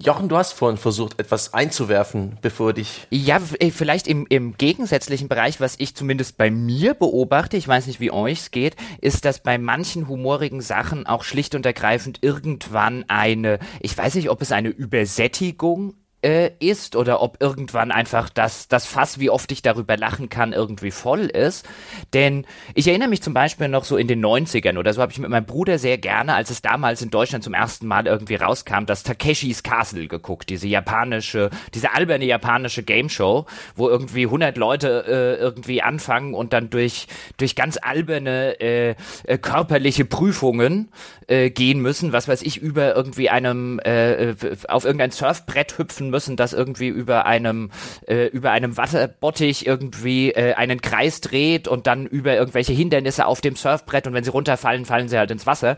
[0.01, 3.05] Jochen, du hast vorhin versucht, etwas einzuwerfen, bevor dich.
[3.09, 7.87] Ja, äh, vielleicht im, im gegensätzlichen Bereich, was ich zumindest bei mir beobachte, ich weiß
[7.87, 13.03] nicht, wie euch's geht, ist, dass bei manchen humorigen Sachen auch schlicht und ergreifend irgendwann
[13.09, 18.67] eine, ich weiß nicht, ob es eine Übersättigung äh, ist oder ob irgendwann einfach das,
[18.67, 21.67] das Fass, wie oft ich darüber lachen kann, irgendwie voll ist.
[22.13, 25.19] Denn ich erinnere mich zum Beispiel noch so in den 90ern oder so habe ich
[25.19, 28.85] mit meinem Bruder sehr gerne, als es damals in Deutschland zum ersten Mal irgendwie rauskam,
[28.85, 35.05] das Takeshis Castle geguckt, diese japanische, diese alberne japanische Game Show, wo irgendwie 100 Leute
[35.07, 40.89] äh, irgendwie anfangen und dann durch, durch ganz alberne äh, äh, körperliche Prüfungen
[41.27, 44.35] äh, gehen müssen, was weiß ich, über irgendwie einem, äh, äh,
[44.67, 47.71] auf irgendein Surfbrett hüpfen müssen, das irgendwie über einem,
[48.07, 53.41] äh, über einem Wasserbottich irgendwie äh, einen Kreis dreht und dann über irgendwelche Hindernisse auf
[53.41, 55.77] dem Surfbrett und wenn sie runterfallen, fallen sie halt ins Wasser.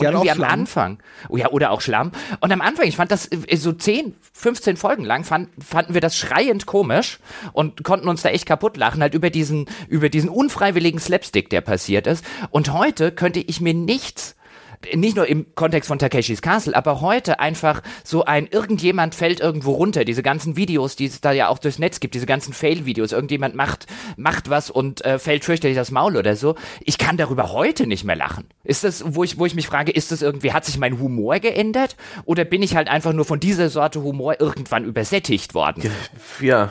[0.00, 0.50] Und auch irgendwie am Schlamm.
[0.50, 0.98] Anfang,
[1.28, 2.12] oh ja, oder auch Schlamm.
[2.40, 6.00] Und am Anfang, ich fand das äh, so 10, 15 Folgen lang, fand, fanden wir
[6.00, 7.18] das schreiend komisch
[7.52, 11.62] und konnten uns da echt kaputt lachen, halt über diesen, über diesen unfreiwilligen Slapstick, der
[11.62, 12.24] passiert ist.
[12.50, 14.36] Und heute könnte ich mir nichts
[14.94, 19.72] nicht nur im Kontext von Takeshis Castle, aber heute einfach so ein irgendjemand fällt irgendwo
[19.72, 23.12] runter, diese ganzen Videos, die es da ja auch durchs Netz gibt, diese ganzen Fail-Videos,
[23.12, 23.86] irgendjemand macht,
[24.16, 26.54] macht was und äh, fällt fürchterlich das Maul oder so.
[26.80, 28.46] Ich kann darüber heute nicht mehr lachen.
[28.64, 31.38] Ist das, wo ich, wo ich mich frage, ist das irgendwie, hat sich mein Humor
[31.40, 31.96] geändert?
[32.24, 35.90] Oder bin ich halt einfach nur von dieser Sorte Humor irgendwann übersättigt worden?
[36.40, 36.70] Ja,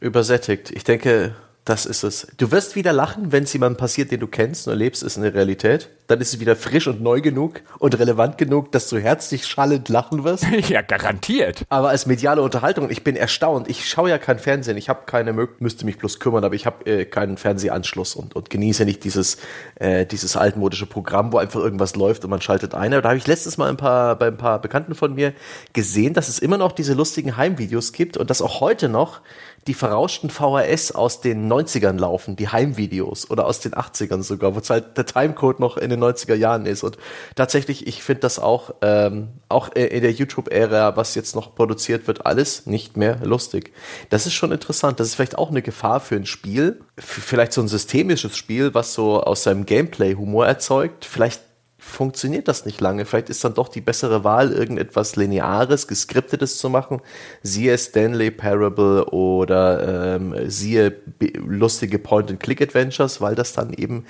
[0.00, 0.70] übersättigt.
[0.70, 1.34] Ich denke,
[1.66, 2.28] das ist es.
[2.36, 5.34] Du wirst wieder lachen, wenn es jemandem passiert, den du kennst und erlebst, ist eine
[5.34, 5.90] Realität.
[6.06, 9.88] Dann ist es wieder frisch und neu genug und relevant genug, dass du herzlich schallend
[9.88, 10.44] lachen wirst.
[10.68, 11.64] ja, garantiert.
[11.68, 13.68] Aber als mediale Unterhaltung, ich bin erstaunt.
[13.68, 14.76] Ich schaue ja kein Fernsehen.
[14.76, 18.36] Ich habe keine Möglichkeit, müsste mich bloß kümmern, aber ich habe äh, keinen Fernsehanschluss und,
[18.36, 19.38] und genieße nicht dieses,
[19.74, 22.92] äh, dieses altmodische Programm, wo einfach irgendwas läuft und man schaltet ein.
[22.92, 25.32] Da habe ich letztes Mal ein paar, bei ein paar Bekannten von mir
[25.72, 29.20] gesehen, dass es immer noch diese lustigen Heimvideos gibt und dass auch heute noch
[29.66, 34.60] die verrauschten VHS aus den 90ern laufen, die Heimvideos oder aus den 80ern sogar, wo
[34.60, 36.84] es halt der Timecode noch in den 90er Jahren ist.
[36.84, 36.98] Und
[37.34, 42.26] tatsächlich, ich finde das auch, ähm, auch in der YouTube-Ära, was jetzt noch produziert wird,
[42.26, 43.72] alles nicht mehr lustig.
[44.10, 45.00] Das ist schon interessant.
[45.00, 48.94] Das ist vielleicht auch eine Gefahr für ein Spiel, vielleicht so ein systemisches Spiel, was
[48.94, 51.04] so aus seinem Gameplay Humor erzeugt.
[51.04, 51.40] Vielleicht
[51.86, 53.04] funktioniert das nicht lange.
[53.04, 57.00] Vielleicht ist dann doch die bessere Wahl, irgendetwas Lineares, Geskriptetes zu machen.
[57.42, 60.96] Siehe Stanley Parable oder ähm, siehe
[61.34, 64.04] lustige Point-and-Click-Adventures, weil das dann eben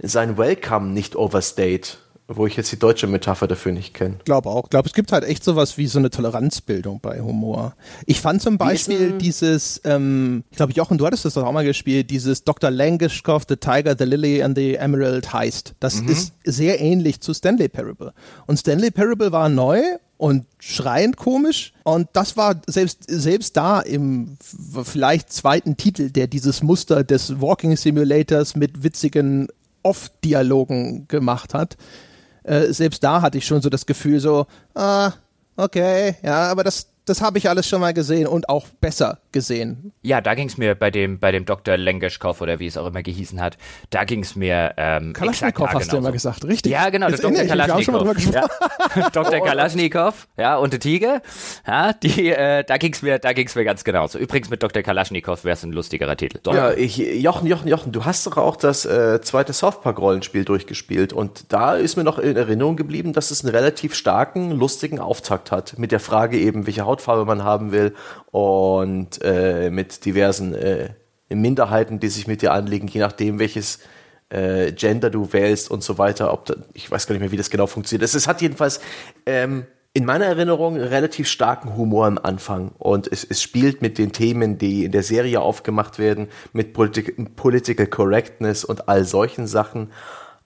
[0.00, 1.96] sein Welcome nicht overstate
[2.28, 4.16] wo ich jetzt die deutsche Metapher dafür nicht kenne.
[4.24, 4.70] Glaube auch.
[4.70, 7.74] Glaube, es gibt halt echt sowas wie so eine Toleranzbildung bei Humor.
[8.06, 11.64] Ich fand zum Beispiel dieses, ähm, ich glaube, Jochen, du hattest das doch auch mal
[11.64, 12.70] gespielt, dieses Dr.
[12.70, 15.74] Langishkov, The Tiger, The Lily and the Emerald heißt.
[15.80, 16.08] Das mhm.
[16.08, 18.12] ist sehr ähnlich zu Stanley Parable.
[18.46, 19.80] Und Stanley Parable war neu
[20.16, 21.72] und schreiend komisch.
[21.82, 24.36] Und das war selbst, selbst da im
[24.84, 29.48] vielleicht zweiten Titel, der dieses Muster des Walking Simulators mit witzigen
[29.82, 31.76] Off-Dialogen gemacht hat,
[32.44, 35.12] äh, selbst da hatte ich schon so das Gefühl so, ah,
[35.56, 39.92] okay, ja, aber das, das habe ich alles schon mal gesehen und auch besser gesehen.
[40.02, 41.76] Ja, da ging es mir bei dem, bei dem Dr.
[41.76, 43.58] Lengeschkow oder wie es auch immer gehießen hat,
[43.90, 46.72] da ging es mir ähm, Kalaschnikow hast du immer gesagt, richtig.
[46.72, 47.44] Ja, genau, der Dr.
[47.44, 48.32] Kalaschnikow.
[48.32, 48.46] Ja.
[49.12, 49.40] Dr.
[49.40, 49.44] Oh.
[49.44, 51.22] Kalaschnikow, ja, und der Tiger,
[51.66, 54.18] ja, die, äh, da ging es mir, da ging's mir ganz genauso.
[54.18, 54.82] Übrigens mit Dr.
[54.82, 56.38] Kalaschnikow wäre es ein lustigerer Titel.
[56.42, 56.54] Doch.
[56.54, 60.44] Ja, ich, Jochen, Jochen, Jochen, du hast doch auch das äh, zweite South Park Rollenspiel
[60.44, 65.00] durchgespielt und da ist mir noch in Erinnerung geblieben, dass es einen relativ starken, lustigen
[65.00, 67.94] Auftakt hat mit der Frage eben, welche Hautfarbe man haben will
[68.30, 70.90] und äh, mit diversen äh,
[71.30, 73.78] Minderheiten, die sich mit dir anlegen, je nachdem, welches
[74.28, 76.32] äh, Gender du wählst und so weiter.
[76.32, 78.04] Ob da, ich weiß gar nicht mehr, wie das genau funktioniert.
[78.04, 78.80] Es, es hat jedenfalls
[79.24, 84.12] ähm, in meiner Erinnerung relativ starken Humor am Anfang und es, es spielt mit den
[84.12, 89.92] Themen, die in der Serie aufgemacht werden, mit Polit Political Correctness und all solchen Sachen.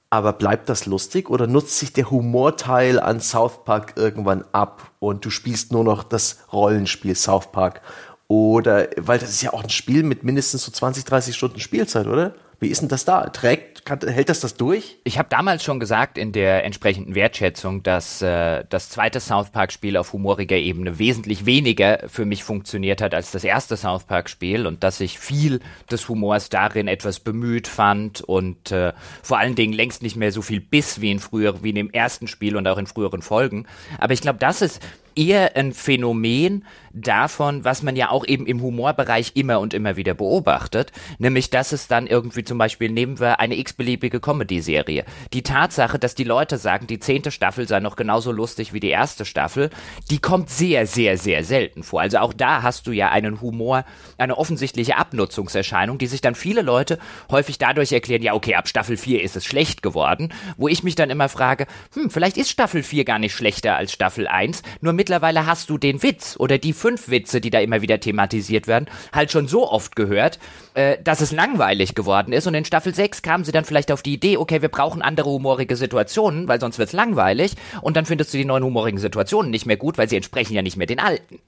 [0.09, 5.25] Aber bleibt das lustig oder nutzt sich der Humorteil an South Park irgendwann ab und
[5.25, 7.83] du spielst nur noch das Rollenspiel South Park?
[8.29, 12.07] Oder, weil das ist ja auch ein Spiel mit mindestens so 20, 30 Stunden Spielzeit,
[12.07, 12.35] oder?
[12.59, 13.29] Wie ist denn das da?
[13.29, 14.97] Trägt, kann, hält das das durch?
[15.05, 19.73] Ich habe damals schon gesagt in der entsprechenden Wertschätzung, dass äh, das zweite South Park
[19.73, 24.31] Spiel auf humoriger Ebene wesentlich weniger für mich funktioniert hat als das erste South Park
[24.31, 29.55] Spiel und dass ich viel des Humors darin etwas bemüht fand und äh, vor allen
[29.55, 32.57] Dingen längst nicht mehr so viel Biss wie in früher, wie in dem ersten Spiel
[32.57, 33.67] und auch in früheren Folgen.
[33.99, 34.81] Aber ich glaube, das ist
[35.15, 36.65] eher ein Phänomen
[36.97, 41.73] davon, was man ja auch eben im Humorbereich immer und immer wieder beobachtet, nämlich dass
[41.73, 45.05] es dann irgendwie zum Beispiel, nehmen wir eine x-beliebige Comedy-Serie.
[45.33, 48.89] Die Tatsache, dass die Leute sagen, die zehnte Staffel sei noch genauso lustig wie die
[48.89, 49.71] erste Staffel,
[50.11, 52.01] die kommt sehr, sehr, sehr selten vor.
[52.01, 53.85] Also auch da hast du ja einen Humor,
[54.17, 56.99] eine offensichtliche Abnutzungserscheinung, die sich dann viele Leute
[57.31, 60.95] häufig dadurch erklären, ja okay, ab Staffel 4 ist es schlecht geworden, wo ich mich
[60.95, 64.95] dann immer frage, hm, vielleicht ist Staffel 4 gar nicht schlechter als Staffel 1, nur
[64.95, 68.87] mittlerweile hast du den Witz oder die fünf Witze, die da immer wieder thematisiert werden,
[69.13, 70.39] halt schon so oft gehört,
[70.75, 72.47] äh, dass es langweilig geworden ist.
[72.47, 75.29] Und in Staffel 6 kamen sie dann vielleicht auf die Idee, okay, wir brauchen andere
[75.29, 77.57] humorige Situationen, weil sonst wird's langweilig.
[77.83, 80.63] Und dann findest du die neuen humorigen Situationen nicht mehr gut, weil sie entsprechen ja
[80.63, 81.41] nicht mehr den alten.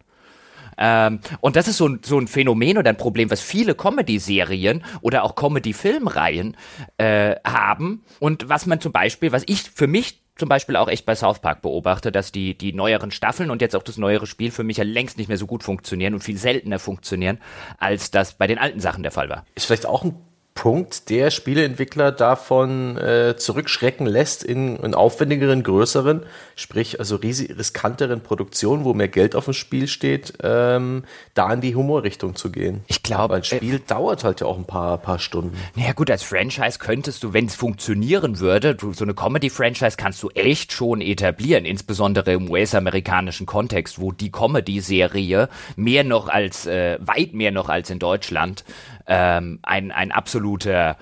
[0.77, 4.83] Ähm, und das ist so ein, so ein Phänomen oder ein Problem, was viele Comedy-Serien
[5.03, 6.57] oder auch Comedy-Filmreihen
[6.97, 8.03] äh, haben.
[8.19, 11.41] Und was man zum Beispiel, was ich für mich zum Beispiel auch echt bei South
[11.41, 14.79] Park beobachte, dass die, die neueren Staffeln und jetzt auch das neuere Spiel für mich
[14.79, 17.39] ja längst nicht mehr so gut funktionieren und viel seltener funktionieren,
[17.79, 19.45] als das bei den alten Sachen der Fall war.
[19.55, 20.15] Ist vielleicht auch ein
[20.59, 26.25] Punkt, der Spieleentwickler davon äh, zurückschrecken lässt in, in aufwendigeren, größeren,
[26.57, 31.05] sprich also riskanteren Produktionen, wo mehr Geld auf dem Spiel steht, ähm,
[31.35, 32.83] da in die Humorrichtung zu gehen.
[32.89, 35.57] Ich glaube, ein Spiel äh, dauert halt ja auch ein paar, paar Stunden.
[35.77, 40.21] Naja gut, als Franchise könntest du, wenn es funktionieren würde, du, so eine Comedy-Franchise kannst
[40.25, 46.99] du echt schon etablieren, insbesondere im US-amerikanischen Kontext, wo die Comedy-Serie mehr noch als, äh,
[47.01, 48.65] weit mehr noch als in Deutschland
[49.09, 50.97] ähm, ein, ein absoluter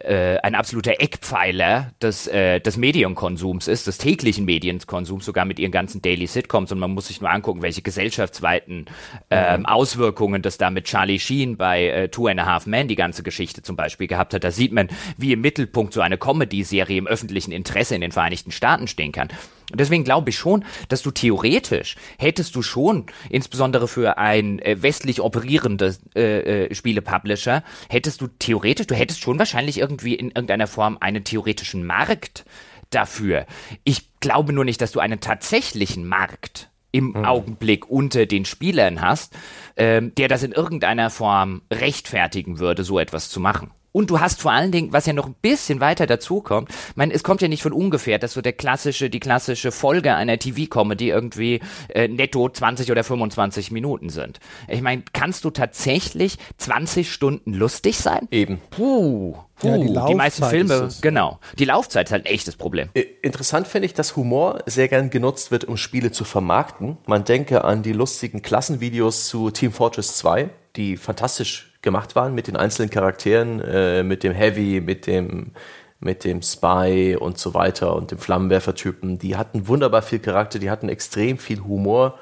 [0.00, 5.72] äh, ein absoluter Eckpfeiler des, äh, des Medienkonsums ist, des täglichen Medienkonsums, sogar mit ihren
[5.72, 6.70] ganzen Daily Sitcoms.
[6.70, 8.86] Und man muss sich nur angucken, welche gesellschaftsweiten
[9.30, 9.66] ähm, mhm.
[9.66, 13.22] Auswirkungen das da mit Charlie Sheen bei äh, Two and a Half Men die ganze
[13.22, 14.44] Geschichte zum Beispiel gehabt hat.
[14.44, 18.52] Da sieht man, wie im Mittelpunkt so eine Comedy-Serie im öffentlichen Interesse in den Vereinigten
[18.52, 19.28] Staaten stehen kann.
[19.70, 24.80] Und deswegen glaube ich schon, dass du theoretisch hättest du schon, insbesondere für ein äh,
[24.82, 30.66] westlich operierendes äh, äh, Spiele-Publisher, hättest du theoretisch, du hättest schon wahrscheinlich irgendwie in irgendeiner
[30.66, 32.44] Form einen theoretischen Markt
[32.90, 33.46] dafür.
[33.84, 37.24] Ich glaube nur nicht, dass du einen tatsächlichen Markt im mhm.
[37.24, 39.34] Augenblick unter den Spielern hast,
[39.76, 43.70] ähm, der das in irgendeiner Form rechtfertigen würde, so etwas zu machen.
[43.96, 46.96] Und du hast vor allen Dingen, was ja noch ein bisschen weiter dazu kommt, ich
[46.96, 50.38] meine, es kommt ja nicht von ungefähr, dass so der klassische, die klassische Folge einer
[50.38, 54.38] TV-Comedy irgendwie äh, netto 20 oder 25 Minuten sind.
[54.68, 58.28] Ich meine, kannst du tatsächlich 20 Stunden lustig sein?
[58.30, 58.60] Eben.
[58.68, 59.36] Puh.
[59.58, 61.38] Puh, Ja, die die, meisten ist Filme, genau.
[61.58, 62.90] Die Laufzeit ist halt ein echtes Problem.
[62.92, 66.98] Äh, Interessant finde ich, dass Humor sehr gern genutzt wird, um Spiele zu vermarkten.
[67.06, 72.48] Man denke an die lustigen Klassenvideos zu Team Fortress 2, die fantastisch gemacht waren mit
[72.48, 75.52] den einzelnen Charakteren, äh, mit dem Heavy, mit dem,
[76.00, 79.20] mit dem Spy und so weiter und dem Flammenwerfer-Typen.
[79.20, 82.18] Die hatten wunderbar viel Charakter, die hatten extrem viel Humor.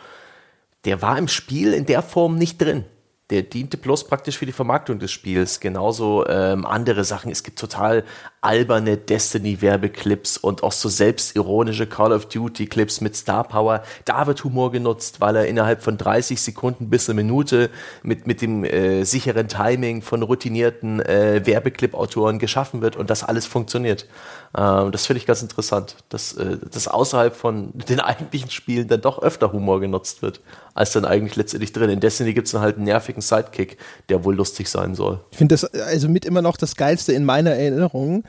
[0.84, 2.84] Der war im Spiel in der Form nicht drin.
[3.30, 5.60] Der diente bloß praktisch für die Vermarktung des Spiels.
[5.60, 7.32] Genauso ähm, andere Sachen.
[7.32, 8.04] Es gibt total
[8.44, 13.82] alberne Destiny-Werbeclips und auch so selbstironische Call of Duty-Clips mit Star Power.
[14.04, 17.70] Da wird Humor genutzt, weil er innerhalb von 30 Sekunden bis eine Minute
[18.02, 23.46] mit, mit dem äh, sicheren Timing von routinierten äh, Werbeclip-Autoren geschaffen wird und das alles
[23.46, 24.06] funktioniert.
[24.56, 29.00] Ähm, das finde ich ganz interessant, dass, äh, dass außerhalb von den eigentlichen Spielen dann
[29.00, 30.40] doch öfter Humor genutzt wird,
[30.74, 31.90] als dann eigentlich letztendlich drin.
[31.90, 35.20] In Destiny gibt es dann halt einen nervigen Sidekick, der wohl lustig sein soll.
[35.30, 38.24] Ich finde das also mit immer noch das Geilste in meiner Erinnerung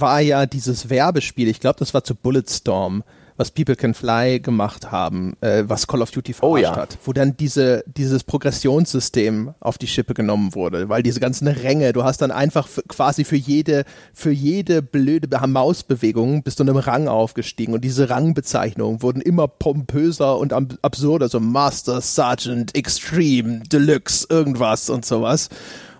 [0.00, 1.48] war ja dieses Werbespiel.
[1.48, 3.02] Ich glaube, das war zu Bulletstorm,
[3.38, 6.74] was People Can Fly gemacht haben, äh, was Call of Duty verarscht Oh ja.
[6.74, 11.92] hat, wo dann diese, dieses Progressionssystem auf die Schippe genommen wurde, weil diese ganzen Ränge,
[11.92, 16.70] du hast dann einfach quasi für jede, für jede blöde Be- Mausbewegung bist du in
[16.70, 22.74] einem Rang aufgestiegen und diese Rangbezeichnungen wurden immer pompöser und ab- absurder, so Master, Sergeant,
[22.74, 25.50] Extreme, Deluxe, irgendwas und sowas.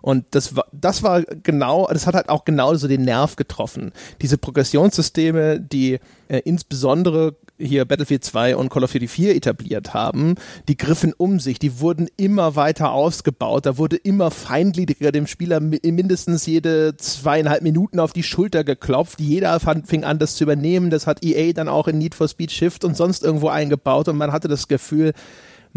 [0.07, 3.91] Und das war, das war genau, das hat halt auch genau so den Nerv getroffen.
[4.23, 10.37] Diese Progressionssysteme, die äh, insbesondere hier Battlefield 2 und Call of Duty 4 etabliert haben,
[10.69, 15.59] die griffen um sich, die wurden immer weiter ausgebaut, da wurde immer feingliedriger dem Spieler
[15.59, 20.45] mi- mindestens jede zweieinhalb Minuten auf die Schulter geklopft, jeder fand, fing an, das zu
[20.45, 24.07] übernehmen, das hat EA dann auch in Need for Speed Shift und sonst irgendwo eingebaut.
[24.07, 25.15] Und man hatte das Gefühl,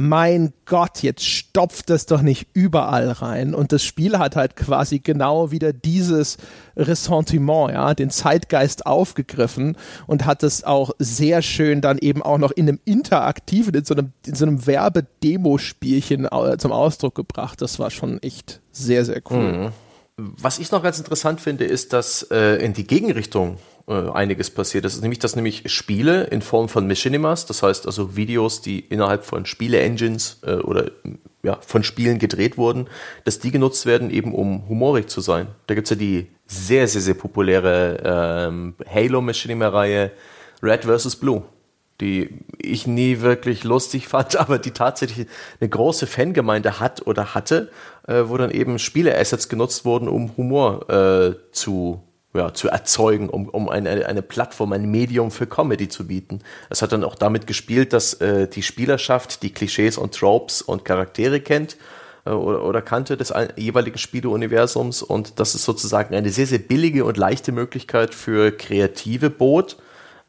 [0.01, 3.53] mein Gott, jetzt stopft das doch nicht überall rein.
[3.53, 6.37] Und das Spiel hat halt quasi genau wieder dieses
[6.77, 9.75] Ressentiment, ja, den Zeitgeist aufgegriffen
[10.07, 13.93] und hat es auch sehr schön dann eben auch noch in einem interaktiven, in so
[13.93, 17.61] einem, in so einem Werbedemospielchen au- zum Ausdruck gebracht.
[17.61, 19.73] Das war schon echt sehr, sehr cool.
[20.15, 23.57] Was ich noch ganz interessant finde, ist, dass äh, in die Gegenrichtung
[23.89, 24.85] äh, einiges passiert.
[24.85, 28.79] Das ist nämlich, dass nämlich Spiele in Form von Machinimas, das heißt also Videos, die
[28.79, 30.91] innerhalb von Spiele-Engines äh, oder
[31.43, 32.87] ja, von Spielen gedreht wurden,
[33.25, 35.47] dass die genutzt werden, eben um humorig zu sein.
[35.67, 40.11] Da gibt's ja die sehr, sehr, sehr populäre ähm, Halo-Machinima-Reihe
[40.61, 41.15] Red vs.
[41.15, 41.43] Blue
[42.01, 45.27] die ich nie wirklich lustig fand, aber die tatsächlich
[45.59, 47.71] eine große Fangemeinde hat oder hatte,
[48.07, 52.01] äh, wo dann eben Spiele-Assets genutzt wurden, um Humor äh, zu,
[52.33, 56.39] ja, zu erzeugen, um, um eine, eine Plattform, ein Medium für Comedy zu bieten.
[56.69, 60.85] Es hat dann auch damit gespielt, dass äh, die Spielerschaft die Klischees und Tropes und
[60.85, 61.77] Charaktere kennt
[62.25, 67.03] äh, oder, oder kannte des jeweiligen Spieleuniversums und das ist sozusagen eine sehr, sehr billige
[67.03, 69.77] und leichte Möglichkeit für Kreative bot,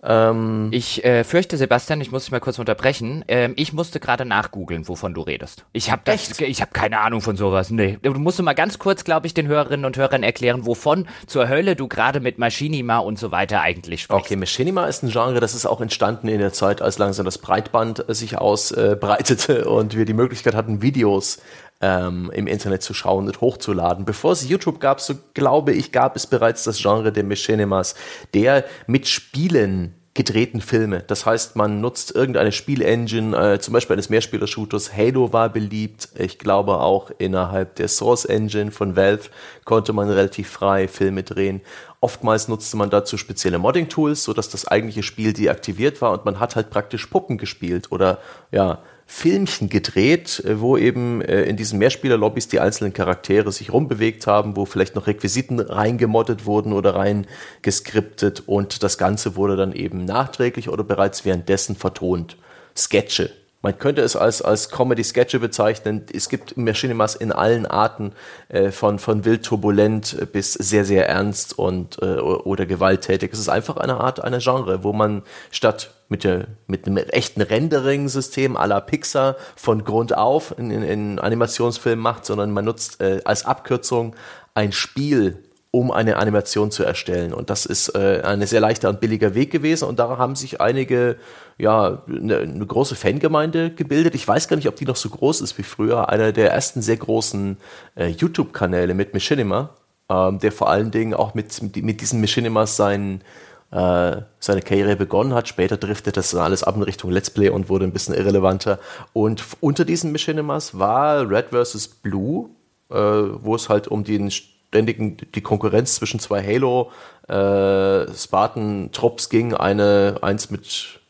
[0.03, 3.23] Ich äh, fürchte, Sebastian, ich muss dich mal kurz unterbrechen.
[3.29, 5.67] Ähm, ich musste gerade nachgoogeln, wovon du redest.
[5.75, 7.71] Ich habe das, ich habe keine Ahnung von sowas.
[7.71, 11.51] Nee, du musst mal ganz kurz, glaube ich, den Hörerinnen und Hörern erklären, wovon zur
[11.51, 14.25] Hölle du gerade mit Machinima und so weiter eigentlich sprichst.
[14.25, 17.37] Okay, Machinima ist ein Genre, das ist auch entstanden in der Zeit, als langsam das
[17.37, 21.41] Breitband äh, sich ausbreitete und wir die Möglichkeit hatten, Videos
[21.81, 24.05] ähm, im Internet zu schauen und hochzuladen.
[24.05, 27.95] Bevor es YouTube gab, so glaube ich, gab es bereits das Genre der Machinimas,
[28.35, 31.05] der mit Spielen gedrehten Filme.
[31.07, 34.95] Das heißt, man nutzt irgendeine Spielengine, äh, zum Beispiel eines Mehrspieler-Shooters.
[34.95, 36.09] Halo war beliebt.
[36.19, 39.31] Ich glaube auch innerhalb der Source Engine von Valve
[39.65, 41.61] konnte man relativ frei Filme drehen.
[42.01, 46.57] Oftmals nutzte man dazu spezielle Modding-Tools, sodass das eigentliche Spiel deaktiviert war und man hat
[46.57, 48.19] halt praktisch Puppen gespielt oder
[48.51, 48.81] ja,
[49.13, 54.55] Filmchen gedreht, äh, wo eben äh, in diesen Mehrspieler-Lobbys die einzelnen Charaktere sich rumbewegt haben,
[54.55, 60.69] wo vielleicht noch Requisiten reingemoddet wurden oder reingeskriptet und das Ganze wurde dann eben nachträglich
[60.69, 62.37] oder bereits währenddessen vertont.
[62.77, 63.33] Sketche.
[63.63, 66.07] Man könnte es als, als Comedy-Sketche bezeichnen.
[66.15, 68.13] Es gibt Machinimas in allen Arten,
[68.49, 73.33] äh, von, von wild turbulent bis sehr, sehr ernst und, äh, oder gewalttätig.
[73.33, 77.41] Es ist einfach eine Art, eine Genre, wo man statt mit, der, mit einem echten
[77.41, 83.01] Rendering-System à la Pixar von Grund auf in, in, in Animationsfilmen macht, sondern man nutzt
[83.01, 84.15] äh, als Abkürzung
[84.53, 85.39] ein Spiel,
[85.71, 87.33] um eine Animation zu erstellen.
[87.33, 89.87] Und das ist äh, ein sehr leichter und billiger Weg gewesen.
[89.87, 91.17] Und da haben sich einige,
[91.59, 94.17] ja, eine, eine große Fangemeinde gebildet.
[94.17, 96.09] Ich weiß gar nicht, ob die noch so groß ist wie früher.
[96.09, 97.57] Einer der ersten sehr großen
[97.95, 99.71] äh, YouTube-Kanäle mit Machinima
[100.11, 103.23] ähm, der vor allen Dingen auch mit, mit, mit diesen Machinimas seinen
[103.73, 105.47] seine Karriere begonnen hat.
[105.47, 108.81] Später driftet das alles ab in Richtung Let's Play und wurde ein bisschen irrelevanter.
[109.13, 111.87] Und unter diesen Machinimas war Red vs.
[111.87, 112.51] Blue,
[112.91, 116.91] äh, wo es halt um den ständigen, die Konkurrenz zwischen zwei Halo
[117.29, 119.55] äh, Spartan-Trupps ging.
[119.55, 121.01] Eine, eins mit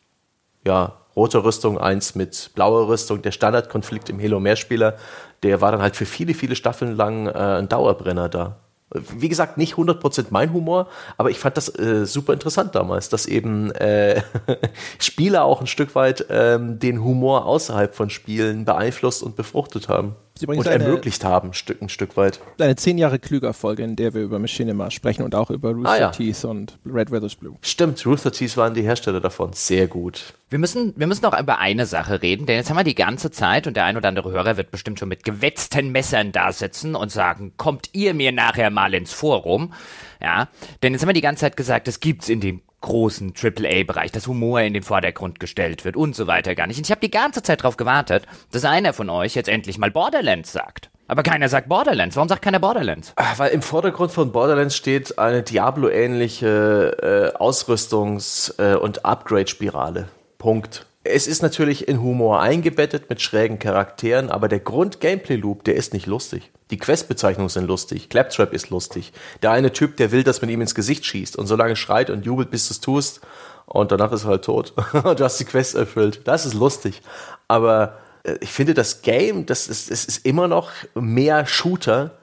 [0.67, 3.23] ja, roter Rüstung, eins mit blauer Rüstung.
[3.23, 4.97] Der Standardkonflikt im Halo Mehrspieler,
[5.43, 8.57] der war dann halt für viele, viele Staffeln lang äh, ein Dauerbrenner da.
[8.93, 13.27] Wie gesagt, nicht 100% mein Humor, aber ich fand das äh, super interessant damals, dass
[13.27, 14.23] eben äh,
[14.99, 20.17] Spieler auch ein Stück weit ähm, den Humor außerhalb von Spielen beeinflusst und befruchtet haben.
[20.47, 22.41] Und eine, ermöglicht haben, Stück, ein Stück weit.
[22.59, 25.99] Eine zehn Jahre Klüger-Folge, in der wir über Machinima sprechen und auch über Rooster ah,
[25.99, 26.11] ja.
[26.11, 27.57] Teeth und Red Weathers Blue.
[27.63, 29.53] Stimmt, Rooster Teeth waren die Hersteller davon.
[29.53, 30.35] Sehr gut.
[30.49, 33.31] Wir müssen, wir müssen noch über eine Sache reden, denn jetzt haben wir die ganze
[33.31, 36.97] Zeit und der ein oder andere Hörer wird bestimmt schon mit gewetzten Messern da sitzen
[36.97, 39.73] und sagen, kommt ihr mir nachher mal ins Forum?
[40.21, 40.49] Ja,
[40.83, 44.27] denn jetzt haben wir die ganze Zeit gesagt, es gibt's in dem großen AAA-Bereich, dass
[44.27, 46.79] Humor in den Vordergrund gestellt wird und so weiter gar nicht.
[46.79, 49.91] Und ich habe die ganze Zeit darauf gewartet, dass einer von euch jetzt endlich mal
[49.91, 50.91] Borderlands sagt.
[51.07, 52.15] Aber keiner sagt Borderlands.
[52.15, 53.13] Warum sagt keiner Borderlands?
[53.17, 60.09] Ach, weil im Vordergrund von Borderlands steht eine Diablo-ähnliche äh, Ausrüstungs- äh, und Upgrade-Spirale.
[60.39, 60.87] Punkt.
[61.03, 66.07] Es ist natürlich in Humor eingebettet mit schrägen Charakteren, aber der Grund-Gameplay-Loop, der ist nicht
[66.07, 66.51] lustig.
[66.71, 69.13] Die Quest-Bezeichnungen sind lustig, Claptrap ist lustig.
[69.43, 72.11] Der eine Typ, der will, dass man ihm ins Gesicht schießt und so lange schreit
[72.11, 73.21] und jubelt, bis du es tust
[73.65, 74.75] und danach ist er halt tot.
[74.93, 76.21] du hast die Quest erfüllt.
[76.25, 77.01] Das ist lustig.
[77.49, 82.19] Aber äh, ich finde, das Game, das ist, es ist immer noch mehr Shooter,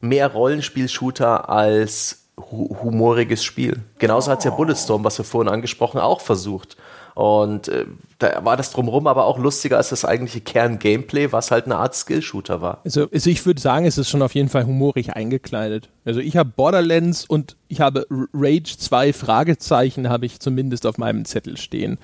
[0.00, 3.80] mehr Rollenspiel-Shooter als humoriges Spiel.
[3.98, 6.76] Genauso hat es ja Bulletstorm, was wir vorhin angesprochen, auch versucht.
[7.14, 7.86] Und äh,
[8.18, 11.94] da war das drumherum aber auch lustiger als das eigentliche Kern-Gameplay, was halt eine Art
[11.94, 12.80] Skill-Shooter war.
[12.84, 15.90] Also, also ich würde sagen, es ist schon auf jeden Fall humorig eingekleidet.
[16.04, 21.24] Also ich habe Borderlands und ich habe Rage 2 Fragezeichen habe ich zumindest auf meinem
[21.24, 21.98] Zettel stehen.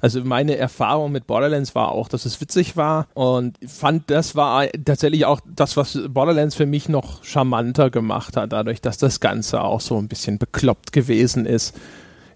[0.00, 4.66] Also meine Erfahrung mit Borderlands war auch, dass es witzig war und fand, das war
[4.84, 9.62] tatsächlich auch das, was Borderlands für mich noch charmanter gemacht hat, dadurch, dass das Ganze
[9.62, 11.74] auch so ein bisschen bekloppt gewesen ist.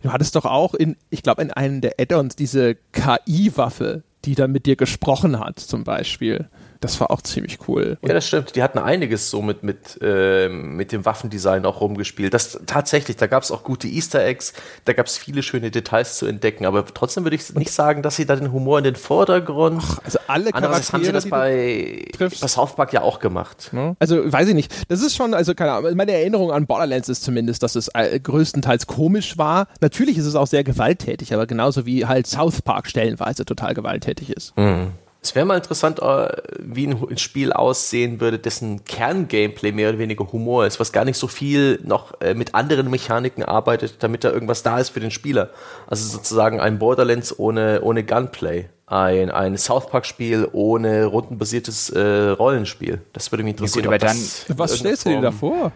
[0.03, 4.53] Du hattest doch auch in, ich glaube, in einem der Add-ons diese KI-Waffe, die dann
[4.53, 6.49] mit dir gesprochen hat, zum Beispiel.
[6.81, 7.99] Das war auch ziemlich cool.
[8.03, 8.57] Ja, das stimmt.
[8.57, 12.33] Die hatten einiges so mit, mit, äh, mit dem Waffendesign auch rumgespielt.
[12.33, 14.55] Das tatsächlich, da gab es auch gute Easter Eggs,
[14.87, 18.17] da gab es viele schöne Details zu entdecken, aber trotzdem würde ich nicht sagen, dass
[18.17, 19.83] sie da den Humor in den Vordergrund.
[19.85, 23.71] Ach, also alle Charaktere, haben sie das bei, bei South Park ja auch gemacht.
[23.99, 24.73] Also weiß ich nicht.
[24.89, 28.19] Das ist schon, also keine Ahnung, meine Erinnerung an Borderlands ist zumindest, dass es äh,
[28.19, 29.67] größtenteils komisch war.
[29.83, 34.31] Natürlich ist es auch sehr gewalttätig, aber genauso wie halt South Park stellenweise total gewalttätig
[34.31, 34.57] ist.
[34.57, 34.93] Mhm.
[35.23, 36.29] Es wäre mal interessant, äh,
[36.59, 41.19] wie ein Spiel aussehen würde, dessen Kerngameplay mehr oder weniger Humor ist, was gar nicht
[41.19, 45.11] so viel noch äh, mit anderen Mechaniken arbeitet, damit da irgendwas da ist für den
[45.11, 45.51] Spieler.
[45.87, 48.71] Also sozusagen ein Borderlands ohne, ohne Gunplay.
[48.87, 53.03] Ein, ein South Park-Spiel ohne rundenbasiertes äh, Rollenspiel.
[53.13, 53.85] Das würde mich interessieren.
[53.85, 55.71] Ja, gut, aber dann, was stellst du dir da vor?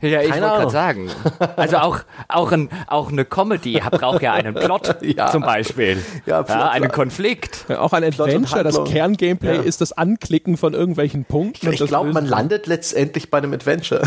[0.00, 1.10] Ja, ich wollte gerade sagen.
[1.56, 5.30] Also auch, auch, ein, auch eine Comedy braucht ja einen Plot ja.
[5.30, 6.02] zum Beispiel.
[6.24, 7.66] Ja, Plot, ja einen Konflikt.
[7.68, 8.64] Ja, auch ein Adventure.
[8.64, 9.62] Das Kerngameplay ja.
[9.62, 11.72] ist das Anklicken von irgendwelchen Punkten.
[11.72, 14.02] Ich, ich glaube, man landet letztendlich bei einem Adventure.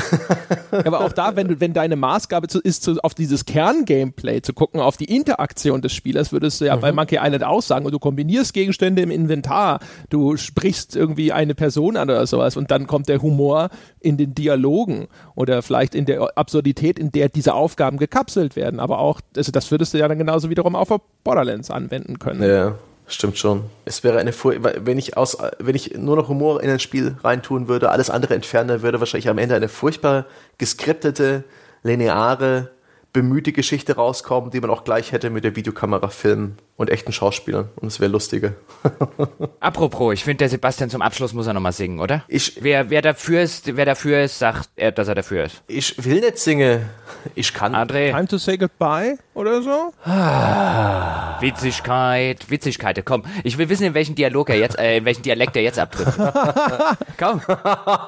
[0.71, 4.53] aber auch da, wenn, du, wenn deine Maßgabe zu, ist, zu, auf dieses Kerngameplay zu
[4.53, 6.81] gucken, auf die Interaktion des Spielers, würdest du ja mhm.
[6.81, 7.85] bei Monkey Island auch sagen.
[7.85, 9.79] Und du kombinierst Gegenstände im Inventar,
[10.09, 14.33] du sprichst irgendwie eine Person an oder sowas und dann kommt der Humor in den
[14.33, 18.79] Dialogen oder vielleicht vielleicht in der Absurdität, in der diese Aufgaben gekapselt werden.
[18.79, 20.89] Aber auch, also das würdest du ja dann genauso wiederum auf
[21.23, 22.43] Borderlands anwenden können.
[22.43, 22.75] Ja.
[23.05, 23.65] Stimmt schon.
[23.83, 27.17] Es wäre eine Fur wenn ich aus, wenn ich nur noch Humor in ein Spiel
[27.21, 30.25] reintun würde, alles andere entfernen würde, wahrscheinlich am Ende eine furchtbar
[30.57, 31.43] geskriptete,
[31.83, 32.69] lineare,
[33.11, 37.69] bemühte Geschichte rauskommen, die man auch gleich hätte mit der Videokamera filmen und echten Schauspielern.
[37.75, 38.53] Und es wäre lustiger.
[39.59, 42.23] Apropos, ich finde, der Sebastian zum Abschluss muss er nochmal singen, oder?
[42.27, 45.61] Ich, wer, wer dafür ist, wer dafür ist, sagt er, dass er dafür ist.
[45.67, 46.89] Ich will nicht singen.
[47.35, 47.75] Ich kann.
[47.75, 48.11] André.
[48.11, 49.93] Time to say goodbye oder so?
[50.03, 51.39] Ah.
[51.41, 53.03] Witzigkeit, Witzigkeit.
[53.05, 55.79] Komm, ich will wissen, in welchem Dialog er jetzt, äh, in welchem Dialekt er jetzt
[55.79, 56.17] abtrifft.
[57.17, 57.41] Komm.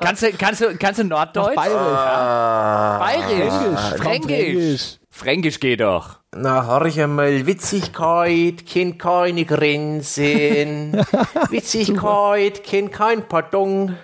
[0.01, 1.55] Kannst du, kannst du, kannst du Norddeutsch?
[1.55, 1.77] Bayerisch.
[1.77, 2.97] Ah.
[2.99, 3.99] Bayerisch.
[3.99, 3.99] Fränkisch.
[4.01, 4.97] Fränkisch.
[5.09, 6.19] Fränkisch geht doch.
[6.37, 10.91] Na, horch einmal, Witzigkeit kennt keine Grenzen.
[11.49, 13.95] Witzigkeit kennt kein Pardon.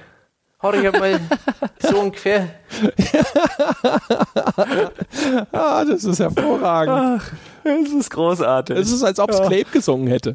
[0.64, 1.20] Horch einmal,
[1.80, 2.48] so ungefähr.
[5.52, 7.20] ah, das ist hervorragend.
[7.20, 7.32] Ach,
[7.66, 8.78] das ist großartig.
[8.78, 9.48] Es ist, als ob es ja.
[9.48, 10.34] Clape gesungen hätte.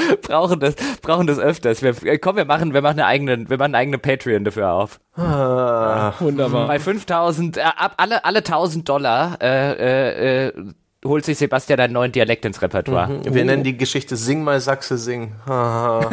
[0.22, 1.82] brauchen das, brauchen das öfters.
[1.82, 4.72] Wir, äh, komm, wir machen, wir machen eine eigene, wir machen eine eigene Patreon dafür
[4.72, 5.00] auf.
[5.16, 6.66] Ah, wunderbar.
[6.66, 10.52] Bei 5000, äh, ab alle, alle 1000 Dollar, äh, äh, äh,
[11.04, 13.08] holt sich Sebastian einen neuen Dialekt ins Repertoire.
[13.08, 13.34] Mhm.
[13.34, 15.34] Wir nennen die Geschichte Sing mal Sachse Sing.
[15.48, 16.10] ja,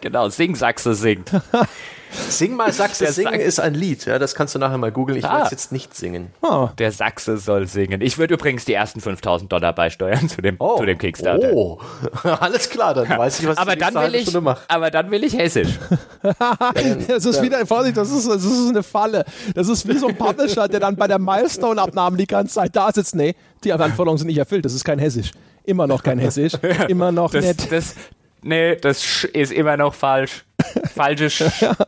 [0.00, 0.28] genau.
[0.28, 1.24] Sing, Sachse, sing.
[2.28, 4.90] Sing mal Sachse Der Sing Sachs- ist ein Lied, ja, das kannst du nachher mal
[4.92, 5.18] googeln.
[5.18, 5.36] Ich Ah.
[5.38, 6.28] will es jetzt nicht singen.
[6.42, 8.00] Ah, Der Sachse soll singen.
[8.00, 11.52] Ich würde übrigens die ersten 5000 Dollar beisteuern zu dem, zu dem Kickstarter.
[11.52, 11.78] Oh,
[12.22, 14.62] alles klar, dann weiß ich, was Aber ich dann, will ich, Stunde mache.
[14.68, 15.78] aber dann will ich hessisch.
[17.08, 19.24] das ist wieder, Vorsicht, das ist, das ist eine Falle.
[19.54, 22.90] Das ist wie so ein Publisher, der dann bei der Milestone-Abnahme die ganze Zeit da
[22.92, 23.14] sitzt.
[23.14, 24.64] Nee, die Anforderungen sind nicht erfüllt.
[24.64, 25.30] Das ist kein Hessisch.
[25.64, 26.52] Immer noch kein Hessisch.
[26.88, 27.70] Immer noch Das, nett.
[27.70, 27.94] das,
[28.42, 30.44] nee, das Sch ist immer noch falsch.
[30.94, 31.42] Falsches Sch.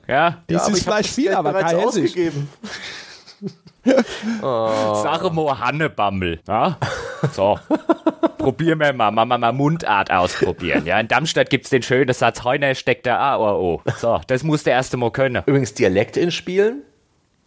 [0.06, 0.38] Ja.
[0.48, 2.04] Dieses Fleisch das viel, aber bereits kein Hessisch.
[2.04, 2.48] ausgegeben.
[4.42, 6.40] Sache mo Hannebammel.
[6.46, 6.78] Ja?
[7.32, 7.58] So.
[8.38, 10.86] Probieren wir mal, mal, mal, mal Mundart ausprobieren.
[10.86, 13.82] Ja, in Darmstadt gibt's den schönen Satz, Heuner steckt der A Ohr O.
[13.98, 15.42] So, das muss der erste mal können.
[15.46, 16.82] Übrigens, Dialekt in Spielen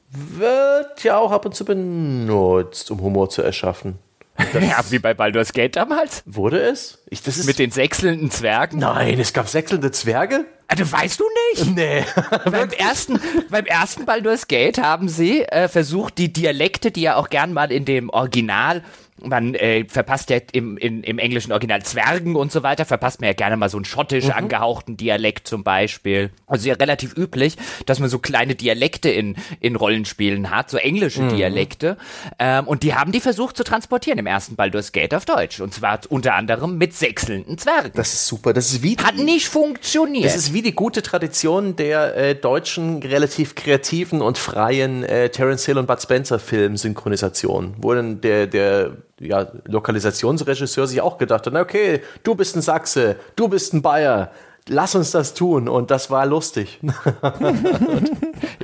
[0.09, 3.97] wird ja auch ab und zu benutzt, um Humor zu erschaffen.
[4.53, 6.23] Ja, wie bei Baldur's Gate damals.
[6.25, 6.99] Wurde es?
[7.09, 8.79] Ich, das ist Mit den sechselnden Zwergen.
[8.79, 10.45] Nein, es gab sechselnde Zwerge?
[10.67, 11.75] Also, weißt du nicht?
[11.75, 12.03] Nee.
[12.45, 13.19] beim ersten,
[13.49, 17.71] beim ersten Baldur's Gate haben sie äh, versucht, die Dialekte, die ja auch gern mal
[17.71, 18.83] in dem Original,
[19.23, 23.27] man äh, verpasst ja im, in, im englischen Original Zwergen und so weiter, verpasst man
[23.27, 26.31] ja gerne mal so einen schottisch angehauchten Dialekt zum Beispiel.
[26.47, 31.27] Also ja relativ üblich, dass man so kleine Dialekte in, in Rollenspielen hat, so englische
[31.27, 31.97] Dialekte.
[32.39, 35.59] Ähm, und die haben die versucht zu transportieren im ersten Baldur's Gate auf Deutsch.
[35.59, 37.91] Und zwar unter anderem mit sechselnden Zwergen.
[37.95, 38.53] Das ist super.
[38.53, 40.25] Das ist wie, Hat nicht funktioniert.
[40.25, 45.65] das ist wie die gute Tradition der äh, deutschen, relativ kreativen und freien äh, Terence
[45.65, 51.55] Hill und Bud Spencer Film-Synchronisation, wo dann der, der ja, Lokalisationsregisseur sich auch gedacht hat,
[51.55, 54.31] okay, du bist ein Sachse, du bist ein Bayer,
[54.67, 55.67] lass uns das tun.
[55.67, 56.79] Und das war lustig.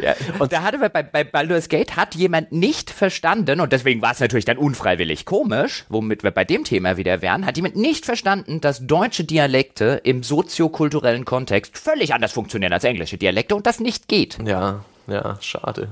[0.01, 0.15] Ja.
[0.39, 4.11] Und da hatte bei, bei, bei Baldur's Gate hat jemand nicht verstanden, und deswegen war
[4.11, 8.05] es natürlich dann unfreiwillig komisch, womit wir bei dem Thema wieder wären, hat jemand nicht
[8.05, 13.79] verstanden, dass deutsche Dialekte im soziokulturellen Kontext völlig anders funktionieren als englische Dialekte und das
[13.79, 14.37] nicht geht.
[14.45, 15.89] ja, ja, schade.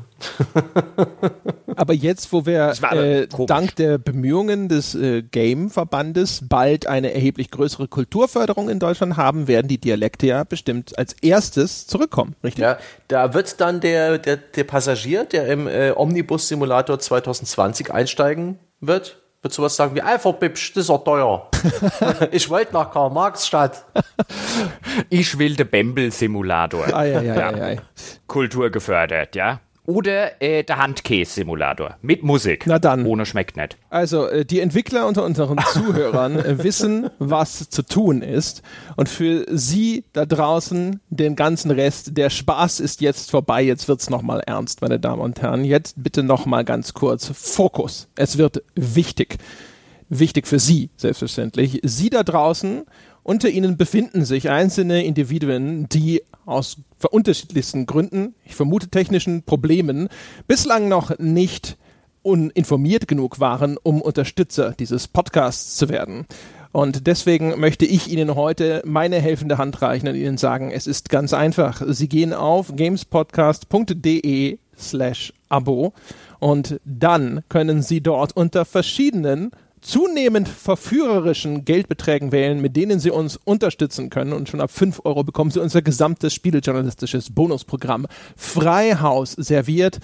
[1.76, 7.88] Aber jetzt, wo wir äh, dank der Bemühungen des äh, Game-Verbandes bald eine erheblich größere
[7.88, 12.64] Kulturförderung in Deutschland haben, werden die Dialekte ja bestimmt als erstes zurückkommen, richtig?
[12.64, 12.78] Ja,
[13.08, 19.54] da wird dann der, der, der Passagier, der im äh, Omnibus-Simulator 2020 einsteigen wird, wird
[19.54, 21.50] sowas sagen wie, einfach Bibsch, das ist auch teuer.
[22.32, 23.86] ich wollte nach Karl-Marx-Stadt.
[25.10, 26.94] Ich will den Bembel-Simulator.
[28.28, 29.62] Kultur gefördert, ja.
[29.88, 32.66] Oder äh, der Handkäse-Simulator mit Musik.
[32.68, 33.06] Na dann.
[33.06, 33.78] Ohne schmeckt nicht.
[33.90, 38.62] Also, äh, die Entwickler unter unseren Zuhörern äh, wissen, was zu tun ist.
[38.98, 43.64] Und für Sie da draußen den ganzen Rest, der Spaß ist jetzt vorbei.
[43.64, 45.64] Jetzt wird's noch nochmal ernst, meine Damen und Herren.
[45.64, 48.10] Jetzt bitte nochmal ganz kurz Fokus.
[48.16, 49.38] Es wird wichtig.
[50.10, 51.80] Wichtig für Sie, selbstverständlich.
[51.84, 52.84] Sie da draußen,
[53.28, 56.78] unter Ihnen befinden sich einzelne Individuen, die aus
[57.12, 60.08] unterschiedlichsten Gründen, ich vermute technischen Problemen,
[60.48, 61.76] bislang noch nicht
[62.22, 66.26] uninformiert genug waren, um Unterstützer dieses Podcasts zu werden.
[66.72, 71.10] Und deswegen möchte ich Ihnen heute meine helfende Hand reichen und Ihnen sagen, es ist
[71.10, 71.82] ganz einfach.
[71.86, 75.92] Sie gehen auf gamespodcast.de slash Abo
[76.40, 79.52] und dann können Sie dort unter verschiedenen
[79.88, 84.34] zunehmend verführerischen Geldbeträgen wählen, mit denen Sie uns unterstützen können.
[84.34, 88.06] Und schon ab 5 Euro bekommen Sie unser gesamtes spielejournalistisches Bonusprogramm
[88.36, 90.00] Freihaus serviert.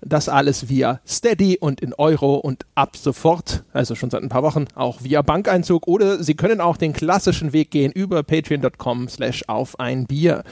[0.00, 4.42] Das alles via Steady und in Euro und ab sofort, also schon seit ein paar
[4.42, 5.86] Wochen, auch via Bankeinzug.
[5.86, 10.42] Oder Sie können auch den klassischen Weg gehen über patreon.com slash auf ein Bier.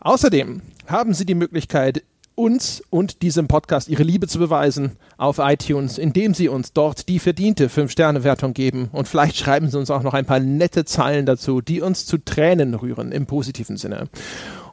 [0.00, 2.02] Außerdem haben Sie die Möglichkeit,
[2.36, 7.18] uns und diesem Podcast ihre Liebe zu beweisen auf iTunes, indem sie uns dort die
[7.18, 11.60] verdiente 5-Sterne-Wertung geben und vielleicht schreiben sie uns auch noch ein paar nette Zeilen dazu,
[11.60, 14.08] die uns zu Tränen rühren im positiven Sinne.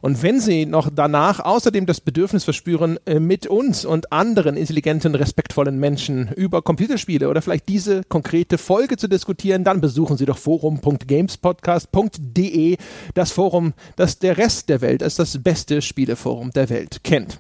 [0.04, 5.16] Und wenn Sie noch danach außerdem das Bedürfnis verspüren, äh, mit uns und anderen intelligenten,
[5.16, 10.38] respektvollen Menschen über Computerspiele oder vielleicht diese konkrete Folge zu diskutieren, dann besuchen Sie doch
[10.38, 12.76] forum.gamespodcast.de,
[13.14, 17.40] das Forum, das der Rest der Welt als das beste Spieleforum der Welt kennt.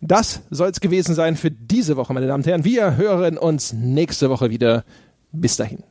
[0.00, 2.64] Das soll es gewesen sein für diese Woche, meine Damen und Herren.
[2.64, 4.86] Wir hören uns nächste Woche wieder.
[5.30, 5.82] Bis dahin.